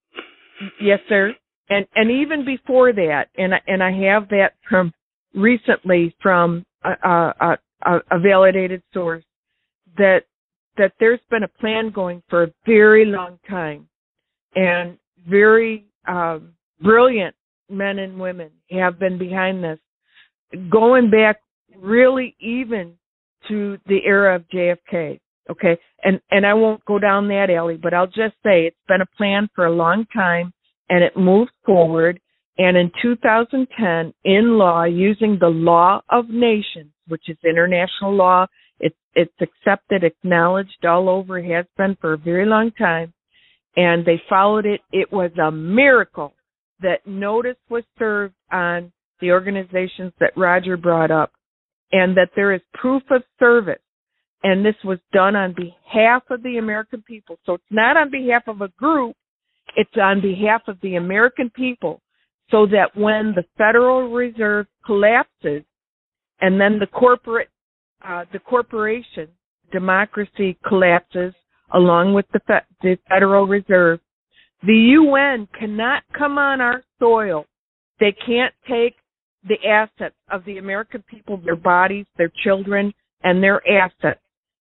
[0.81, 1.35] Yes, sir.
[1.69, 4.93] And and even before that, and I- and I have that from
[5.35, 9.25] recently from a, a, a, a validated source
[9.97, 10.21] that
[10.77, 13.89] that there's been a plan going for a very long time,
[14.55, 14.99] and
[15.29, 17.35] very um, brilliant
[17.71, 19.79] men and women have been behind this,
[20.71, 21.41] going back
[21.77, 22.95] really even
[23.49, 25.21] to the era of JFK.
[25.51, 29.03] Okay, and and I won't go down that alley, but I'll just say it's been
[29.03, 30.53] a plan for a long time,
[30.89, 32.19] and it moved forward.
[32.57, 38.47] And in 2010, in law, using the law of nations, which is international law,
[38.81, 43.13] it's it's accepted, acknowledged all over, has been for a very long time,
[43.77, 44.81] and they followed it.
[44.93, 46.35] It was a miracle
[46.81, 51.33] that notice was served on the organizations that Roger brought up,
[51.93, 53.79] and that there is proof of service
[54.45, 57.39] and this was done on behalf of the American people.
[57.47, 59.17] So it's not on behalf of a group,
[59.75, 62.01] it's on behalf of the American people
[62.51, 65.65] so that when the Federal Reserve collapses
[66.41, 67.49] and then the corporate
[68.07, 69.29] uh, the corporation
[69.73, 71.35] democracy collapses
[71.75, 74.01] along with the, fe- the Federal Reserve,
[74.63, 77.45] the UN cannot come on our soil.
[78.01, 78.95] They can't take
[79.47, 84.21] the assets of the American people, their bodies, their children, and their assets.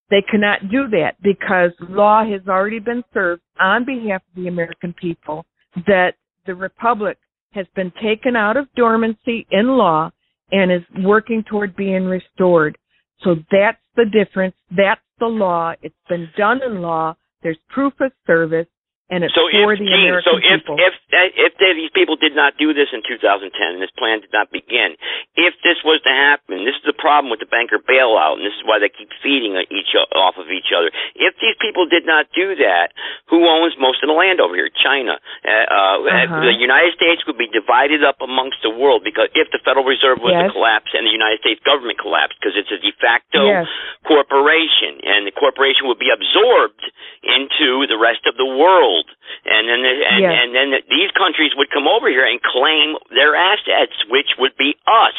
[0.09, 4.93] They cannot do that because law has already been served on behalf of the American
[4.93, 5.45] people
[5.87, 6.13] that
[6.45, 7.17] the Republic
[7.51, 10.11] has been taken out of dormancy in law
[10.51, 12.77] and is working toward being restored.
[13.21, 14.55] So that's the difference.
[14.75, 15.73] That's the law.
[15.81, 17.15] It's been done in law.
[17.43, 18.67] There's proof of service
[19.13, 20.75] and it's So for if the Gene, American so if people.
[20.81, 20.93] if
[21.37, 24.49] if they, these people did not do this in 2010, and this plan did not
[24.49, 24.97] begin,
[25.37, 28.57] if this was to happen, this is the problem with the banker bailout, and this
[28.57, 30.89] is why they keep feeding each off of each other.
[31.13, 32.97] If these people did not do that,
[33.29, 34.73] who owns most of the land over here?
[34.73, 35.21] China.
[35.45, 36.41] Uh, uh, Uh-huh.
[36.49, 40.17] The United States would be divided up amongst the world because if the Federal Reserve
[40.23, 43.67] was to collapse and the United States government collapsed, because it's a de facto yes.
[44.07, 46.81] corporation, and the corporation would be absorbed
[47.23, 49.02] into the rest of the world,
[49.45, 52.95] and then the, and, and then the, these countries would come over here and claim
[53.09, 55.17] their assets, which would be us,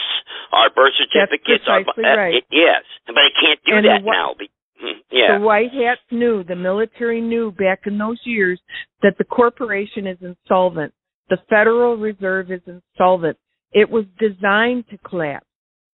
[0.53, 1.65] our birth certificates.
[1.69, 2.35] our, precisely uh, right.
[2.43, 4.35] it- yes, but they can't do And that what- now.
[4.81, 8.61] Hmm, yeah, The White Hats knew, the military knew back in those years
[9.03, 10.93] that the corporation is insolvent.
[11.31, 13.39] The Federal Reserve is insolvent.
[13.73, 15.47] It was designed to collapse.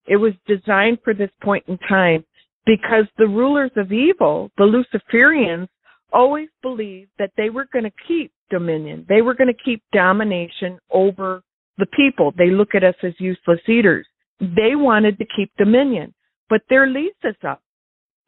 [0.07, 2.25] It was designed for this point in time
[2.67, 5.69] because the rulers of evil, the Luciferians,
[6.13, 9.07] always believed that they were going to keep dominion.
[9.09, 11.43] They were going to keep domination over
[11.79, 12.33] the people.
[12.37, 14.07] They look at us as useless eaters.
[14.41, 16.15] They wanted to keep dominion,
[16.49, 17.63] but their lease is up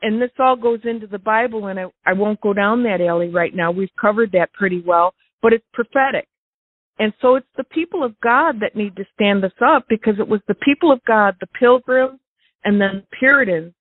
[0.02, 3.30] and this all goes into the Bible, and I, I won't go down that alley
[3.30, 3.70] right now.
[3.70, 6.28] We've covered that pretty well, but it's prophetic.
[6.98, 10.28] And so it's the people of God that need to stand this up because it
[10.28, 12.20] was the people of God, the pilgrims,
[12.64, 13.72] and then Puritans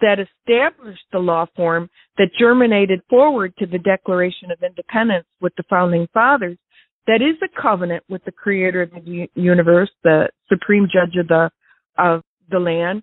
[0.00, 1.88] that established the law form
[2.18, 6.58] that germinated forward to the Declaration of Independence with the founding fathers.
[7.06, 11.50] That is a covenant with the creator of the universe, the supreme judge of the,
[11.98, 13.02] of the land,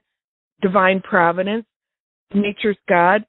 [0.61, 1.65] divine providence,
[2.33, 3.25] nature's God.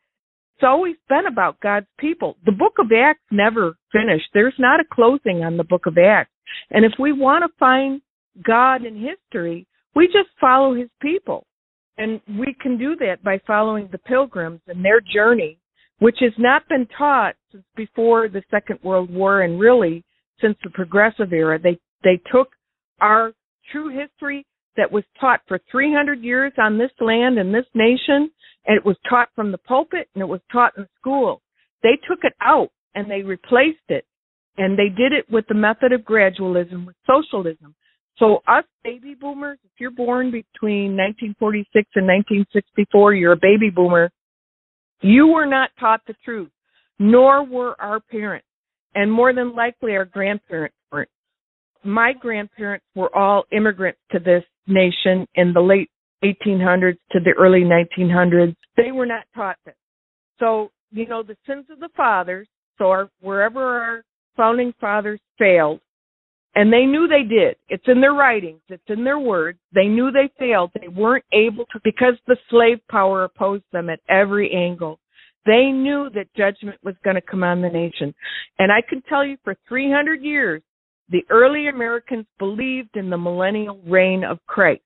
[0.57, 2.37] It's always been about God's people.
[2.47, 4.29] The book of Acts never finished.
[4.33, 6.31] There's not a closing on the book of Acts.
[6.71, 8.01] And if we want to find
[8.43, 11.47] God in history, we just follow his people.
[11.99, 15.59] And we can do that by following the pilgrims and their journey,
[15.99, 20.05] which has not been taught since before the Second World War and really
[20.41, 21.59] since the progressive era.
[21.59, 22.51] They they took
[23.01, 23.33] our
[23.73, 24.47] true history
[24.77, 28.31] that was taught for 300 years on this land and this nation
[28.67, 31.43] and it was taught from the pulpit and it was taught in school.
[31.83, 34.05] They took it out and they replaced it
[34.59, 37.75] And they did it with the method of gradualism, with socialism.
[38.19, 44.11] So us baby boomers, if you're born between 1946 and 1964, you're a baby boomer.
[45.01, 46.51] You were not taught the truth,
[46.99, 48.47] nor were our parents,
[48.95, 51.09] and more than likely our grandparents weren't.
[51.85, 55.91] My grandparents were all immigrants to this nation in the late
[56.23, 58.55] 1800s to the early 1900s.
[58.77, 59.75] They were not taught this.
[60.39, 62.47] So, you know, the sins of the fathers,
[62.79, 64.05] so our, wherever our
[64.37, 65.81] founding fathers failed,
[66.55, 67.57] and they knew they did.
[67.69, 68.61] It's in their writings.
[68.69, 69.59] It's in their words.
[69.75, 70.71] They knew they failed.
[70.79, 74.99] They weren't able to because the slave power opposed them at every angle.
[75.47, 78.15] They knew that judgment was going to come on the nation.
[78.59, 80.63] And I can tell you for 300 years,
[81.09, 84.83] the early Americans believed in the millennial reign of Christ.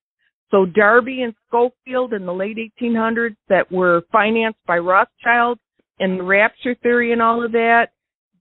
[0.51, 5.59] So Darby and Scofield in the late 1800s that were financed by Rothschild
[5.99, 7.89] and the rapture theory and all of that,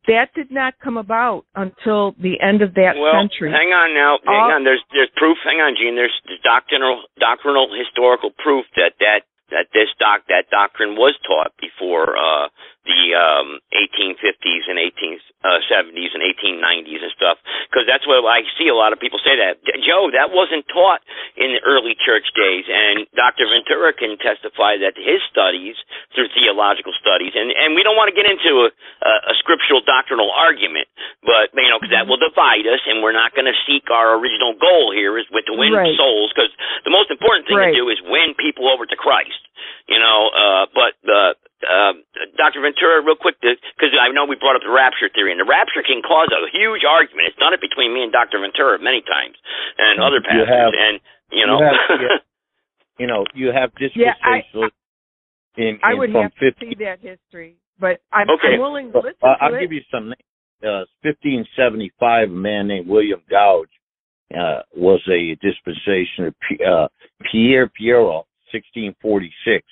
[0.07, 3.51] that did not come about until the end of that well, century.
[3.51, 4.19] hang on now.
[4.25, 4.63] Hang on.
[4.63, 5.37] There's there's proof.
[5.43, 5.95] Hang on, Gene.
[5.95, 11.53] There's, there's doctrinal doctrinal historical proof that that that this doc that doctrine was taught
[11.61, 12.47] before uh
[12.85, 17.37] the um 1850s and 1870s uh, and 1890s and stuff
[17.69, 21.01] because that's what I see a lot of people say that Joe that wasn't taught
[21.33, 23.49] in the early church days and Dr.
[23.49, 25.73] Ventura can testify that his studies
[26.13, 29.81] through theological studies and and we don't want to get into a, a, a scriptural
[29.81, 30.85] doctrinal argument
[31.25, 34.13] but you know because that will divide us and we're not going to seek our
[34.21, 35.97] original goal here is with to win right.
[35.97, 36.53] souls because
[36.85, 37.73] the most important thing right.
[37.73, 39.41] to do is win people over to Christ
[39.89, 41.33] you know uh but uh
[41.65, 41.93] uh,
[42.37, 42.61] Dr.
[42.61, 45.81] Ventura, real quick, because I know we brought up the rapture theory, and the rapture
[45.81, 47.33] can cause a huge argument.
[47.33, 48.39] It's done it between me and Dr.
[48.39, 49.35] Ventura many times,
[49.77, 50.95] and other pastors, you have, and
[51.33, 52.09] you know, you, have, you,
[53.03, 54.71] you know, you have dispensationalists
[55.57, 58.55] yeah, in, in I would from have to see that history, but I'm, Okay.
[58.55, 59.61] I'm willing to listen uh, to I'll it.
[59.61, 60.13] give you some.
[60.63, 63.69] Uh, 1575, a man named William Gouge
[64.33, 66.87] uh, was a dispensation of P- uh,
[67.29, 69.63] Pierre Poiret, 1646.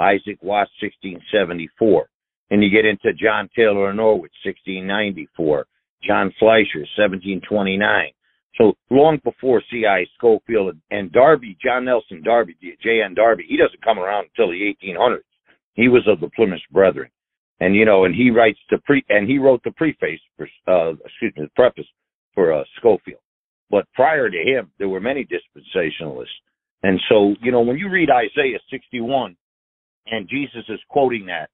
[0.00, 2.08] Isaac Watts, 1674.
[2.50, 5.66] And you get into John Taylor Norwich, 1694.
[6.02, 8.10] John Fletcher, 1729.
[8.56, 10.06] So long before C.I.
[10.16, 13.14] Scofield and Darby, John Nelson Darby, J.N.
[13.14, 15.20] Darby, he doesn't come around until the 1800s.
[15.74, 17.10] He was of the Plymouth Brethren.
[17.60, 20.92] And, you know, and he writes the pre, and he wrote the preface for, uh,
[21.04, 21.86] excuse me, the preface
[22.34, 23.20] for, uh, Scofield.
[23.70, 26.26] But prior to him, there were many dispensationalists.
[26.82, 29.36] And so, you know, when you read Isaiah 61,
[30.10, 31.50] and Jesus is quoting that,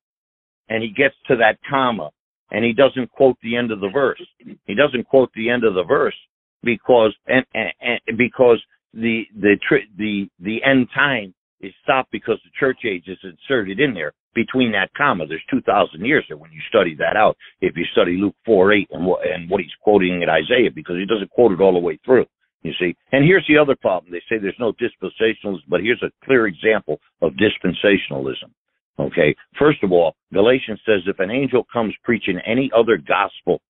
[0.69, 2.11] and he gets to that comma,
[2.51, 4.21] and he doesn't quote the end of the verse.
[4.65, 6.17] He doesn't quote the end of the verse
[6.63, 8.63] because and, and, and because
[8.95, 9.57] the the
[9.97, 14.73] the the end time is stopped because the church age is inserted in there between
[14.73, 15.27] that comma.
[15.27, 17.37] There's two thousand years there when you study that out.
[17.61, 20.97] If you study Luke four eight and what and what he's quoting in Isaiah because
[20.97, 22.27] he doesn't quote it all the way through.
[22.63, 24.13] You see, and here's the other problem.
[24.13, 28.51] They say there's no dispensationalism, but here's a clear example of dispensationalism.
[28.99, 33.61] Okay, first of all, Galatians says if an angel comes preaching any other gospel,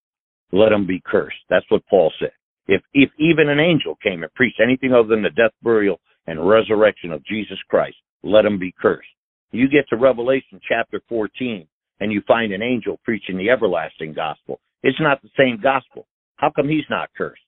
[0.51, 1.37] let him be cursed.
[1.49, 2.31] That's what Paul said.
[2.67, 6.47] If if even an angel came and preached anything other than the death, burial, and
[6.47, 9.07] resurrection of Jesus Christ, let him be cursed.
[9.51, 11.67] You get to Revelation chapter 14
[11.99, 14.59] and you find an angel preaching the everlasting gospel.
[14.83, 16.05] It's not the same gospel.
[16.35, 17.41] How come he's not cursed?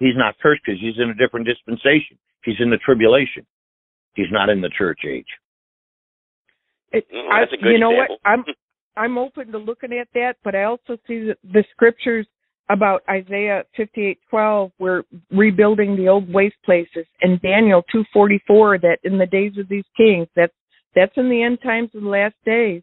[0.00, 2.18] He's not cursed because he's in a different dispensation.
[2.42, 3.46] He's in the tribulation.
[4.14, 5.26] He's not in the church age.
[6.90, 8.18] It, I, that's a good you know example.
[8.22, 8.30] what?
[8.30, 8.44] I'm
[8.96, 12.26] I'm open to looking at that, but I also see the, the scriptures
[12.70, 19.26] about Isaiah 58:12, we're rebuilding the old waste places, and Daniel 2:44 that in the
[19.26, 20.54] days of these kings, that's
[20.94, 22.82] that's in the end times of the last days,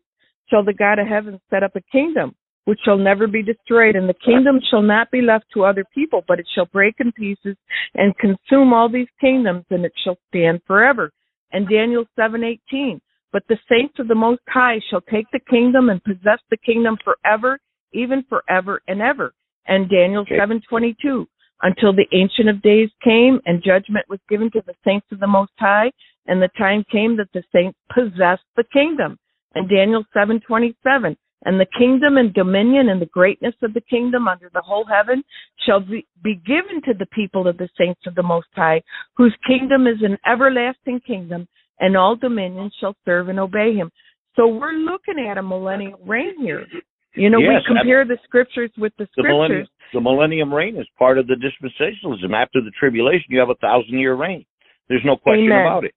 [0.49, 2.35] shall the God of heaven set up a kingdom
[2.67, 6.21] which shall never be destroyed, and the kingdom shall not be left to other people,
[6.27, 7.55] but it shall break in pieces
[7.95, 11.09] and consume all these kingdoms, and it shall stand forever.
[11.53, 12.99] And Daniel 7:18,
[13.31, 16.97] but the saints of the Most High shall take the kingdom and possess the kingdom
[17.05, 17.57] forever,
[17.93, 19.31] even forever and ever.
[19.67, 20.35] And Daniel Okay.
[20.35, 21.25] 7:22,
[21.61, 25.27] until the Ancient of Days came and judgment was given to the saints of the
[25.27, 25.89] Most High,
[26.25, 29.17] and the time came that the saints possessed the kingdom.
[29.55, 31.15] And Daniel 7:27,
[31.45, 35.23] and the kingdom and dominion and the greatness of the kingdom under the whole heaven
[35.65, 38.81] shall be, be given to the people of the saints of the Most High,
[39.15, 41.47] whose kingdom is an everlasting kingdom,
[41.79, 43.91] and all dominions shall serve and obey him.
[44.35, 46.65] So we're looking at a millennial reign here.
[47.13, 49.93] You know, Yes, we compare the scriptures with the The millennium, scriptures.
[49.93, 52.33] the millennium reign is part of the dispensationalism.
[52.35, 54.45] After the tribulation, you have a thousand year reign.
[54.89, 55.61] There's no question Amen.
[55.65, 55.93] about it.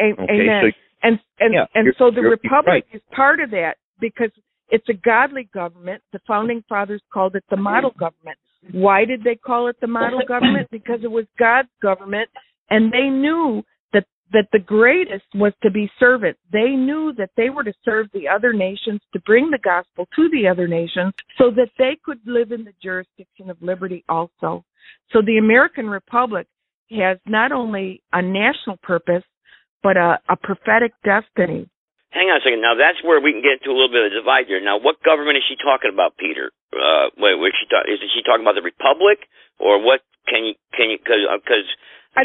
[0.00, 0.62] A- Okay, Amen.
[0.72, 2.84] so- and and Yeah, and so the republic right.
[2.92, 4.30] is part of that because
[4.68, 6.02] It's a godly government.
[6.12, 8.38] The founding fathers called it the model government.
[8.72, 10.68] Why did they call it the model government?
[10.70, 12.28] Because it was God's government
[12.70, 13.62] and they knew
[13.92, 16.36] that that the greatest was to be servant.
[16.52, 20.28] They knew that they were to serve the other nations to bring the gospel to
[20.30, 24.64] the other nations so that they could live in the jurisdiction of liberty also.
[25.12, 26.48] So the American Republic
[26.90, 29.24] has not only a national purpose
[29.82, 31.68] but a, a prophetic destiny.
[32.16, 32.64] Hang on a second.
[32.64, 34.56] Now that's where we can get into a little bit of a divide here.
[34.56, 36.48] Now, what government is she talking about, Peter?
[36.72, 39.28] Uh, wait, wait, she talk, is she talking about the republic
[39.60, 40.00] or what?
[40.24, 41.68] Can you can you because because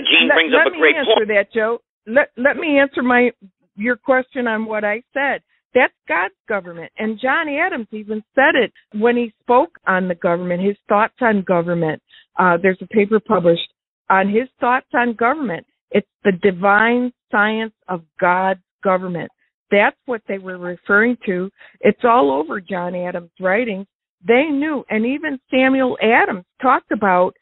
[0.08, 1.28] Jean let, brings let up a great point.
[1.28, 1.84] Let me answer that, Joe.
[2.08, 3.36] Let let me answer my
[3.76, 5.44] your question on what I said.
[5.76, 10.64] That's God's government, and John Adams even said it when he spoke on the government.
[10.64, 12.02] His thoughts on government.
[12.40, 13.70] Uh, there's a paper published
[14.10, 15.68] on his thoughts on government.
[15.92, 19.30] It's the divine science of God's government.
[19.72, 21.50] That's what they were referring to.
[21.80, 23.88] It's all over John Adams' writings.
[24.28, 27.34] They knew, and even Samuel Adams talked about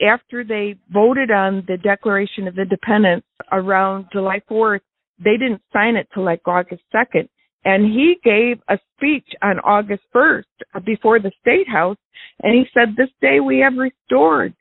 [0.00, 4.80] after they voted on the Declaration of Independence around July 4th,
[5.22, 7.28] they didn't sign it till like August 2nd.
[7.64, 10.44] And he gave a speech on August 1st
[10.84, 11.98] before the State House,
[12.42, 14.54] and he said, This day we have restored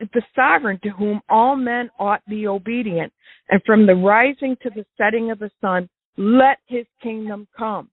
[0.00, 3.12] the sovereign to whom all men ought be obedient.
[3.50, 7.90] And from the rising to the setting of the sun, let his kingdom come.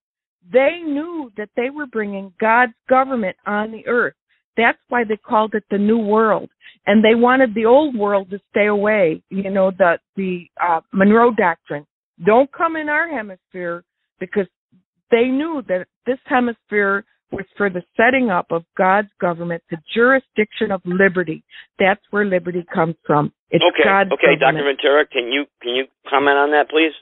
[0.52, 4.16] They knew that they were bringing God's government on the earth.
[4.58, 6.50] That's why they called it the New World,
[6.86, 9.24] and they wanted the old world to stay away.
[9.30, 11.88] You know the the uh, Monroe Doctrine.
[12.24, 13.84] Don't come in our hemisphere
[14.20, 14.48] because
[15.10, 20.72] they knew that this hemisphere was for the setting up of God's government, the jurisdiction
[20.72, 21.44] of liberty.
[21.80, 23.34] That's where liberty comes from.
[23.50, 24.78] It's okay, God's okay, government.
[24.78, 24.78] Dr.
[24.78, 26.94] Ventura, can you can you comment on that, please?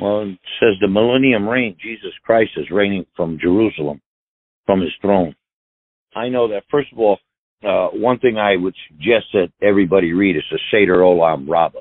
[0.00, 4.00] Well, it says the millennium reign, Jesus Christ is reigning from Jerusalem,
[4.64, 5.34] from his throne.
[6.16, 7.18] I know that, first of all,
[7.62, 11.80] uh, one thing I would suggest that everybody read is the Seder Olam Rabbah.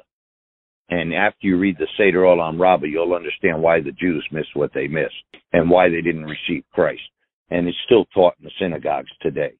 [0.90, 4.72] And after you read the Seder Olam Rabbah, you'll understand why the Jews missed what
[4.74, 5.16] they missed
[5.54, 7.02] and why they didn't receive Christ.
[7.52, 9.54] And it's still taught in the synagogues today.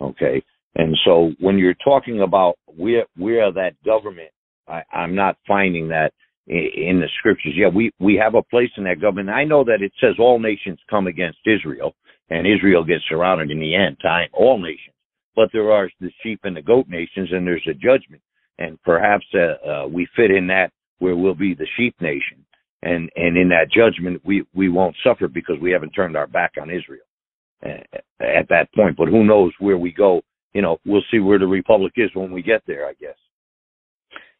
[0.00, 0.42] Okay.
[0.76, 4.30] And so when you're talking about we're, we're that government,
[4.68, 6.12] I, I'm not finding that
[6.46, 7.54] in the scriptures.
[7.56, 9.30] Yeah, we, we have a place in that government.
[9.30, 11.94] I know that it says all nations come against Israel
[12.30, 14.94] and Israel gets surrounded in the end time, all nations.
[15.34, 18.22] But there are the sheep and the goat nations and there's a judgment.
[18.58, 22.44] And perhaps uh, uh, we fit in that where we'll be the sheep nation.
[22.82, 26.52] And, and in that judgment, we, we won't suffer because we haven't turned our back
[26.60, 27.04] on Israel
[27.64, 28.96] uh, at that point.
[28.96, 30.22] But who knows where we go?
[30.54, 33.16] You know, we'll see where the republic is when we get there, I guess.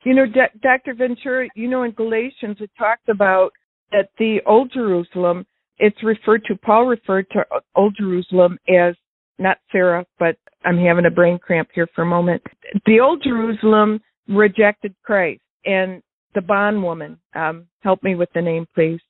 [0.07, 0.95] You know, D- Dr.
[0.95, 3.51] Ventura, you know, in Galatians it talks about
[3.91, 5.45] that the Old Jerusalem,
[5.79, 8.95] it's referred to, Paul referred to Old Jerusalem as
[9.41, 12.41] not Sarah, but I'm having a brain cramp here for a moment.
[12.87, 16.01] The Old Jerusalem rejected Christ, and
[16.37, 19.01] the bondwoman, um, help me with the name, please.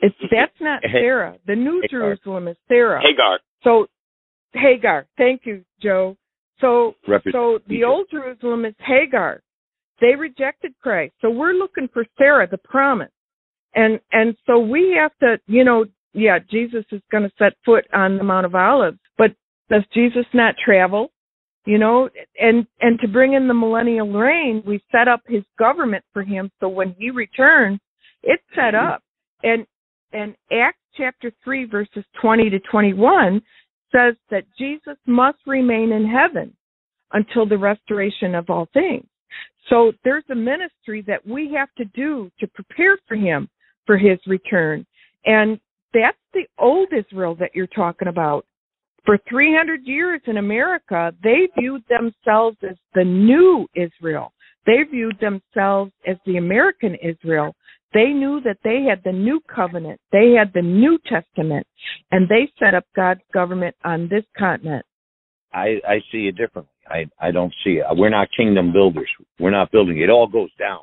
[0.00, 1.36] It's that's not Sarah.
[1.46, 2.16] The New Hagar.
[2.16, 3.02] Jerusalem is Sarah.
[3.02, 3.38] Hagar.
[3.64, 3.86] So
[4.54, 6.16] Hagar, thank you, Joe.
[6.62, 9.42] So Represent so the old Jerusalem is Hagar.
[10.00, 11.14] They rejected Christ.
[11.20, 13.10] So we're looking for Sarah, the promise.
[13.74, 17.84] And and so we have to, you know, yeah, Jesus is going to set foot
[17.92, 19.32] on the Mount of Olives, but
[19.68, 21.10] does Jesus not travel?
[21.66, 22.08] You know,
[22.40, 26.50] and and to bring in the millennial reign, we set up his government for him
[26.60, 27.78] so when he returns,
[28.22, 28.94] it's set mm-hmm.
[28.94, 29.02] up.
[29.42, 29.66] And
[30.12, 33.42] and Acts chapter 3 verses 20 to 21
[33.92, 36.54] says that Jesus must remain in heaven
[37.12, 39.06] until the restoration of all things.
[39.68, 43.48] So there's a ministry that we have to do to prepare for him
[43.86, 44.86] for his return.
[45.24, 45.58] And
[45.92, 48.46] that's the old Israel that you're talking about.
[49.04, 54.32] For 300 years in America, they viewed themselves as the new Israel.
[54.66, 57.54] They viewed themselves as the American Israel.
[57.94, 59.98] They knew that they had the new covenant.
[60.12, 61.66] They had the New Testament
[62.10, 64.84] and they set up God's government on this continent.
[65.54, 66.70] I, I see it differently.
[66.88, 67.84] I, I don't see it.
[67.96, 69.08] We're not kingdom builders.
[69.38, 69.98] We're not building.
[69.98, 70.80] It all goes down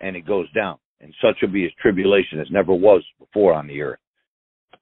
[0.00, 0.78] and it goes down.
[1.00, 4.00] And such will be his tribulation as never was before on the earth.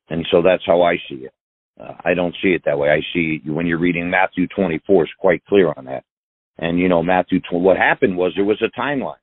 [0.09, 1.33] And so that's how I see it.
[1.79, 2.91] Uh, I don't see it that way.
[2.91, 6.05] I see when you're reading Matthew 24, it's quite clear on that.
[6.59, 9.17] And you know, Matthew, what happened was there was a timeline.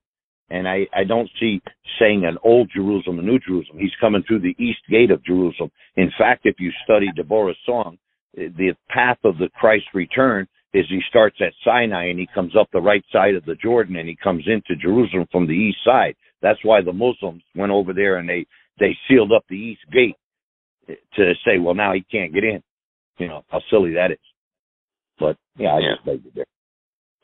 [0.50, 1.62] And I, I don't see
[2.00, 3.80] saying an old Jerusalem, a new Jerusalem.
[3.80, 5.72] He's coming through the east gate of Jerusalem.
[5.96, 7.98] In fact, if you study Deborah's song,
[8.38, 12.56] eh, the path of the Christ return is he starts at Sinai and he comes
[12.56, 15.78] up the right side of the Jordan and he comes into Jerusalem from the east
[15.86, 16.16] side.
[16.42, 18.46] That's why the Muslims went over there and they,
[18.80, 20.16] they sealed up the east gate
[20.88, 22.62] to say, well, now he can't get in.
[23.20, 24.18] You know how silly that is.
[25.20, 25.96] But yeah, I Yeah.
[25.96, 26.46] just made it there.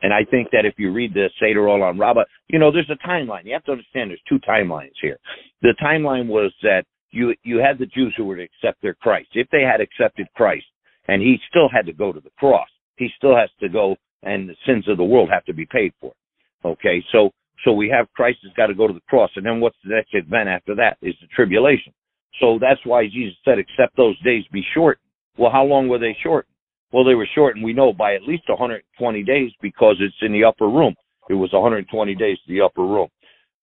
[0.02, 3.08] And I think that if you read the Seder Olam Rabbah, you know, there's a
[3.08, 3.46] timeline.
[3.46, 5.18] You have to understand there's two timelines here.
[5.62, 9.30] The timeline was that you you had the Jews who were to accept their Christ.
[9.34, 10.66] If they had accepted Christ,
[11.10, 12.70] and he still had to go to the cross,
[13.00, 15.94] he still has to go, and the sins of the world have to be paid
[16.00, 16.14] for.
[16.64, 17.32] Okay, so
[17.66, 19.96] so we have Christ has got to go to the cross, and then what's the
[19.96, 21.94] next event after that is the tribulation.
[22.40, 25.00] So that's why Jesus said, "Except those days be short."
[25.38, 26.46] Well, how long were they short?
[26.92, 30.44] Well, they were shortened, we know, by at least 120 days because it's in the
[30.44, 30.96] upper room.
[31.30, 33.10] It was 120 days to the upper room.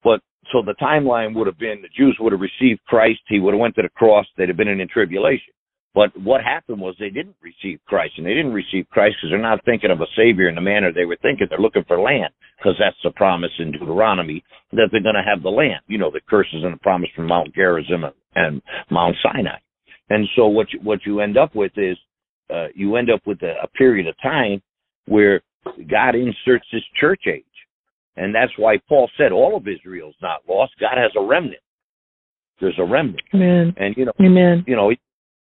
[0.05, 0.21] But
[0.53, 3.21] so the timeline would have been the Jews would have received Christ.
[3.27, 4.27] He would have went to the cross.
[4.37, 5.53] They'd have been in tribulation.
[5.97, 9.41] But what happened was they didn't receive Christ, and they didn't receive Christ because they're
[9.41, 11.47] not thinking of a Savior in the manner they were thinking.
[11.49, 15.43] They're looking for land because that's the promise in Deuteronomy that they're going to have
[15.43, 15.81] the land.
[15.87, 19.57] You know, the curses and the promise from Mount Gerizim and, and Mount Sinai.
[20.11, 21.97] And so what you, what you end up with is
[22.53, 24.61] uh, you end up with a, a period of time
[25.07, 25.41] where
[25.91, 27.43] God inserts this church age.
[28.17, 30.73] And that's why Paul said all of Israel's not lost.
[30.79, 31.63] God has a remnant.
[32.61, 33.23] There's a remnant.
[33.35, 33.75] Amen.
[33.79, 34.63] And, you know, Amen.
[34.67, 34.91] you know,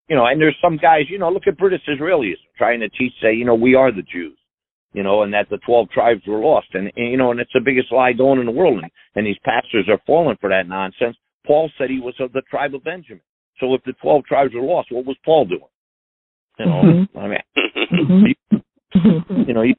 [0.07, 3.13] you know, and there's some guys, you know, look at British Israelis trying to teach,
[3.21, 4.37] say, you know, we are the Jews,
[4.93, 6.67] you know, and that the 12 tribes were lost.
[6.73, 8.81] And, and you know, and it's the biggest lie going in the world.
[8.81, 11.17] And, and these pastors are falling for that nonsense.
[11.45, 13.21] Paul said he was of the tribe of Benjamin.
[13.59, 15.61] So if the 12 tribes were lost, what was Paul doing?
[16.59, 17.09] You know, Mhm.
[17.15, 17.39] I mean,
[17.91, 18.35] Mhm.
[18.93, 19.47] Mhm.
[19.47, 19.75] you know, you,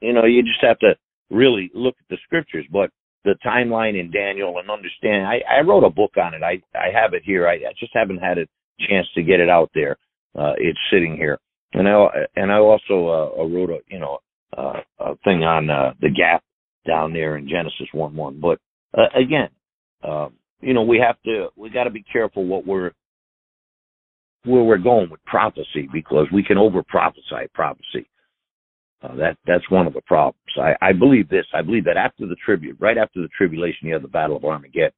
[0.00, 0.96] you know, you just have to
[1.30, 2.90] really look at the scriptures, but
[3.24, 5.26] the timeline in Daniel and understand.
[5.26, 6.42] I, I wrote a book on it.
[6.42, 7.48] I, I have it here.
[7.48, 8.46] I, I just haven't had a
[8.88, 9.96] chance to get it out there.
[10.38, 11.38] Uh, it's sitting here,
[11.72, 12.06] and I
[12.36, 14.18] and I also uh, wrote a you know
[14.56, 16.42] uh, a thing on uh, the gap
[16.86, 18.40] down there in Genesis one one.
[18.40, 18.58] But
[18.96, 19.50] uh, again,
[20.02, 22.92] um, you know, we have to we got to be careful what we're
[24.44, 28.08] where we're going with prophecy because we can over prophesy prophecy.
[29.02, 30.36] Uh, that that's one of the problems.
[30.56, 31.46] I, I believe this.
[31.54, 34.44] I believe that after the tribute, right after the tribulation, you have the battle of
[34.44, 34.92] Armageddon,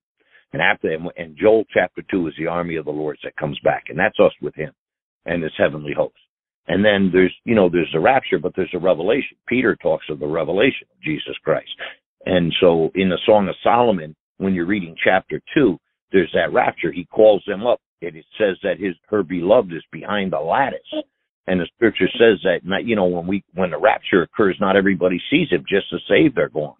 [0.52, 3.58] and after and, and Joel chapter two is the army of the Lord that comes
[3.64, 4.72] back, and that's us with Him
[5.26, 6.14] and His heavenly host.
[6.68, 9.36] And then there's you know there's the rapture, but there's a revelation.
[9.48, 11.70] Peter talks of the revelation of Jesus Christ,
[12.26, 15.78] and so in the Song of Solomon, when you're reading chapter two,
[16.12, 16.92] there's that rapture.
[16.92, 20.80] He calls them up, and it says that his her beloved is behind the lattice.
[21.46, 24.76] And the scripture says that not, you know when we when the rapture occurs, not
[24.76, 26.74] everybody sees him, just the saved are gone.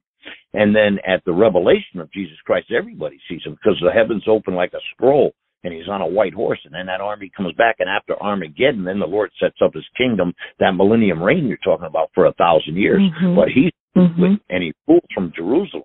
[0.52, 4.54] And then at the revelation of Jesus Christ, everybody sees him because the heavens open
[4.54, 5.32] like a scroll,
[5.64, 6.60] and he's on a white horse.
[6.64, 9.86] And then that army comes back, and after Armageddon, then the Lord sets up his
[9.96, 13.00] kingdom, that millennium reign you're talking about for a thousand years.
[13.00, 13.36] Mhm.
[13.36, 14.40] But he's Mhm.
[14.50, 15.84] and he rules from Jerusalem.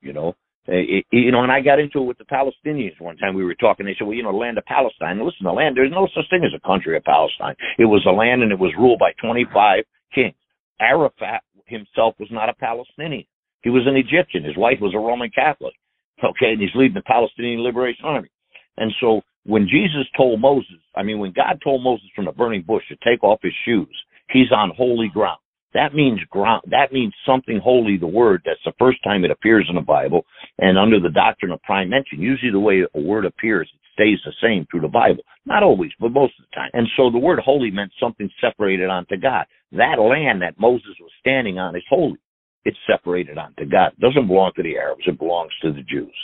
[0.00, 0.34] You know,
[0.68, 3.34] Uh, it, you know, and I got into it with the Palestinians one time.
[3.34, 3.84] We were talking.
[3.84, 5.18] They said, "Well, you know, the land of Palestine.
[5.18, 5.76] Listen, the land.
[5.76, 7.56] There's no such thing as a country of Palestine.
[7.78, 9.84] It was a land, and it was ruled by 25
[10.14, 10.36] kings.
[10.78, 13.24] Arafat himself was not a Palestinian.
[13.62, 14.44] He was an Egyptian.
[14.44, 15.74] His wife was a Roman Catholic.
[16.22, 18.28] Okay, and he's leading the Palestinian Liberation Army.
[18.76, 22.62] And so when Jesus told Moses, I mean, when God told Moses from the burning
[22.62, 23.96] bush to take off his shoes,
[24.30, 25.38] he's on holy ground.
[25.74, 26.62] That means ground.
[26.70, 27.96] That means something holy.
[27.96, 28.42] The word.
[28.44, 30.26] That's the first time it appears in the Bible,
[30.58, 32.20] and under the doctrine of prime mention.
[32.20, 35.22] Usually, the way a word appears, it stays the same through the Bible.
[35.46, 36.70] Not always, but most of the time.
[36.74, 39.46] And so, the word holy meant something separated onto God.
[39.72, 42.18] That land that Moses was standing on is holy.
[42.64, 43.92] It's separated onto God.
[43.98, 45.02] It doesn't belong to the Arabs.
[45.06, 46.14] It belongs to the Jews.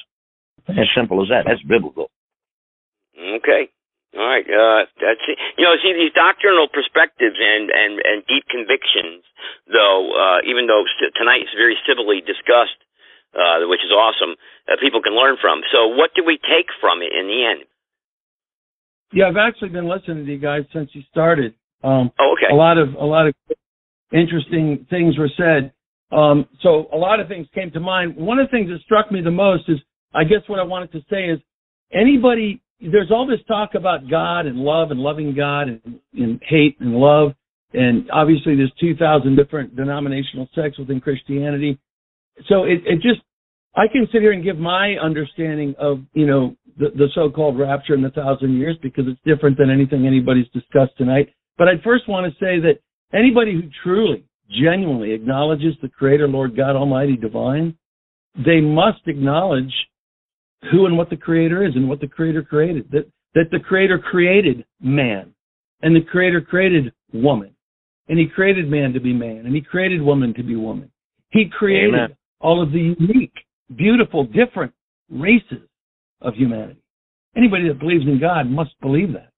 [0.68, 1.44] As simple as that.
[1.46, 2.10] That's biblical.
[3.18, 3.70] Okay.
[4.16, 4.46] All right.
[4.46, 5.38] Uh, that's it.
[5.56, 9.24] You know, see these doctrinal perspectives and and and deep convictions,
[9.66, 10.12] though.
[10.14, 12.78] Uh, even though st- tonight is very civilly discussed,
[13.34, 14.36] uh, which is awesome,
[14.70, 15.60] uh, people can learn from.
[15.72, 17.64] So, what do we take from it in the end?
[19.12, 21.54] Yeah, I've actually been listening to you guys since you started.
[21.82, 22.52] Um, Oh, okay.
[22.52, 23.34] a lot of a lot of
[24.12, 25.72] interesting things were said.
[26.10, 28.16] Um, so a lot of things came to mind.
[28.16, 29.78] One of the things that struck me the most is,
[30.14, 31.38] I guess what I wanted to say is,
[31.92, 32.62] anybody.
[32.80, 36.94] There's all this talk about God and love and loving God and, and hate and
[36.94, 37.32] love,
[37.72, 41.78] and obviously there's 2,000 different denominational sects within Christianity.
[42.48, 43.20] So it, it just,
[43.74, 47.94] I can sit here and give my understanding of, you know, the, the so-called rapture
[47.94, 51.28] in the thousand years because it's different than anything anybody's discussed tonight.
[51.56, 52.78] But I'd first want to say that
[53.12, 57.76] anybody who truly, genuinely acknowledges the Creator, Lord God Almighty Divine,
[58.36, 59.72] they must acknowledge
[60.70, 62.90] who and what the Creator is and what the Creator created.
[62.90, 65.32] That that the Creator created man,
[65.82, 67.54] and the Creator created woman,
[68.08, 70.90] and He created man to be man, and He created woman to be woman.
[71.30, 72.16] He created Amen.
[72.40, 73.34] all of the unique,
[73.76, 74.72] beautiful, different
[75.10, 75.62] races
[76.20, 76.80] of humanity.
[77.36, 79.30] Anybody that believes in God must believe that.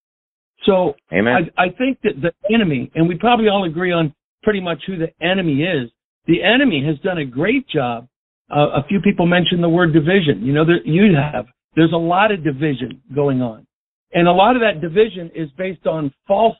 [0.64, 1.50] So Amen.
[1.58, 4.96] I, I think that the enemy, and we probably all agree on pretty much who
[4.96, 5.90] the enemy is.
[6.26, 8.08] The enemy has done a great job.
[8.50, 10.44] Uh, a few people mentioned the word division.
[10.44, 11.46] You know, there, you have.
[11.76, 13.66] There's a lot of division going on.
[14.12, 16.56] And a lot of that division is based on false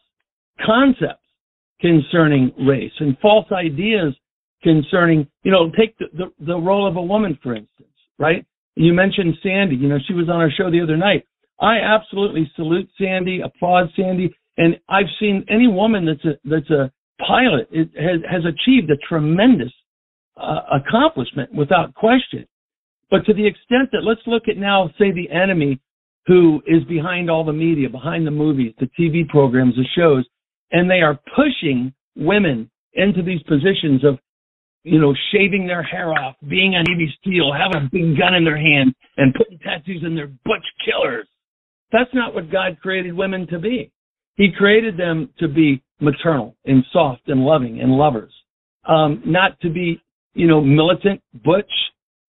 [0.65, 1.24] concepts
[1.81, 4.15] concerning race and false ideas
[4.62, 7.89] concerning, you know, take the, the, the role of a woman, for instance,
[8.19, 8.44] right?
[8.77, 9.77] You mentioned Sandy.
[9.77, 11.24] You know, she was on our show the other night.
[11.61, 16.90] I absolutely salute Sandy, applaud Sandy, and I've seen any woman that's a that's a
[17.26, 19.72] pilot it has has achieved a tremendous
[20.36, 22.47] uh, accomplishment without question.
[23.10, 25.80] But to the extent that let's look at now, say the enemy
[26.26, 30.24] who is behind all the media, behind the movies, the TV programs, the shows,
[30.70, 34.18] and they are pushing women into these positions of,
[34.84, 38.44] you know, shaving their hair off, being on Navy SEAL, having a big gun in
[38.44, 41.26] their hand, and putting tattoos in their butch killers.
[41.92, 43.90] That's not what God created women to be.
[44.36, 48.32] He created them to be maternal and soft and loving and lovers,
[48.89, 50.01] um, not to be,
[50.35, 51.70] you know, militant, butch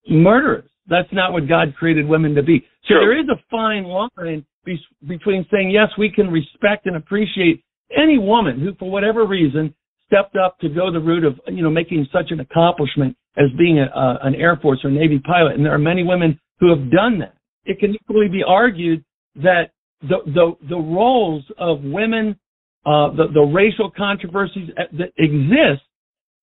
[0.10, 0.70] murderers.
[0.88, 2.66] That's not what God created women to be.
[2.84, 3.00] So True.
[3.02, 7.64] there is a fine line be- between saying, yes, we can respect and appreciate
[7.96, 9.74] any woman who, for whatever reason,
[10.06, 13.80] stepped up to go the route of, you know, making such an accomplishment as being
[13.80, 15.56] a, a, an Air Force or Navy pilot.
[15.56, 17.36] And there are many women who have done that.
[17.64, 19.04] It can equally be argued
[19.36, 19.72] that
[20.02, 22.38] the, the, the roles of women,
[22.86, 25.84] uh, the, the racial controversies that exist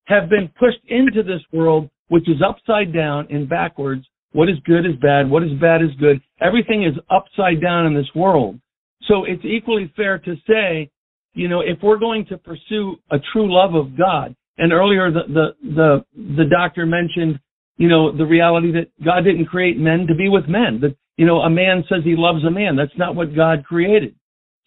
[0.06, 4.06] have been pushed into this world, which is upside down and backwards.
[4.32, 5.28] What is good is bad.
[5.28, 6.20] What is bad is good.
[6.40, 8.58] Everything is upside down in this world.
[9.06, 10.90] So it's equally fair to say,
[11.34, 15.22] you know, if we're going to pursue a true love of God, and earlier the,
[15.28, 16.04] the, the,
[16.36, 17.38] the doctor mentioned,
[17.76, 20.80] you know, the reality that God didn't create men to be with men.
[20.80, 22.76] That, you know, a man says he loves a man.
[22.76, 24.14] That's not what God created.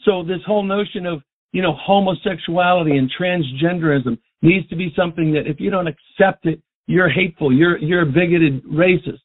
[0.06, 1.22] So this whole notion of,
[1.52, 6.61] you know, homosexuality and transgenderism needs to be something that if you don't accept it,
[6.88, 9.19] you're hateful, you're, you're a bigoted racist,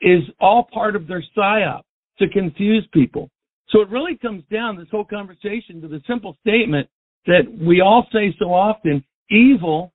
[0.00, 1.82] is all part of their psyop
[2.18, 3.30] to confuse people.
[3.70, 6.88] So it really comes down, this whole conversation, to the simple statement
[7.26, 9.92] that we all say so often, evil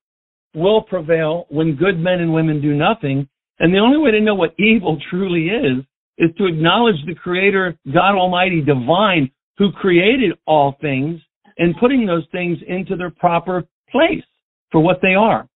[0.54, 3.28] will prevail when good men and women do nothing.
[3.60, 5.84] And the only way to know what evil truly is,
[6.18, 11.20] is to acknowledge the creator, God Almighty, divine, who created all things
[11.58, 14.24] and putting those things into their proper place
[14.72, 15.48] for what they are.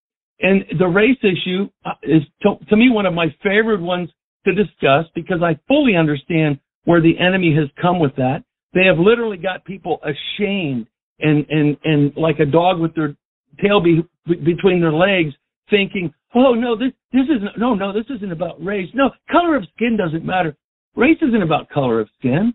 [0.42, 4.10] And the race issue uh, is, to, to me, one of my favorite ones
[4.46, 8.44] to discuss because I fully understand where the enemy has come with that.
[8.74, 10.88] They have literally got people ashamed
[11.20, 13.16] and, and, and like a dog with their
[13.62, 15.34] tail be, between their legs
[15.70, 18.90] thinking, oh no, this, this isn't, no, no, this isn't about race.
[18.94, 20.56] No, color of skin doesn't matter.
[20.96, 22.54] Race isn't about color of skin.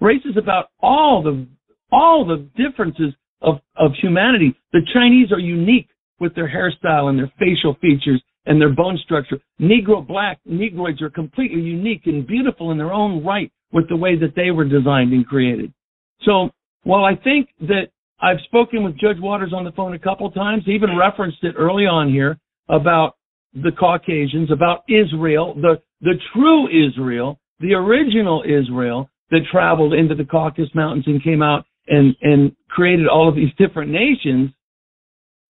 [0.00, 1.46] Race is about all the,
[1.90, 4.54] all the differences of, of humanity.
[4.72, 5.88] The Chinese are unique
[6.18, 9.38] with their hairstyle and their facial features and their bone structure.
[9.60, 14.18] Negro black Negroids are completely unique and beautiful in their own right with the way
[14.18, 15.72] that they were designed and created.
[16.22, 16.50] So
[16.84, 17.88] while I think that
[18.20, 21.84] I've spoken with Judge Waters on the phone a couple times, even referenced it early
[21.84, 22.38] on here
[22.68, 23.16] about
[23.52, 30.24] the Caucasians, about Israel, the, the true Israel, the original Israel that traveled into the
[30.24, 34.50] Caucasus Mountains and came out and, and created all of these different nations.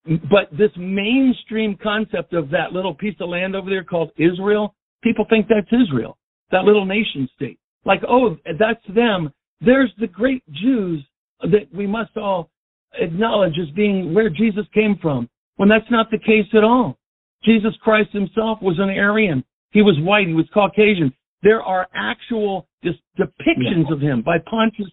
[0.05, 5.27] But this mainstream concept of that little piece of land over there called Israel, people
[5.29, 6.17] think that's Israel,
[6.53, 7.59] that little nation state.
[7.85, 9.33] Like, oh, that's them.
[9.61, 11.05] There's the great Jews
[11.41, 12.51] that we must all
[12.99, 16.99] acknowledge as being where Jesus came from, when that's not the case at all.
[17.45, 19.45] Jesus Christ himself was an Aryan.
[19.71, 20.27] He was white.
[20.27, 21.13] He was Caucasian.
[21.43, 24.89] There are actual dis- depictions of him by Pontius,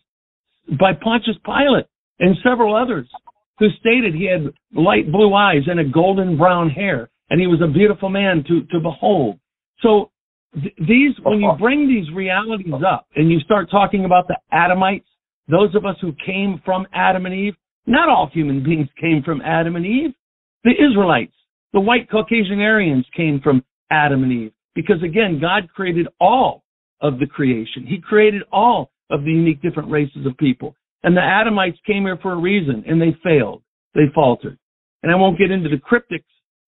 [0.79, 1.85] by Pontius Pilate
[2.19, 3.07] and several others
[3.59, 7.61] who stated he had light blue eyes and a golden brown hair and he was
[7.61, 9.39] a beautiful man to, to behold.
[9.81, 10.11] So
[10.53, 15.07] th- these, when you bring these realities up and you start talking about the Adamites,
[15.47, 19.41] those of us who came from Adam and Eve, not all human beings came from
[19.41, 20.11] Adam and Eve.
[20.63, 21.33] The Israelites,
[21.73, 24.51] the white Caucasian Aryans came from Adam and Eve.
[24.75, 26.63] Because again, God created all
[27.01, 27.85] of the creation.
[27.85, 30.75] He created all of the unique different races of people.
[31.03, 33.61] And the Adamites came here for a reason and they failed.
[33.93, 34.57] They faltered.
[35.03, 36.23] And I won't get into the cryptics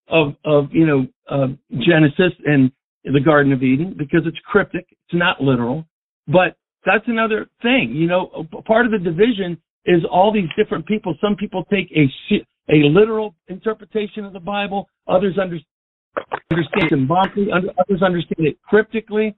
[0.10, 2.72] of, of, you know, uh, Genesis and
[3.06, 4.86] the Garden of Eden because it's cryptic.
[4.92, 5.86] It's not literal.
[6.28, 7.92] But that's another thing.
[7.94, 11.16] You know, part of the division is all these different people.
[11.22, 12.10] Some people take a
[12.68, 14.90] a literal interpretation of the Bible.
[15.08, 15.60] Others under,
[16.52, 17.48] understand symbolically.
[17.52, 19.36] Others understand it cryptically.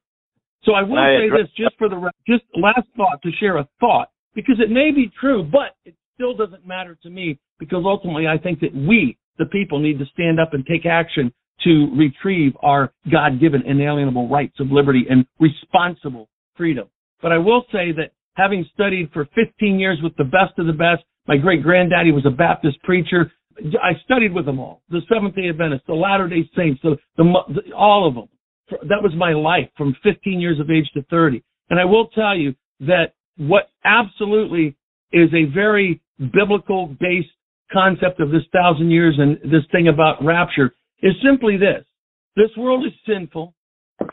[0.64, 1.44] So I will I say agree.
[1.44, 4.92] this, just for the re- just last thought to share a thought because it may
[4.92, 9.18] be true, but it still doesn't matter to me because ultimately I think that we,
[9.38, 11.32] the people, need to stand up and take action
[11.64, 16.88] to retrieve our God given inalienable rights of liberty and responsible freedom.
[17.22, 20.74] But I will say that having studied for 15 years with the best of the
[20.74, 23.32] best, my great granddaddy was a Baptist preacher.
[23.58, 27.74] I studied with them all, the Seventh day Adventists, the Latter day Saints, the, the,
[27.76, 28.28] all of them.
[28.70, 31.44] That was my life from 15 years of age to 30.
[31.70, 34.76] And I will tell you that what absolutely
[35.12, 36.02] is a very
[36.34, 37.30] biblical based
[37.72, 41.86] concept of this thousand years and this thing about rapture is simply this.
[42.36, 43.54] This world is sinful.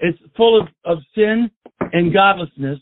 [0.01, 1.51] It's full of, of sin
[1.93, 2.79] and godlessness.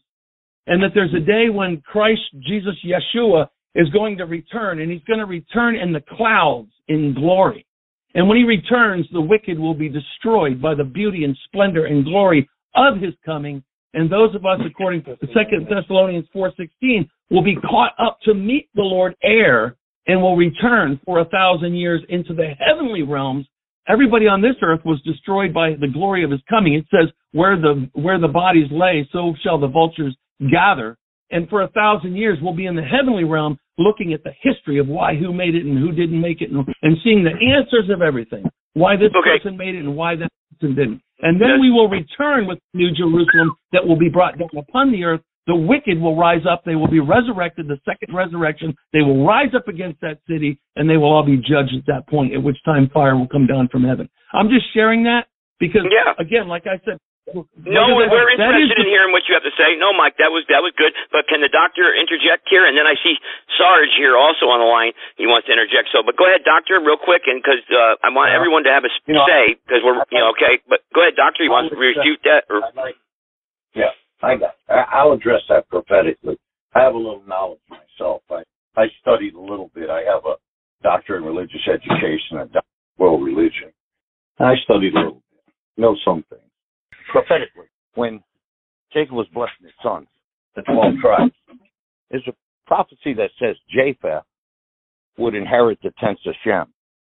[0.67, 5.03] And that there's a day when Christ, Jesus, Yeshua is going to return and he's
[5.05, 7.67] going to return in the clouds in glory.
[8.15, 12.05] And when he returns, the wicked will be destroyed by the beauty and splendor and
[12.05, 13.63] glory of his coming.
[13.95, 15.27] And those of us, according to 2
[15.69, 19.77] Thessalonians 4.16, will be caught up to meet the Lord air
[20.07, 23.47] and will return for a thousand years into the heavenly realms.
[23.89, 26.75] Everybody on this earth was destroyed by the glory of his coming.
[26.75, 30.17] It says, where the, where the bodies lay, so shall the vultures
[30.51, 30.97] gather.
[31.31, 34.79] And for a thousand years, we'll be in the heavenly realm looking at the history
[34.79, 37.91] of why who made it and who didn't make it and, and seeing the answers
[37.91, 38.45] of everything.
[38.75, 39.39] Why this okay.
[39.39, 41.03] person made it and why that person didn't.
[41.21, 45.05] And then we will return with New Jerusalem that will be brought down upon the
[45.05, 45.21] earth.
[45.47, 46.63] The wicked will rise up.
[46.65, 48.75] They will be resurrected, the second resurrection.
[48.93, 52.09] They will rise up against that city and they will all be judged at that
[52.09, 54.09] point, at which time fire will come down from heaven.
[54.33, 55.27] I'm just sharing that
[55.59, 56.15] because, yeah.
[56.19, 56.99] again, like I said,
[57.31, 59.79] no, we're interested in hearing what you have to say.
[59.79, 60.91] No, Mike, that was that was good.
[61.15, 62.67] But can the doctor interject here?
[62.67, 63.15] And then I see
[63.55, 64.91] Sarge here also on the line.
[65.15, 65.95] He wants to interject.
[65.95, 68.83] So, but go ahead, doctor, real quick, and because uh, I want everyone to have
[68.83, 70.59] a you know, say because we're you know okay.
[70.67, 71.47] But go ahead, doctor.
[71.47, 72.51] You want to refute that?
[72.51, 72.67] Or?
[73.79, 74.59] Yeah, I got.
[74.67, 76.37] I'll address that prophetically.
[76.75, 78.27] I have a little knowledge myself.
[78.35, 78.43] I
[78.75, 79.95] I studied a little bit.
[79.95, 80.43] I have a
[80.83, 82.51] doctorate in religious education and
[82.99, 83.71] world religion.
[84.43, 85.47] I studied a little bit.
[85.79, 86.52] Know some things
[87.13, 88.23] prophetically, when
[88.93, 90.09] Jacob was blessing his sons,
[90.57, 91.33] the 12 tribes,
[92.11, 92.33] there's a
[92.67, 94.25] prophecy that says Japheth
[95.19, 96.73] would inherit the tents of Shem.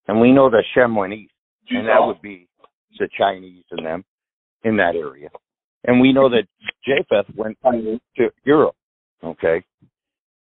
[0.09, 1.33] And we know that Shem went east,
[1.71, 2.49] and that would be
[2.99, 4.05] the Chinese and them
[4.65, 5.29] in that area.
[5.85, 6.47] And we know that
[6.85, 7.59] Japheth went
[8.17, 8.77] to Europe,
[9.23, 9.63] okay?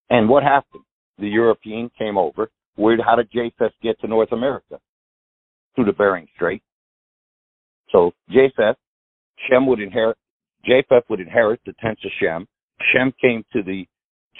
[0.09, 0.83] And what happened?
[1.19, 2.49] The European came over.
[2.75, 4.79] Where, how did Japheth get to North America?
[5.75, 6.61] Through the Bering Strait.
[7.91, 8.77] So Japheth
[9.49, 10.18] Shem would inherit,
[10.65, 12.47] Japheth would inherit the tents of Shem.
[12.93, 13.85] Shem came to the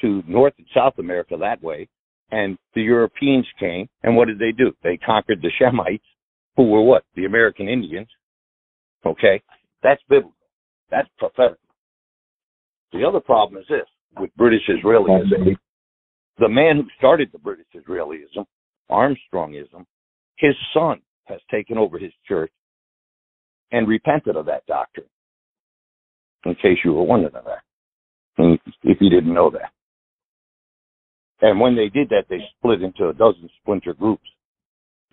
[0.02, 1.88] to North and South America that way,
[2.32, 4.72] and the Europeans came, and what did they do?
[4.84, 6.02] They conquered the Shemites,
[6.56, 7.04] who were what?
[7.16, 8.08] The American Indians.
[9.06, 9.42] Okay,
[9.82, 10.36] that's biblical.
[10.92, 11.58] That's prophetic.
[12.94, 13.88] The other problem is this
[14.20, 15.56] with British Israelism.
[16.40, 18.46] The man who started the British Israelism,
[18.92, 19.86] Armstrongism,
[20.38, 22.52] his son has taken over his church
[23.72, 25.08] and repented of that doctrine.
[26.46, 27.62] In case you were wondering that,
[28.84, 29.72] if you didn't know that.
[31.42, 34.28] And when they did that, they split into a dozen splinter groups.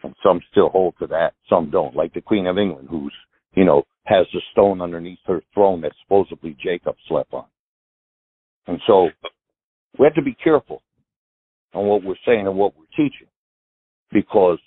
[0.02, 3.12] And some still hold to that, some don't, like the Queen of England, who's,
[3.54, 7.46] you know, has the stone underneath her throne that supposedly Jacob slept on.
[8.66, 9.08] And so
[9.98, 10.82] we have to be careful
[11.72, 13.28] on what we're saying and what we're teaching
[14.12, 14.58] because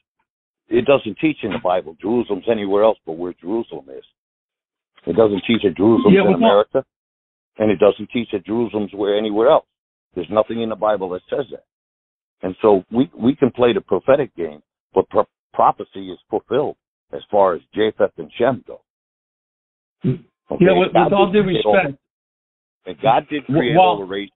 [0.70, 4.04] it doesn't teach in the Bible Jerusalem's anywhere else but where Jerusalem is.
[5.06, 6.84] It doesn't teach that Jerusalem's yeah, in America,
[7.58, 9.66] and it doesn't teach that Jerusalem's where anywhere else.
[10.16, 11.64] There's nothing in the Bible that says that.
[12.42, 14.62] And so we we can play the prophetic game,
[14.94, 16.76] but pro- prophecy is fulfilled
[17.14, 18.82] as far as Japheth and Shem go.
[20.04, 20.16] Hmm.
[20.52, 20.66] Okay?
[20.66, 21.66] Yeah, with, with all due respect.
[21.66, 21.94] All,
[22.86, 24.30] and God did create well, all the race.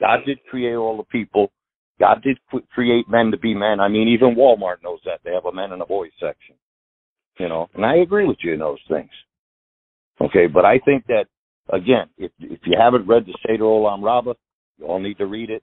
[0.00, 1.52] God did create all the people.
[2.00, 2.38] God did
[2.72, 3.80] create men to be men.
[3.80, 5.20] I mean, even Walmart knows that.
[5.24, 6.56] They have a men and a boys section.
[7.38, 9.10] You know, and I agree with you in those things.
[10.20, 11.26] Okay, but I think that
[11.72, 14.34] again, if if you haven't read the Seder Olam Rabbah,
[14.78, 15.62] you all need to read it,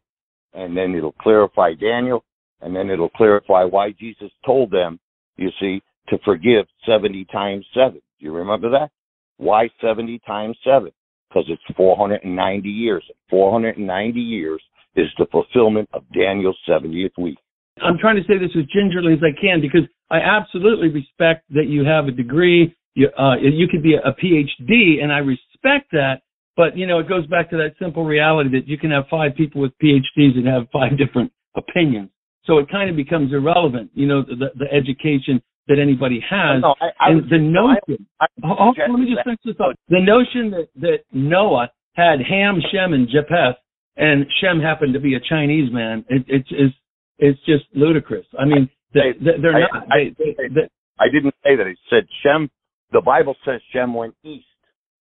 [0.53, 2.25] and then it'll clarify Daniel,
[2.61, 4.99] and then it'll clarify why Jesus told them,
[5.37, 8.01] you see, to forgive seventy times seven.
[8.19, 8.89] Do you remember that?
[9.37, 10.91] Why seventy times seven?
[11.29, 13.05] Because it's 490 years.
[13.29, 14.61] 490 years
[14.95, 17.37] is the fulfillment of Daniel's 70th week.
[17.81, 21.67] I'm trying to say this as gingerly as I can because I absolutely respect that
[21.67, 22.75] you have a degree.
[22.95, 26.21] You, uh, you could be a, a PhD, and I respect that.
[26.57, 29.35] But you know, it goes back to that simple reality that you can have five
[29.35, 32.09] people with PhDs and have five different opinions.
[32.45, 36.61] So it kind of becomes irrelevant, you know, the, the education that anybody has.
[36.61, 38.05] No, I, I and the notion.
[38.19, 39.55] I, oh, let me just finish this.
[39.87, 43.55] The notion that that Noah had Ham, Shem, and Japheth
[43.97, 46.05] and Shem happened to be a Chinese man.
[46.09, 46.75] It, it's it's
[47.19, 48.25] it's just ludicrous.
[48.39, 49.83] I mean, they, they're I- not.
[49.91, 50.69] I- They, they, they,
[50.99, 51.67] I didn't say that.
[51.67, 52.49] It said Shem.
[52.91, 54.45] The Bible says Shem went east,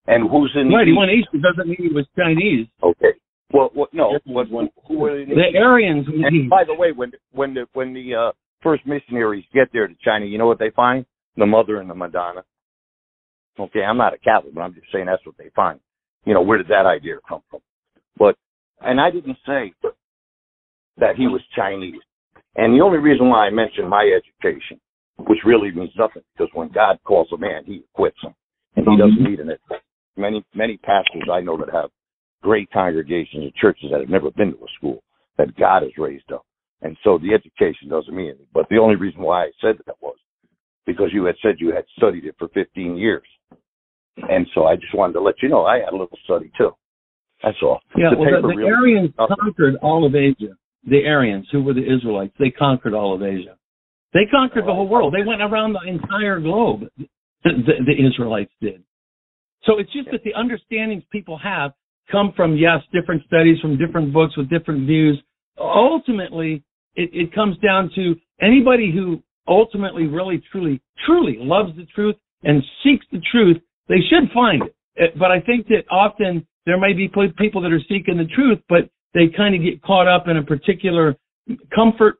[0.06, 1.28] and who's in right, the he went east.
[1.32, 2.66] It doesn't mean he was Chinese.
[2.82, 3.12] Okay.
[3.52, 4.16] Well, what, no.
[4.26, 7.92] What, when, who were in The Aryans And by the way, when when the when
[7.92, 11.04] the uh, first missionaries get there to China, you know what they find?
[11.36, 12.44] The mother and the Madonna.
[13.58, 15.80] Okay, I'm not a Catholic, but I'm just saying that's what they find.
[16.24, 17.60] You know, where did that idea come from?
[18.16, 18.36] But
[18.80, 19.72] and I didn't say
[20.98, 22.00] that he was Chinese.
[22.56, 24.80] And the only reason why I mentioned my education,
[25.18, 28.34] which really means nothing, because when God calls a man, he equips him,
[28.76, 29.30] and he doesn't mm-hmm.
[29.30, 29.82] need an equip.
[30.16, 31.90] Many many pastors I know that have
[32.42, 35.02] great congregations and churches that have never been to a school
[35.38, 36.44] that God has raised up.
[36.82, 38.46] And so the education doesn't mean anything.
[38.52, 40.16] But the only reason why I said that was
[40.86, 43.26] because you had said you had studied it for 15 years.
[44.16, 46.70] And so I just wanted to let you know I had a little study too.
[47.42, 47.80] That's all.
[47.96, 49.36] Yeah, The well, the, the really- Aryans nothing.
[49.40, 50.52] conquered all of Asia.
[50.88, 53.56] The Aryans, who were the Israelites, they conquered all of Asia.
[54.14, 55.14] They conquered the whole world.
[55.14, 56.84] They went around the entire globe.
[57.44, 57.50] The,
[57.86, 58.82] the, Israelites did.
[59.64, 61.72] So it's just that the understandings people have
[62.10, 65.22] come from yes, different studies from different books with different views.
[65.58, 66.62] Ultimately,
[66.96, 72.62] it, it comes down to anybody who ultimately, really, truly, truly loves the truth and
[72.82, 73.58] seeks the truth.
[73.88, 74.74] They should find it.
[75.00, 78.60] Uh, But I think that often there may be people that are seeking the truth,
[78.68, 81.16] but they kind of get caught up in a particular
[81.74, 82.14] comfort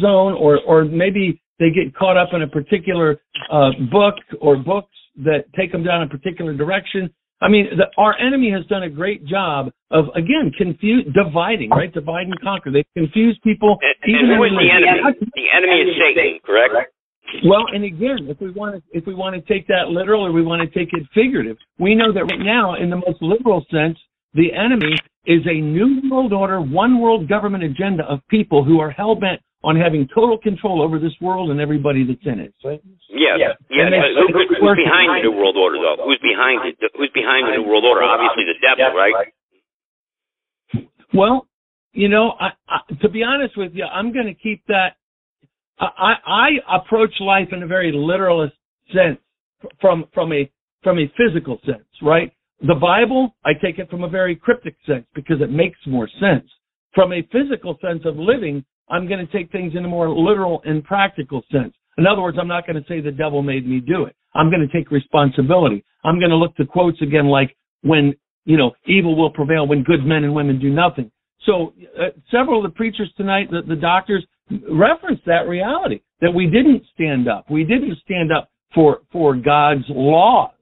[0.00, 3.20] zone, or or maybe they get caught up in a particular
[3.52, 7.10] uh, book or books that take them down a particular direction.
[7.42, 11.92] I mean, the, our enemy has done a great job of again confuse, dividing, right?
[11.92, 12.72] Divide and conquer.
[12.72, 13.76] They confuse people.
[13.82, 15.28] And, even and who is the enemy?
[15.36, 16.72] The enemy is Satan, correct?
[17.44, 20.32] Well, and again, if we want to, if we want to take that literal or
[20.32, 23.64] we want to take it figurative, we know that right now, in the most literal
[23.70, 23.98] sense,
[24.34, 24.96] the enemy
[25.26, 29.40] is a new world order, one world government agenda of people who are hell bent
[29.64, 32.54] on having total control over this world and everybody that's in it.
[33.10, 33.52] Yeah, yeah.
[33.84, 36.04] And they- Who, who- who's behind the New World Order, though?
[36.04, 36.76] Who's behind it?
[36.96, 38.02] Who's behind the New World Order?
[38.04, 39.12] Obviously, the devil, right?
[41.12, 41.46] Well,
[41.92, 44.96] you know, I, I, to be honest with you, I'm going to keep that.
[45.80, 48.54] I, I approach life in a very literalist
[48.92, 49.18] sense,
[49.80, 50.50] from from a
[50.82, 52.32] from a physical sense, right?
[52.60, 56.44] The Bible, I take it from a very cryptic sense because it makes more sense.
[56.94, 60.60] From a physical sense of living, I'm going to take things in a more literal
[60.64, 61.74] and practical sense.
[61.98, 64.16] In other words, I'm not going to say the devil made me do it.
[64.34, 65.84] I'm going to take responsibility.
[66.04, 68.14] I'm going to look to quotes again like when,
[68.44, 71.10] you know, evil will prevail when good men and women do nothing.
[71.44, 74.24] So uh, several of the preachers tonight, the, the doctors
[74.70, 77.50] referenced that reality that we didn't stand up.
[77.50, 80.52] We didn't stand up for, for God's laws,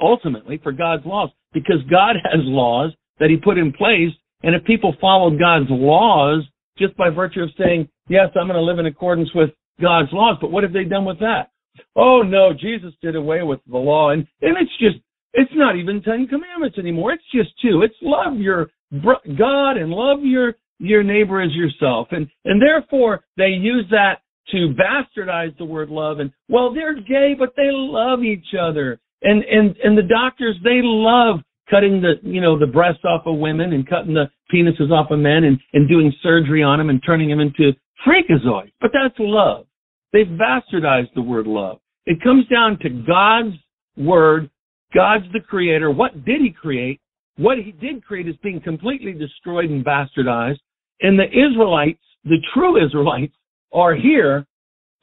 [0.00, 4.12] ultimately for God's laws, because God has laws that he put in place.
[4.42, 6.44] And if people followed God's laws
[6.78, 10.38] just by virtue of saying, yes, I'm going to live in accordance with God's laws,
[10.40, 11.50] but what have they done with that?
[11.96, 14.96] Oh no, Jesus did away with the law and, and it's just,
[15.32, 17.12] it's not even Ten Commandments anymore.
[17.12, 17.82] It's just two.
[17.82, 18.70] It's love your
[19.02, 22.08] br- God and love your, your neighbor as yourself.
[22.10, 24.20] And, and therefore they use that
[24.50, 29.00] to bastardize the word love and, well, they're gay, but they love each other.
[29.22, 31.40] And, and, and the doctors, they love
[31.70, 35.18] cutting the, you know, the breasts off of women and cutting the penises off of
[35.18, 37.72] men and, and doing surgery on them and turning them into
[38.06, 38.72] freakazoids.
[38.80, 39.66] But that's love.
[40.12, 41.78] They've bastardized the word love.
[42.06, 43.56] It comes down to God's
[43.96, 44.50] word.
[44.94, 45.90] God's the creator.
[45.90, 47.00] What did he create?
[47.36, 50.60] What he did create is being completely destroyed and bastardized.
[51.00, 53.34] And the Israelites, the true Israelites,
[53.72, 54.46] are here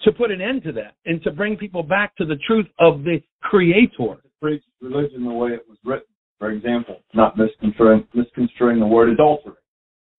[0.04, 3.04] to put an end to that and to bring people back to the truth of
[3.04, 4.18] the creator.
[4.42, 6.08] Preach religion the way it was written.
[6.40, 9.54] For example, not misconstruing, misconstruing the word adultery.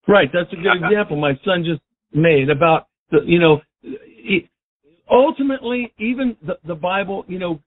[0.06, 0.28] Right.
[0.32, 1.80] That's a good example my son just
[2.12, 4.48] made about the, you know, it,
[5.10, 7.60] ultimately, even the, the Bible, you know,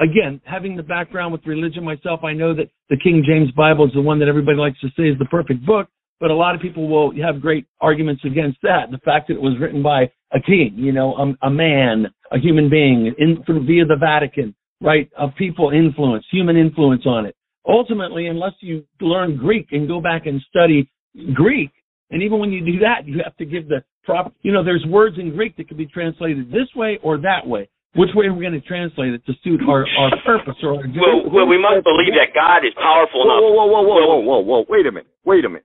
[0.00, 3.92] again, having the background with religion myself, I know that the King James Bible is
[3.92, 5.88] the one that everybody likes to say is the perfect book,
[6.20, 8.90] but a lot of people will have great arguments against that.
[8.90, 12.38] The fact that it was written by a king, you know, a, a man, a
[12.38, 17.34] human being, in, through, via the Vatican, right, of people influence, human influence on it.
[17.66, 20.90] Ultimately, unless you learn Greek and go back and study
[21.34, 21.70] Greek,
[22.10, 24.84] and even when you do that, you have to give the proper, you know, there's
[24.86, 27.68] words in Greek that can be translated this way or that way.
[27.94, 30.84] Which way are we going to translate it to suit our, our purpose or our
[30.84, 33.56] Well, well, we must believe that God is powerful Whoa, enough.
[33.56, 34.64] whoa, whoa, whoa, whoa, whoa, whoa, whoa!
[34.68, 35.64] Wait a minute, wait a minute.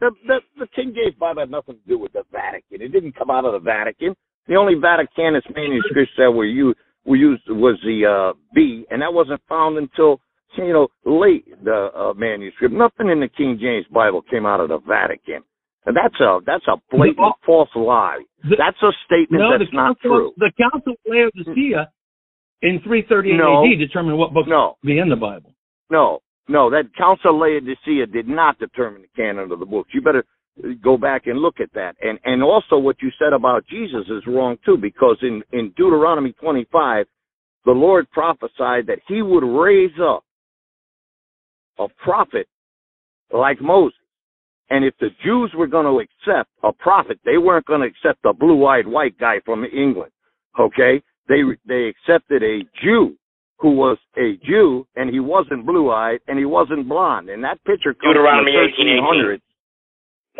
[0.00, 2.80] The, the the King James Bible had nothing to do with the Vatican.
[2.80, 4.14] It didn't come out of the Vatican.
[4.46, 9.12] The only Vaticanus manuscripts that were used were used was the uh, B, and that
[9.12, 10.20] wasn't found until
[10.56, 12.74] you know, late the uh, manuscript.
[12.74, 15.42] Nothing in the King James Bible came out of the Vatican.
[15.86, 17.32] And that's a that's a blatant No.
[17.44, 18.22] false lie.
[18.42, 20.32] The- that's a statement no, that's not council, true.
[20.38, 21.90] The Council of Laodicea
[22.62, 23.64] in 338 No.
[23.66, 25.52] AD determined what books No, be in the Bible.
[25.90, 26.70] no, no.
[26.70, 29.90] That Council of Laodicea did not determine the canon of the books.
[29.92, 30.24] You better
[30.64, 31.96] uh, go back and look at that.
[32.00, 36.32] And and also what you said about Jesus is wrong too, because in in Deuteronomy
[36.32, 37.06] 25,
[37.66, 40.24] the Lord prophesied that He would raise up
[41.78, 42.46] a prophet
[43.32, 43.98] like Moses.
[44.70, 48.24] And if the Jews were going to accept a prophet, they weren't going to accept
[48.24, 50.10] a blue-eyed white guy from England.
[50.58, 51.02] Okay?
[51.28, 53.16] They they accepted a Jew
[53.58, 57.28] who was a Jew and he wasn't blue-eyed and he wasn't blonde.
[57.30, 59.00] And that picture comes Deuteronomy from the 18:18.
[59.00, 59.40] 1300s.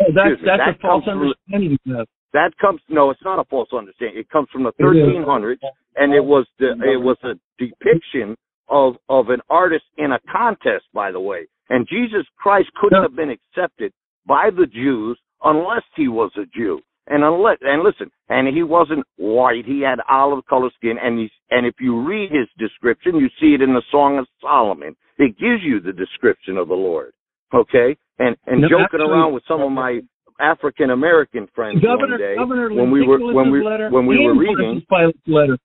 [0.01, 1.21] Oh, that's Excuse me, that's that a false comes from-
[1.53, 2.05] understanding.
[2.33, 4.17] That comes no, it's not a false understanding.
[4.19, 4.87] It comes from the It is.
[4.87, 5.59] 1300s,
[5.95, 8.35] and it was the it was a depiction
[8.67, 11.47] of of an artist in a contest, by the way.
[11.69, 13.03] And Jesus Christ couldn't Yeah.
[13.03, 13.93] have been accepted
[14.27, 16.79] by the Jews unless he was a Jew.
[17.07, 19.63] And unless and listen, and he wasn't white.
[19.65, 23.53] He had olive color skin, and he's and if you read his description, you see
[23.53, 24.95] it in the Song of Solomon.
[25.19, 27.11] It gives you the description of the Lord.
[27.53, 30.01] Okay, and and No, joking actually- around with some of my
[30.39, 34.33] African American friends Governor one day Governor when we were when we when we were
[34.35, 35.57] reading, Pilate's letter.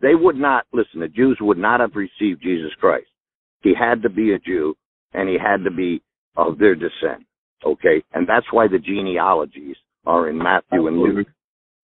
[0.00, 0.98] they would not listen.
[0.98, 3.06] The Jews would not have received Jesus Christ.
[3.62, 4.74] He had to be a Jew,
[5.14, 6.02] and he had to be
[6.36, 7.24] of their descent.
[7.66, 9.76] Okay, and that's why the genealogies
[10.06, 11.26] are in Matthew and Luke,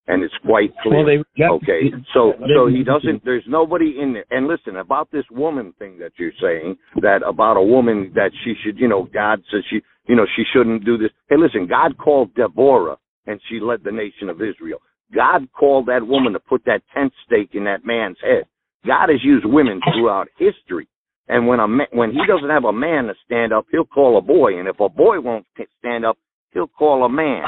[0.07, 1.05] and it's quite clear.
[1.05, 3.23] Well, they Okay, so so he doesn't.
[3.25, 4.25] There's nobody in there.
[4.31, 8.53] And listen about this woman thing that you're saying that about a woman that she
[8.63, 11.09] should, you know, God says she, you know, she shouldn't do this.
[11.29, 12.97] Hey, listen, God called Deborah
[13.27, 14.79] and she led the nation of Israel.
[15.13, 18.45] God called that woman to put that tent stake in that man's head.
[18.85, 20.87] God has used women throughout history.
[21.29, 24.17] And when a ma- when he doesn't have a man to stand up, he'll call
[24.17, 24.59] a boy.
[24.59, 25.45] And if a boy won't
[25.79, 26.17] stand up,
[26.51, 27.45] he'll call a man.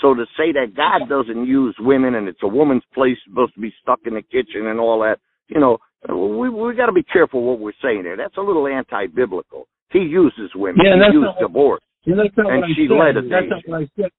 [0.00, 3.60] So to say that God doesn't use women and it's a woman's place supposed to
[3.60, 5.18] be stuck in the kitchen and all that,
[5.48, 5.78] you know,
[6.08, 8.16] we we got to be careful what we're saying there.
[8.16, 9.66] That's a little anti-biblical.
[9.90, 10.80] He uses women.
[10.84, 11.80] Yeah, he that's used not- divorce.
[12.04, 12.94] Yeah, that's not And what I she said.
[12.96, 14.10] led a that's not what I said.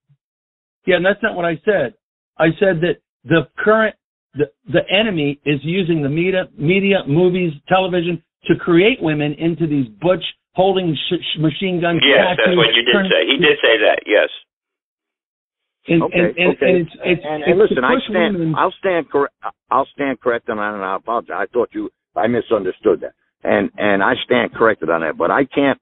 [0.86, 1.94] Yeah, and that's not what I said.
[2.38, 3.96] I said that the current
[4.36, 9.88] the the enemy is using the media, media, movies, television to create women into these
[10.02, 12.02] butch holding sh- sh- machine guns.
[12.06, 13.26] Yes, that's what you did say.
[13.28, 14.00] He did say that.
[14.06, 14.30] Yes.
[15.88, 16.70] And, Okay, and, and, okay.
[16.70, 18.38] and it's, it's, and, it's and listen, I stand.
[18.38, 18.56] Women.
[18.56, 19.34] I'll stand correct.
[19.72, 21.38] I'll stand corrected on that, and I apologize.
[21.40, 21.90] I thought you.
[22.16, 23.14] I misunderstood that,
[23.44, 25.18] and and I stand corrected on that.
[25.18, 25.80] But I can't.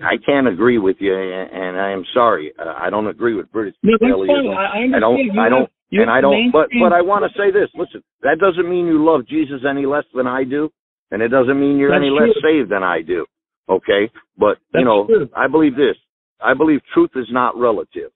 [0.00, 2.52] I can't agree with you, and, and I am sorry.
[2.56, 4.54] Uh, I don't agree with British No, that's Israelism.
[4.54, 4.92] fine.
[4.92, 5.18] I, I I don't.
[5.18, 5.68] You I don't.
[5.90, 6.52] you and I don't.
[6.52, 7.68] But but I want to say this.
[7.74, 10.70] Listen, that doesn't mean you love Jesus any less than I do,
[11.12, 13.26] and it doesn't mean you're That's any less saved than I do.
[13.68, 15.28] Okay, but That's you know, true.
[15.36, 15.96] I believe this.
[16.40, 18.10] I believe truth is not relative.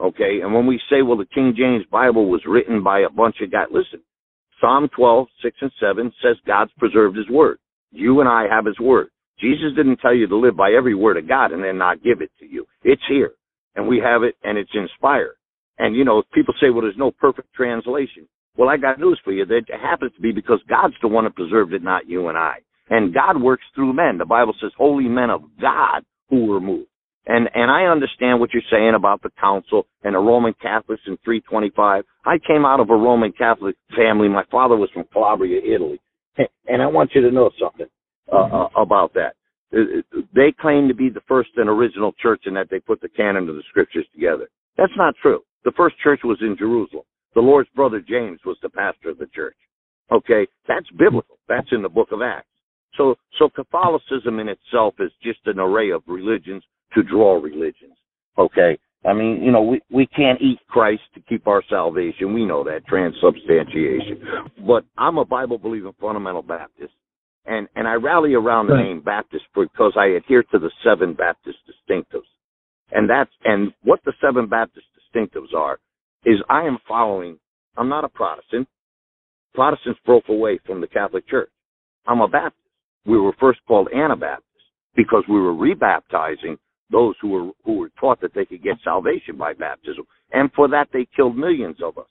[0.00, 3.36] Okay, and when we say, well, the King James Bible was written by a bunch
[3.42, 4.00] of guys, listen.
[4.60, 7.58] Psalm 12, 6 and 7 says God's preserved his word.
[7.92, 9.08] You and I have his word.
[9.38, 12.22] Jesus didn't tell you to live by every word of God and then not give
[12.22, 12.66] it to you.
[12.82, 13.32] It's here.
[13.74, 15.36] And we have it and it's inspired.
[15.78, 18.26] And you know, people say, well, there's no perfect translation.
[18.56, 19.44] Well, I got news for you.
[19.46, 22.56] That happens to be because God's the one that preserved it, not you and I.
[22.88, 24.18] And God works through men.
[24.18, 26.88] The Bible says, holy men of God who were moved.
[27.26, 31.16] And and I understand what you're saying about the council and the Roman Catholics in
[31.24, 32.04] 325.
[32.24, 34.28] I came out of a Roman Catholic family.
[34.28, 36.00] My father was from Calabria, Italy,
[36.68, 37.86] and I want you to know something
[38.32, 39.34] uh, uh, about that.
[39.76, 40.02] Uh,
[40.34, 43.48] They claim to be the first and original church, and that they put the canon
[43.48, 44.48] of the scriptures together.
[44.76, 45.40] That's not true.
[45.64, 47.02] The first church was in Jerusalem.
[47.36, 49.56] The Lord's brother James was the pastor of the church.
[50.10, 51.38] Okay, that's biblical.
[51.48, 52.48] That's in the book of Acts.
[52.96, 56.64] So, so Catholicism in itself is just an array of religions
[56.94, 57.92] to draw religions.
[58.38, 58.78] Okay.
[59.04, 62.32] I mean, you know, we, we can't eat Christ to keep our salvation.
[62.32, 64.18] We know that transubstantiation.
[64.66, 66.94] But I'm a Bible believing fundamental Baptist.
[67.44, 71.58] And, and I rally around the name Baptist because I adhere to the seven Baptist
[71.68, 72.26] distinctives.
[72.92, 75.78] And that's, and what the seven Baptist distinctives are
[76.26, 77.38] is I am following,
[77.78, 78.68] I'm not a Protestant.
[79.54, 81.48] Protestants broke away from the Catholic Church.
[82.06, 82.60] I'm a Baptist.
[83.06, 84.42] We were first called Anabaptists
[84.96, 86.58] because we were rebaptizing
[86.90, 90.68] those who were who were taught that they could get salvation by baptism, and for
[90.68, 92.06] that they killed millions of us.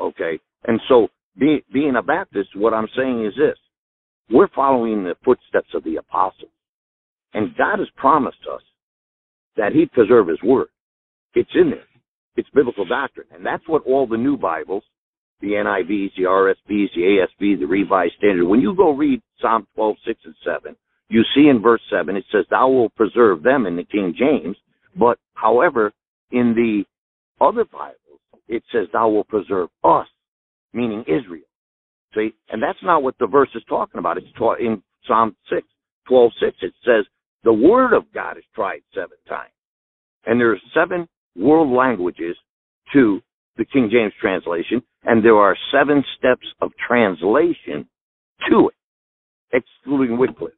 [0.00, 1.08] Okay, and so
[1.38, 3.58] be, being a Baptist, what I'm saying is this:
[4.30, 6.50] we're following the footsteps of the apostles,
[7.32, 8.62] and God has promised us
[9.56, 10.68] that He'd preserve His word.
[11.34, 11.93] It's in there.
[12.36, 14.82] It's biblical doctrine, and that's what all the new Bibles,
[15.40, 18.46] the NIVs, the RSVs, the ASV, the Revised Standard.
[18.46, 20.76] When you go read Psalm 12, 6, and 7,
[21.08, 24.56] you see in verse 7, it says, Thou will preserve them in the King James.
[24.98, 25.92] But, however,
[26.32, 26.84] in the
[27.44, 30.08] other Bibles, it says, Thou will preserve us,
[30.72, 31.44] meaning Israel.
[32.14, 32.34] See?
[32.48, 34.18] And that's not what the verse is talking about.
[34.18, 35.62] It's taught in Psalm 6,
[36.08, 36.56] 12, 6.
[36.62, 37.04] It says,
[37.44, 39.50] The word of God is tried seven times.
[40.26, 41.06] And there are seven
[41.36, 42.36] world languages
[42.92, 43.20] to
[43.56, 47.88] the King James translation, and there are seven steps of translation
[48.48, 48.74] to it,
[49.52, 50.52] excluding Wycliffe.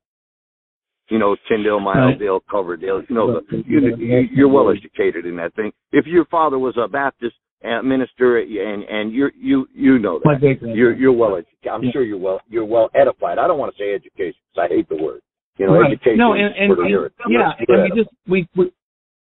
[1.08, 3.02] You know, Tyndale, Milesdale, Coverdale.
[3.08, 5.70] You know, the, you, you're well educated in that thing.
[5.92, 10.58] If your father was a Baptist uh, minister, and and you you you know that
[10.62, 11.72] you're you're well educated.
[11.72, 13.38] I'm sure you're well you're well edified.
[13.38, 15.20] I don't want to say education because I hate the word.
[15.58, 15.92] You know, right.
[15.92, 16.18] education.
[16.18, 18.72] No, and, and, and yeah, and we just we, we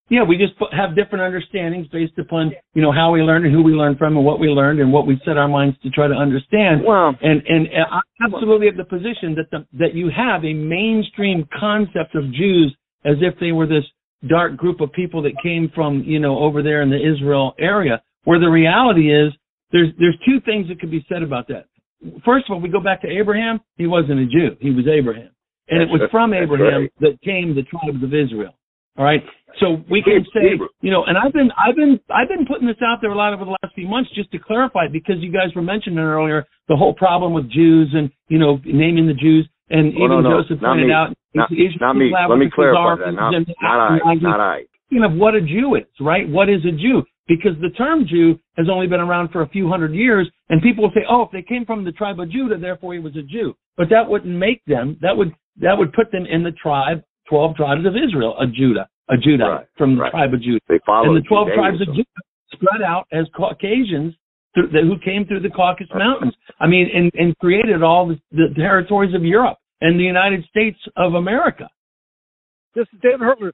[0.09, 3.63] yeah, we just have different understandings based upon you know how we learned and who
[3.63, 6.07] we learned from and what we learned and what we set our minds to try
[6.07, 6.83] to understand.
[6.85, 11.47] Well, and and I absolutely have the position that the, that you have a mainstream
[11.59, 13.83] concept of Jews as if they were this
[14.29, 18.01] dark group of people that came from you know over there in the Israel area,
[18.25, 19.33] where the reality is
[19.71, 21.65] there's there's two things that could be said about that.
[22.23, 23.59] First of all, we go back to Abraham.
[23.77, 24.55] He wasn't a Jew.
[24.59, 25.31] He was Abraham,
[25.67, 26.11] and That's it was right.
[26.11, 26.91] from Abraham right.
[26.99, 28.53] that came the tribes of Israel.
[28.97, 29.21] All right.
[29.59, 32.75] So we can say, you know, and I've been, I've been, I've been putting this
[32.85, 35.55] out there a lot over the last few months just to clarify because you guys
[35.55, 39.93] were mentioning earlier the whole problem with Jews and you know naming the Jews and
[39.95, 40.93] Oh, even no, no, Joseph not pointed me.
[40.93, 41.49] out Not-
[41.79, 42.11] not me.
[42.29, 43.11] Let me clarify that.
[43.13, 43.31] Not-
[43.61, 44.13] not I.
[44.15, 44.63] Not I.
[44.87, 46.27] Speaking of what a Jew is, right?
[46.27, 47.03] What is a Jew?
[47.27, 50.83] Because the term Jew has only been around for a few hundred years, and people
[50.83, 53.23] will say, "Oh, if they came from the tribe of Judah, therefore he was a
[53.23, 54.97] Jew." But that wouldn't make them.
[55.01, 58.87] That would that would put them in the tribe, twelve tribes of Israel, a Judah,
[59.09, 60.11] a Judah Right, from the right.
[60.11, 62.21] tribe of Judah, They follow and the twelve tribes of Judah
[62.53, 64.13] spread out as Caucasians
[64.53, 66.33] through, that, who came through the Caucasus Mountains.
[66.59, 70.77] I mean, and, and created all the, the territories of Europe and the United States
[70.95, 71.69] of America.
[72.73, 73.51] This is David Hurtler.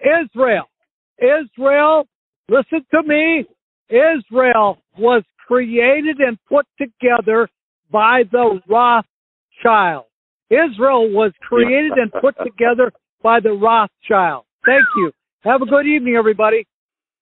[0.00, 0.64] Israel.
[1.18, 2.04] Israel,
[2.48, 3.44] listen to me.
[3.88, 7.48] Israel was created and put together
[7.90, 10.04] by the Rothschild.
[10.50, 12.92] Israel was created and put together
[13.22, 14.44] by the Rothschild.
[14.64, 15.12] Thank you.
[15.44, 16.66] Have a good evening, everybody.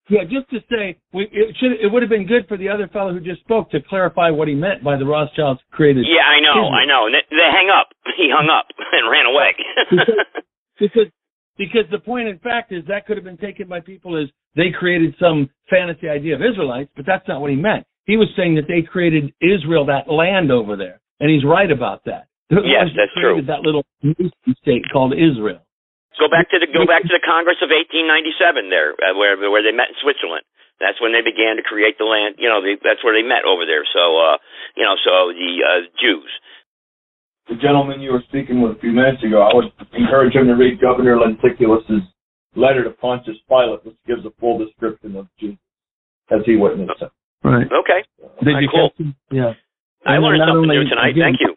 [0.08, 2.88] Yeah, just to say, we, it should it would have been good for the other
[2.88, 6.04] fellow who just spoke to clarify what he meant by the Rothschilds created.
[6.04, 6.74] Yeah, I know, Israel.
[6.74, 7.06] I know.
[7.06, 7.88] They, they hang up.
[8.16, 9.54] He hung up and ran away.
[10.80, 11.06] because
[11.56, 14.72] because the point in fact is that could have been taken by people as they
[14.76, 17.86] created some fantasy idea of Israelites, but that's not what he meant.
[18.06, 22.04] He was saying that they created Israel, that land over there, and he's right about
[22.06, 22.26] that.
[22.48, 23.42] The Yes, that that's true.
[23.46, 25.60] That little nation state called Israel.
[26.20, 29.64] Go back to the go back to the Congress of 1897 there, uh, where where
[29.64, 30.44] they met in Switzerland.
[30.78, 32.36] That's when they began to create the land.
[32.40, 33.84] You know, they, that's where they met over there.
[33.92, 34.36] So, uh,
[34.76, 36.28] you know, so the uh, Jews.
[37.48, 40.54] the gentleman you were speaking with a few minutes ago, I would encourage him to
[40.56, 42.00] read Governor Lenticulus's
[42.56, 45.58] letter to Pontius Pilate, which gives a full description of Jesus
[46.30, 47.10] as he witnessed him.
[47.44, 47.66] Right.
[47.68, 48.00] Okay,
[48.44, 48.90] Did you cool.
[48.90, 49.14] catch him?
[49.30, 49.52] Yeah.
[50.06, 51.10] I And learned something only- new tonight.
[51.10, 51.56] again, Thank you.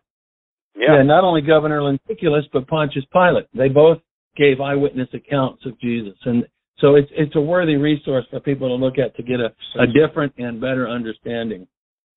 [0.75, 0.95] Yeah.
[0.97, 1.03] Yeah.
[1.03, 3.45] not only Governor Lenticulus, but Pontius Pilate.
[3.53, 3.99] They both
[4.35, 6.15] gave eyewitness accounts of Jesus.
[6.25, 6.45] And
[6.79, 9.87] so it's it's a worthy resource for people to look at to get a, a
[9.87, 11.67] different and better understanding.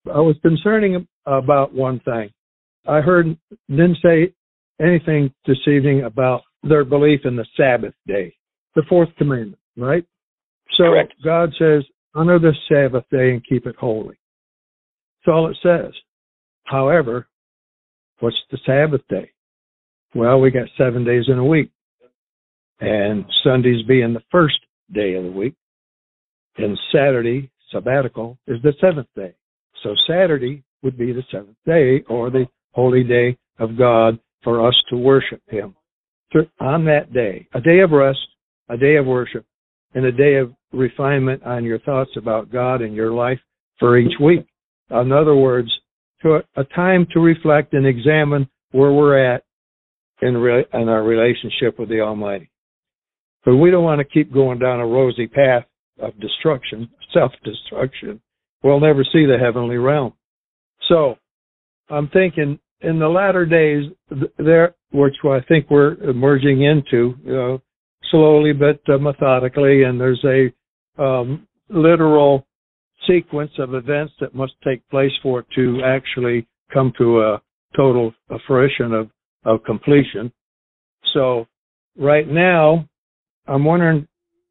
[0.07, 2.31] I was concerning about one thing.
[2.87, 3.37] I heard
[3.69, 4.33] didn't say
[4.81, 8.35] anything this evening about their belief in the Sabbath day,
[8.75, 10.05] the fourth commandment, right?
[10.77, 11.15] So Correct.
[11.25, 11.85] God says,
[12.15, 14.19] honor the Sabbath day and keep it holy.
[15.25, 15.93] That's all it says.
[16.65, 17.27] However,
[18.21, 19.31] what's the Sabbath day?
[20.15, 21.71] Well, we got seven days in a week,
[22.81, 24.59] and Sundays being the first
[24.93, 25.55] day of the week,
[26.59, 29.35] and Saturday, sabbatical, is the seventh day.
[29.83, 34.75] So Saturday would be the seventh day or the holy day of God for us
[34.91, 35.75] to worship Him.
[36.61, 38.19] On that day, a day of rest,
[38.69, 39.47] a day of worship,
[39.95, 43.39] and a day of refinement on your thoughts about God and your life
[43.79, 44.47] for each week.
[44.91, 45.71] In other words,
[46.23, 49.45] to a, time to reflect and examine where we're at
[50.23, 52.51] in, re, in our relationship with the Almighty.
[53.47, 55.65] But we don't want to keep going down a rosy path
[56.01, 58.21] of destruction, self-destruction.
[58.63, 60.13] We'll never see the heavenly realm.
[60.89, 61.17] So
[61.89, 67.33] I'm thinking in the latter days, th- there, which I think we're emerging into, you
[67.33, 67.63] know,
[68.11, 72.47] slowly but uh, methodically, and there's a um, literal
[73.07, 77.43] sequence of events that must take place for it to actually come to a
[77.77, 78.13] total
[78.47, 79.09] fruition of,
[79.45, 80.33] of completion.
[81.15, 81.47] So
[81.97, 82.89] right now,
[83.47, 84.07] I'm wondering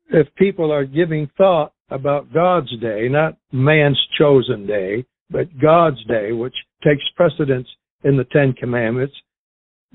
[0.10, 6.32] if people are giving thought about God's day, not man's chosen day, but God's day,
[6.32, 7.68] which takes precedence
[8.04, 9.14] in the Ten Commandments,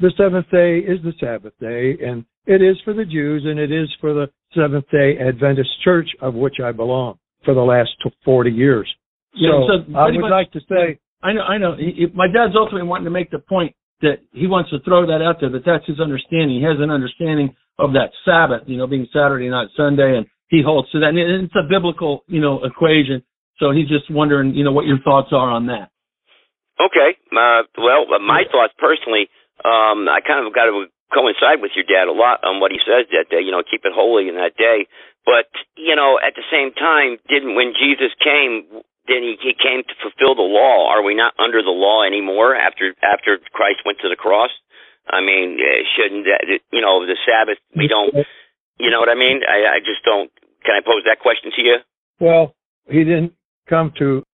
[0.01, 3.70] the seventh day is the Sabbath day, and it is for the Jews, and it
[3.70, 7.90] is for the Seventh Day Adventist Church of which I belong for the last
[8.24, 8.89] 40 years.
[9.35, 11.77] Yeah, so, so I would much- like to say, I know, I know.
[11.77, 15.22] He, my dad's ultimately wanting to make the point that he wants to throw that
[15.22, 16.56] out there, that that's his understanding.
[16.56, 20.62] He has an understanding of that Sabbath, you know, being Saturday, not Sunday, and he
[20.62, 21.16] holds to that.
[21.16, 23.24] And it's a biblical, you know, equation.
[23.59, 25.89] So he's just wondering, you know, what your thoughts are on that.
[26.81, 27.16] Okay.
[27.32, 29.28] Uh, well, uh, my thoughts personally,
[29.65, 32.81] um, I kind of got to coincide with your dad a lot on what he
[32.81, 33.40] says that day.
[33.40, 34.89] You know, keep it holy in that day.
[35.24, 38.65] But you know, at the same time, didn't when Jesus came,
[39.05, 40.89] then he, he came to fulfill the law.
[40.89, 44.51] Are we not under the law anymore after after Christ went to the cross?
[45.10, 47.58] I mean, uh, shouldn't that, you know the Sabbath?
[47.76, 48.14] We don't.
[48.78, 49.40] You know what I mean?
[49.46, 50.30] I, I just don't.
[50.64, 51.76] Can I pose that question to you?
[52.20, 52.54] well,
[52.86, 53.32] he didn't
[53.68, 54.24] come to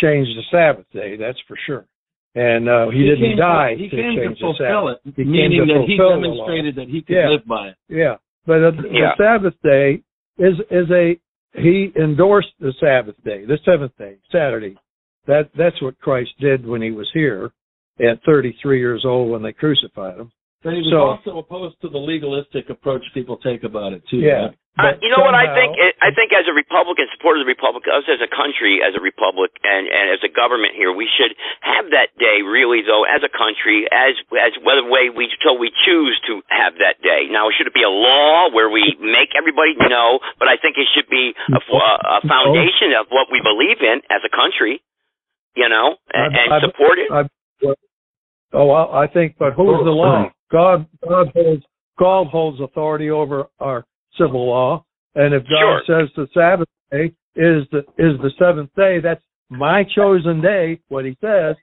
[0.00, 1.86] change the Sabbath day, that's for sure.
[2.34, 4.58] And uh, he, came didn't die To, he to came change to the Sabbath.
[4.58, 6.46] fulfill it, He came meaning to that he fulfill the law.
[6.46, 7.28] demonstrated that he could Yeah.
[7.28, 7.76] live by it.
[7.88, 9.12] Yeah, but uh, Yeah.
[9.16, 10.02] the Sabbath day
[10.38, 11.18] is is a
[11.60, 14.76] he endorsed the Sabbath day, the seventh day, Saturday.
[15.26, 17.52] That that's what Christ did when he was here
[18.00, 20.30] at 33 years old when they crucified him.
[20.62, 24.18] But he was So- also opposed to the legalistic approach people take about it too.
[24.22, 24.54] Yeah.
[24.78, 24.94] right?
[24.94, 25.76] Uh, you know what I think?
[26.00, 29.00] I think as a Republican, supporter of the Republic, us as a country, as a
[29.04, 33.20] republic, and and as a government here, we should have that day really, though, as
[33.22, 37.26] a country, as as whether way we till we choose to have that day.
[37.28, 40.20] Now, should it be a law where we make everybody know?
[40.38, 44.00] But I think it should be a, a, a foundation of what we believe in
[44.08, 44.80] as a country.
[45.54, 47.10] You know, and, I- and I- support it.
[47.12, 47.28] I,
[48.52, 50.30] oh, I, I think, but who's the law?
[50.50, 51.64] God, God holds,
[51.98, 53.84] God holds authority over our
[54.18, 54.84] civil law,
[55.14, 56.00] and if God Sure.
[56.00, 60.78] says the Sabbath day is the is the seventh day, that's my chosen day.
[60.88, 61.56] What He says,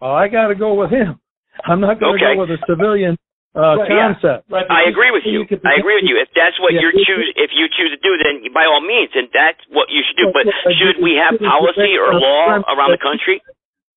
[0.00, 1.18] well, I got to go with Him.
[1.64, 2.34] I'm not going to Okay.
[2.36, 3.16] go with a civilian
[3.56, 4.12] uh, Right, yeah.
[4.12, 4.52] concept.
[4.52, 5.46] Right, but I agree with you.
[5.48, 6.20] could I agree with you.
[6.20, 6.84] If that's what Yeah.
[6.84, 10.04] you choose, if you choose to do, then by all means, and that's what you
[10.04, 10.28] should do.
[10.36, 13.40] But Well, well, I should we have policy or law around the country?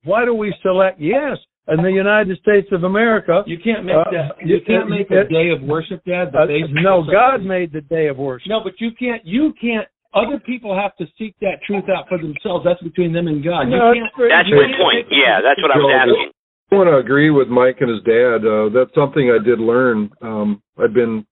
[0.03, 0.99] Why do we select?
[0.99, 3.43] Yes, in the United States of America.
[3.45, 4.41] You can't make Uh, that.
[4.41, 6.31] You you- can't make a day of worship, Dad.
[6.31, 8.49] The Uh, no, God made the day of worship.
[8.49, 9.26] No, but you can't.
[9.26, 9.88] You can't.
[10.13, 12.63] Other people have to seek that truth out for themselves.
[12.65, 13.69] That's between them and God.
[13.69, 14.09] You No, can't.
[14.17, 15.07] That's you my can't point.
[15.11, 16.31] Yeah, that's what I was Well, asking.
[16.71, 18.45] I want to agree with Mike and his dad.
[18.45, 20.09] Uh, that's something I did learn.
[20.21, 21.26] Um, I've been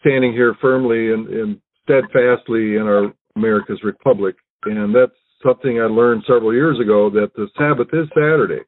[0.00, 5.12] standing here firmly and, and steadfastly in our America's Republic, and that's
[5.44, 8.62] something I learned several years ago that the Sabbath is Saturday,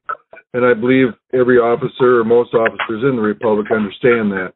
[0.53, 4.53] and I believe every officer or most officers in the Republic understand that.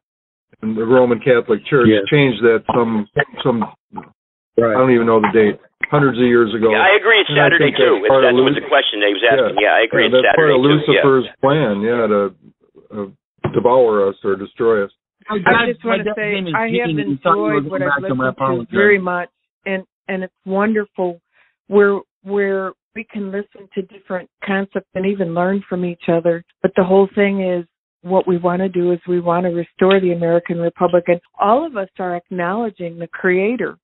[0.62, 2.06] And the Roman Catholic Church Yes.
[2.10, 3.08] changed that some
[3.42, 3.64] some
[4.56, 5.58] I don't even know the date
[5.90, 6.70] hundreds of years ago.
[6.70, 7.20] Yeah, I agree.
[7.20, 7.98] It's And Saturday think that's too.
[8.06, 9.58] It's, part of that's what Luc- the question that he was asking.
[9.58, 10.06] Yeah, I agree.
[10.06, 10.92] Yeah, it's that's Saturday part of too.
[10.94, 11.02] Yeah.
[11.02, 12.20] Lucifer's plan, yeah, to
[12.94, 13.08] uh,
[13.50, 14.92] devour us or destroy us.
[15.28, 16.98] My I just want to say I have Gene.
[16.98, 19.30] He thought you were enjoyed what I've back to my listened to very much,
[19.66, 21.20] and and it's wonderful
[21.68, 26.44] where where we can listen to different concepts and even learn from each other.
[26.62, 27.66] But the whole thing is
[28.02, 31.66] what we want to do is we want to restore the American Republic, and all
[31.66, 33.78] of us are acknowledging the Creator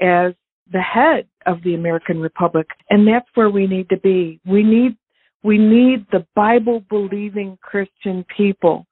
[0.00, 0.34] as
[0.72, 4.40] the head of the American Republic, and that's where we need to be.
[4.46, 4.96] We need
[5.42, 8.86] we need the Bible believing Christian people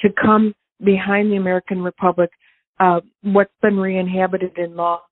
[0.00, 2.30] to come behind the American Republic,
[2.80, 5.02] uh, what's been re-inhabited in law,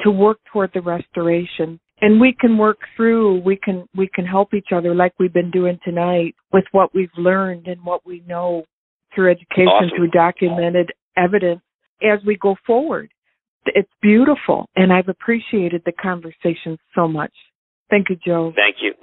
[0.00, 1.78] to work toward the restoration.
[2.02, 5.52] And we can work through, we can, we can help each other like we've been
[5.52, 8.64] doing tonight with what we've learned and what we know
[9.14, 9.90] through education, Awesome.
[9.96, 11.60] through documented evidence
[12.02, 13.10] as we go forward.
[13.66, 17.32] It's beautiful and I've appreciated the conversation so much.
[17.88, 18.52] Thank you, Joe.
[18.56, 18.94] Thank you.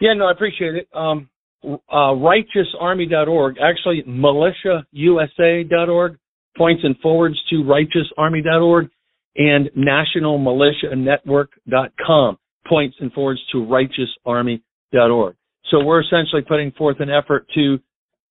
[0.00, 0.88] Yeah, no, I appreciate it.
[0.92, 1.28] Um,
[1.64, 6.18] uh, righteousarmy.org, actually militiausa.org,
[6.56, 8.88] points and forwards to righteousarmy.org,
[9.36, 15.36] and nationalmilitianetwork.com, points and forwards to righteousarmy.org.
[15.70, 17.78] So we're essentially putting forth an effort to,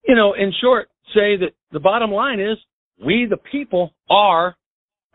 [0.08, 2.58] you know, in short, say that the bottom line is
[3.04, 4.56] we, the people, are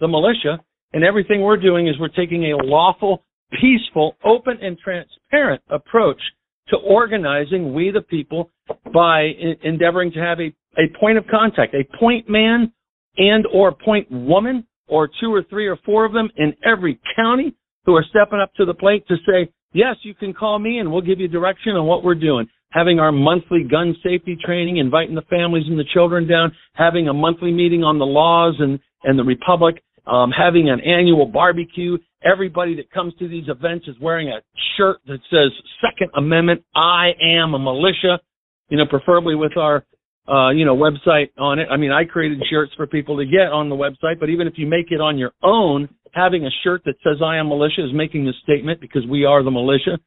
[0.01, 0.59] the militia,
[0.93, 3.25] and everything we're doing is we're taking a lawful,
[3.61, 6.21] peaceful, open, and transparent approach
[6.69, 8.51] to organizing we, the people,
[8.93, 12.73] by en- endeavoring to have a, a point of contact, a point man
[13.17, 17.55] and or point woman, or two or three or four of them in every county
[17.87, 20.91] who are stepping up to the plate to say, yes, you can call me and
[20.91, 22.47] we'll give you direction on what we're doing.
[22.73, 27.12] Having our monthly gun safety training, inviting the families and the children down, having a
[27.12, 31.99] monthly meeting on the laws and, and the republic, um, having an annual barbecue.
[32.23, 34.41] Everybody that comes to these events is wearing a
[34.77, 35.51] shirt that says
[35.81, 38.21] Second Amendment, I am a militia,
[38.69, 39.85] you know, preferably with our
[40.31, 41.66] uh, you know, website on it.
[41.70, 44.55] I mean, I created shirts for people to get on the website, but even if
[44.57, 47.93] you make it on your own, having a shirt that says I am militia is
[47.93, 49.98] making the statement because we are the militia.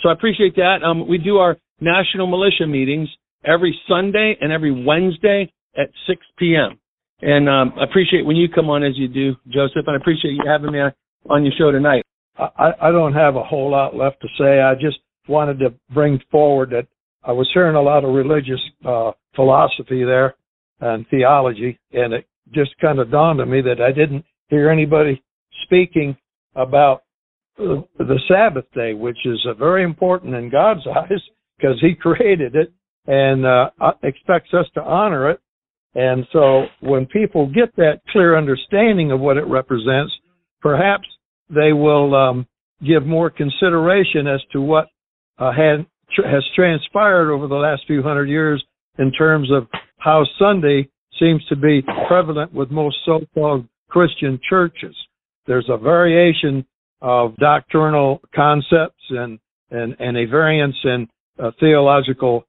[0.00, 0.78] So I appreciate that.
[0.84, 3.08] Um, we do our national militia meetings
[3.44, 6.78] every Sunday and every Wednesday at 6 p.m.
[7.20, 10.32] And um, I appreciate when you come on as you do, Joseph, and I appreciate
[10.32, 10.80] you having me
[11.28, 12.04] on your show tonight.
[12.38, 14.60] I, I don't have a whole lot left to say.
[14.60, 14.98] I just
[15.28, 16.86] wanted to bring forward that
[17.24, 20.34] I was hearing a lot of religious uh, philosophy there
[20.80, 25.22] and theology, and it just kind of dawned on me that I didn't hear anybody
[25.62, 26.16] speaking
[26.56, 27.04] about
[27.56, 31.22] the Sabbath day, which is uh, very important in God's eyes
[31.56, 32.72] because He created it
[33.06, 33.70] and uh,
[34.02, 35.40] expects us to honor it.
[35.94, 40.12] And so when people get that clear understanding of what it represents,
[40.60, 41.06] perhaps
[41.48, 42.46] they will um,
[42.86, 44.88] give more consideration as to what
[45.38, 45.86] uh, had,
[46.24, 48.62] has transpired over the last few hundred years
[48.98, 49.66] in terms of
[49.98, 50.88] how Sunday
[51.18, 54.94] seems to be prevalent with most so-called Christian churches.
[55.46, 56.64] There's a variation
[57.00, 59.38] of doctrinal concepts and,
[59.70, 61.08] and, and a variance in
[61.38, 62.44] uh, theological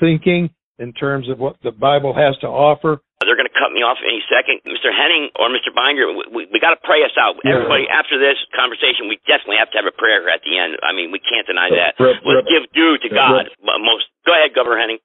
[0.00, 3.00] thinking in terms of what the Bible has to offer.
[3.24, 4.60] They're going to cut me off any second.
[4.68, 4.92] Mr.
[4.92, 5.72] Henning or Mr.
[5.72, 7.40] Binder, we, we got to pray us out.
[7.40, 7.56] Yeah.
[7.56, 10.76] Everybody, after this conversation, we definitely have to have a prayer at the end.
[10.84, 11.96] I mean, we can't deny that.
[11.96, 13.48] Uh, Let's give due to God.
[13.64, 14.12] Most.
[14.28, 15.00] Go ahead, Governor Henning.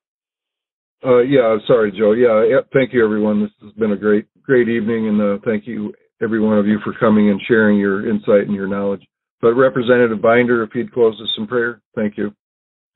[1.05, 2.11] Uh, yeah, sorry, Joe.
[2.11, 3.41] Yeah, thank you, everyone.
[3.41, 6.79] This has been a great, great evening, and uh, thank you, every one of you,
[6.83, 9.01] for coming and sharing your insight and your knowledge.
[9.41, 12.31] But Representative Binder, if you'd close us in prayer, thank you.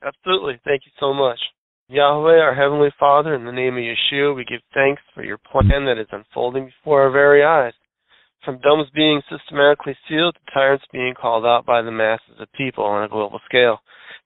[0.06, 0.60] Absolutely.
[0.66, 1.40] Thank you so much.
[1.88, 5.86] Yahweh, our Heavenly Father, in the name of Yeshua, we give thanks for your plan
[5.86, 7.74] that is unfolding before our very eyes.
[8.44, 12.84] From domes being systematically sealed to tyrants being called out by the masses of people
[12.84, 13.80] on a global scale,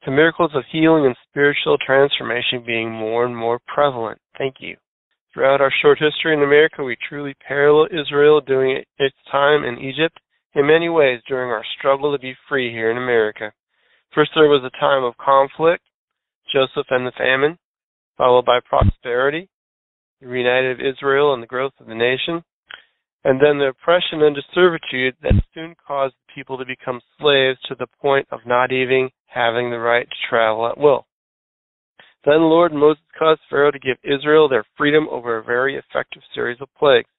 [0.03, 4.19] to miracles of healing and spiritual transformation being more and more prevalent.
[4.37, 4.77] Thank you.
[5.33, 10.19] Throughout our short history in America, we truly parallel Israel during its time in Egypt
[10.55, 13.51] in many ways during our struggle to be free here in America.
[14.13, 15.83] First, there was a time of conflict,
[16.51, 17.57] Joseph and the famine,
[18.17, 19.49] followed by prosperity,
[20.21, 22.43] the reunited of Israel and the growth of the nation,
[23.23, 27.87] and then the oppression and servitude that soon caused people to become slaves to the
[28.01, 31.05] point of not even having the right to travel at will.
[32.25, 36.59] Then Lord Moses caused Pharaoh to give Israel their freedom over a very effective series
[36.59, 37.09] of plagues.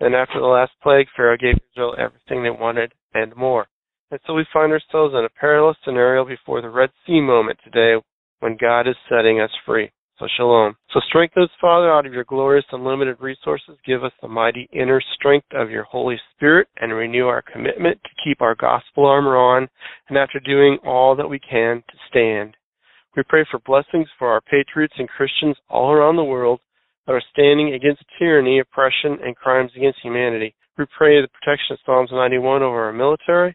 [0.00, 3.66] Then after the last plague, Pharaoh gave Israel everything they wanted and more.
[4.10, 8.00] And so we find ourselves in a perilous scenario before the Red Sea moment today
[8.40, 9.90] when God is setting us free.
[10.18, 10.76] So shalom.
[10.94, 13.76] So strengthen us, Father, out of your glorious and unlimited resources.
[13.84, 18.24] Give us the mighty inner strength of your Holy Spirit and renew our commitment to
[18.24, 19.68] keep our gospel armor on
[20.08, 22.56] and after doing all that we can to stand.
[23.14, 26.60] We pray for blessings for our patriots and Christians all around the world
[27.06, 30.54] that are standing against tyranny, oppression, and crimes against humanity.
[30.78, 33.54] We pray the protection of Psalms 91 over our military.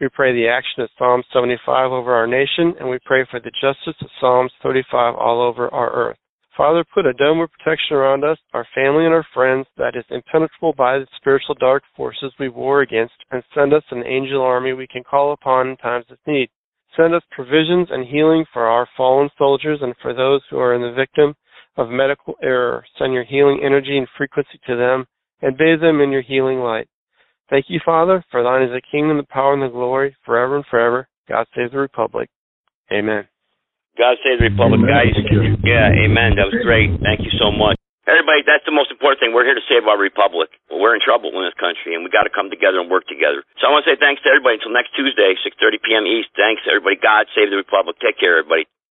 [0.00, 3.52] We pray the action of Psalm 75 over our nation, and we pray for the
[3.60, 6.16] justice of Psalms 35 all over our earth.
[6.56, 10.04] Father, put a dome of protection around us, our family, and our friends that is
[10.10, 14.72] impenetrable by the spiritual dark forces we war against, and send us an angel army
[14.72, 16.50] we can call upon in times of need.
[16.96, 20.82] Send us provisions and healing for our fallen soldiers and for those who are in
[20.82, 21.34] the victim
[21.76, 22.84] of medical error.
[22.98, 25.06] Send your healing energy and frequency to them
[25.40, 26.88] and bathe them in your healing light.
[27.52, 30.64] Thank you, Father, for thine is the kingdom, the power, and the glory, forever and
[30.72, 31.04] forever.
[31.28, 32.32] God save the Republic.
[32.88, 33.28] Amen.
[34.00, 34.88] God save the Republic, amen.
[34.88, 35.12] guys.
[35.60, 36.40] Yeah, amen.
[36.40, 36.96] That was great.
[37.04, 37.76] Thank you so much.
[38.08, 39.36] Everybody, that's the most important thing.
[39.36, 40.48] We're here to save our republic.
[40.72, 43.44] We're in trouble in this country, and we got to come together and work together.
[43.60, 46.08] So I want to say thanks to everybody until next Tuesday, 6:30 p.m.
[46.08, 46.32] East.
[46.32, 46.96] Thanks, everybody.
[46.96, 48.00] God save the republic.
[48.00, 48.64] Take care, everybody.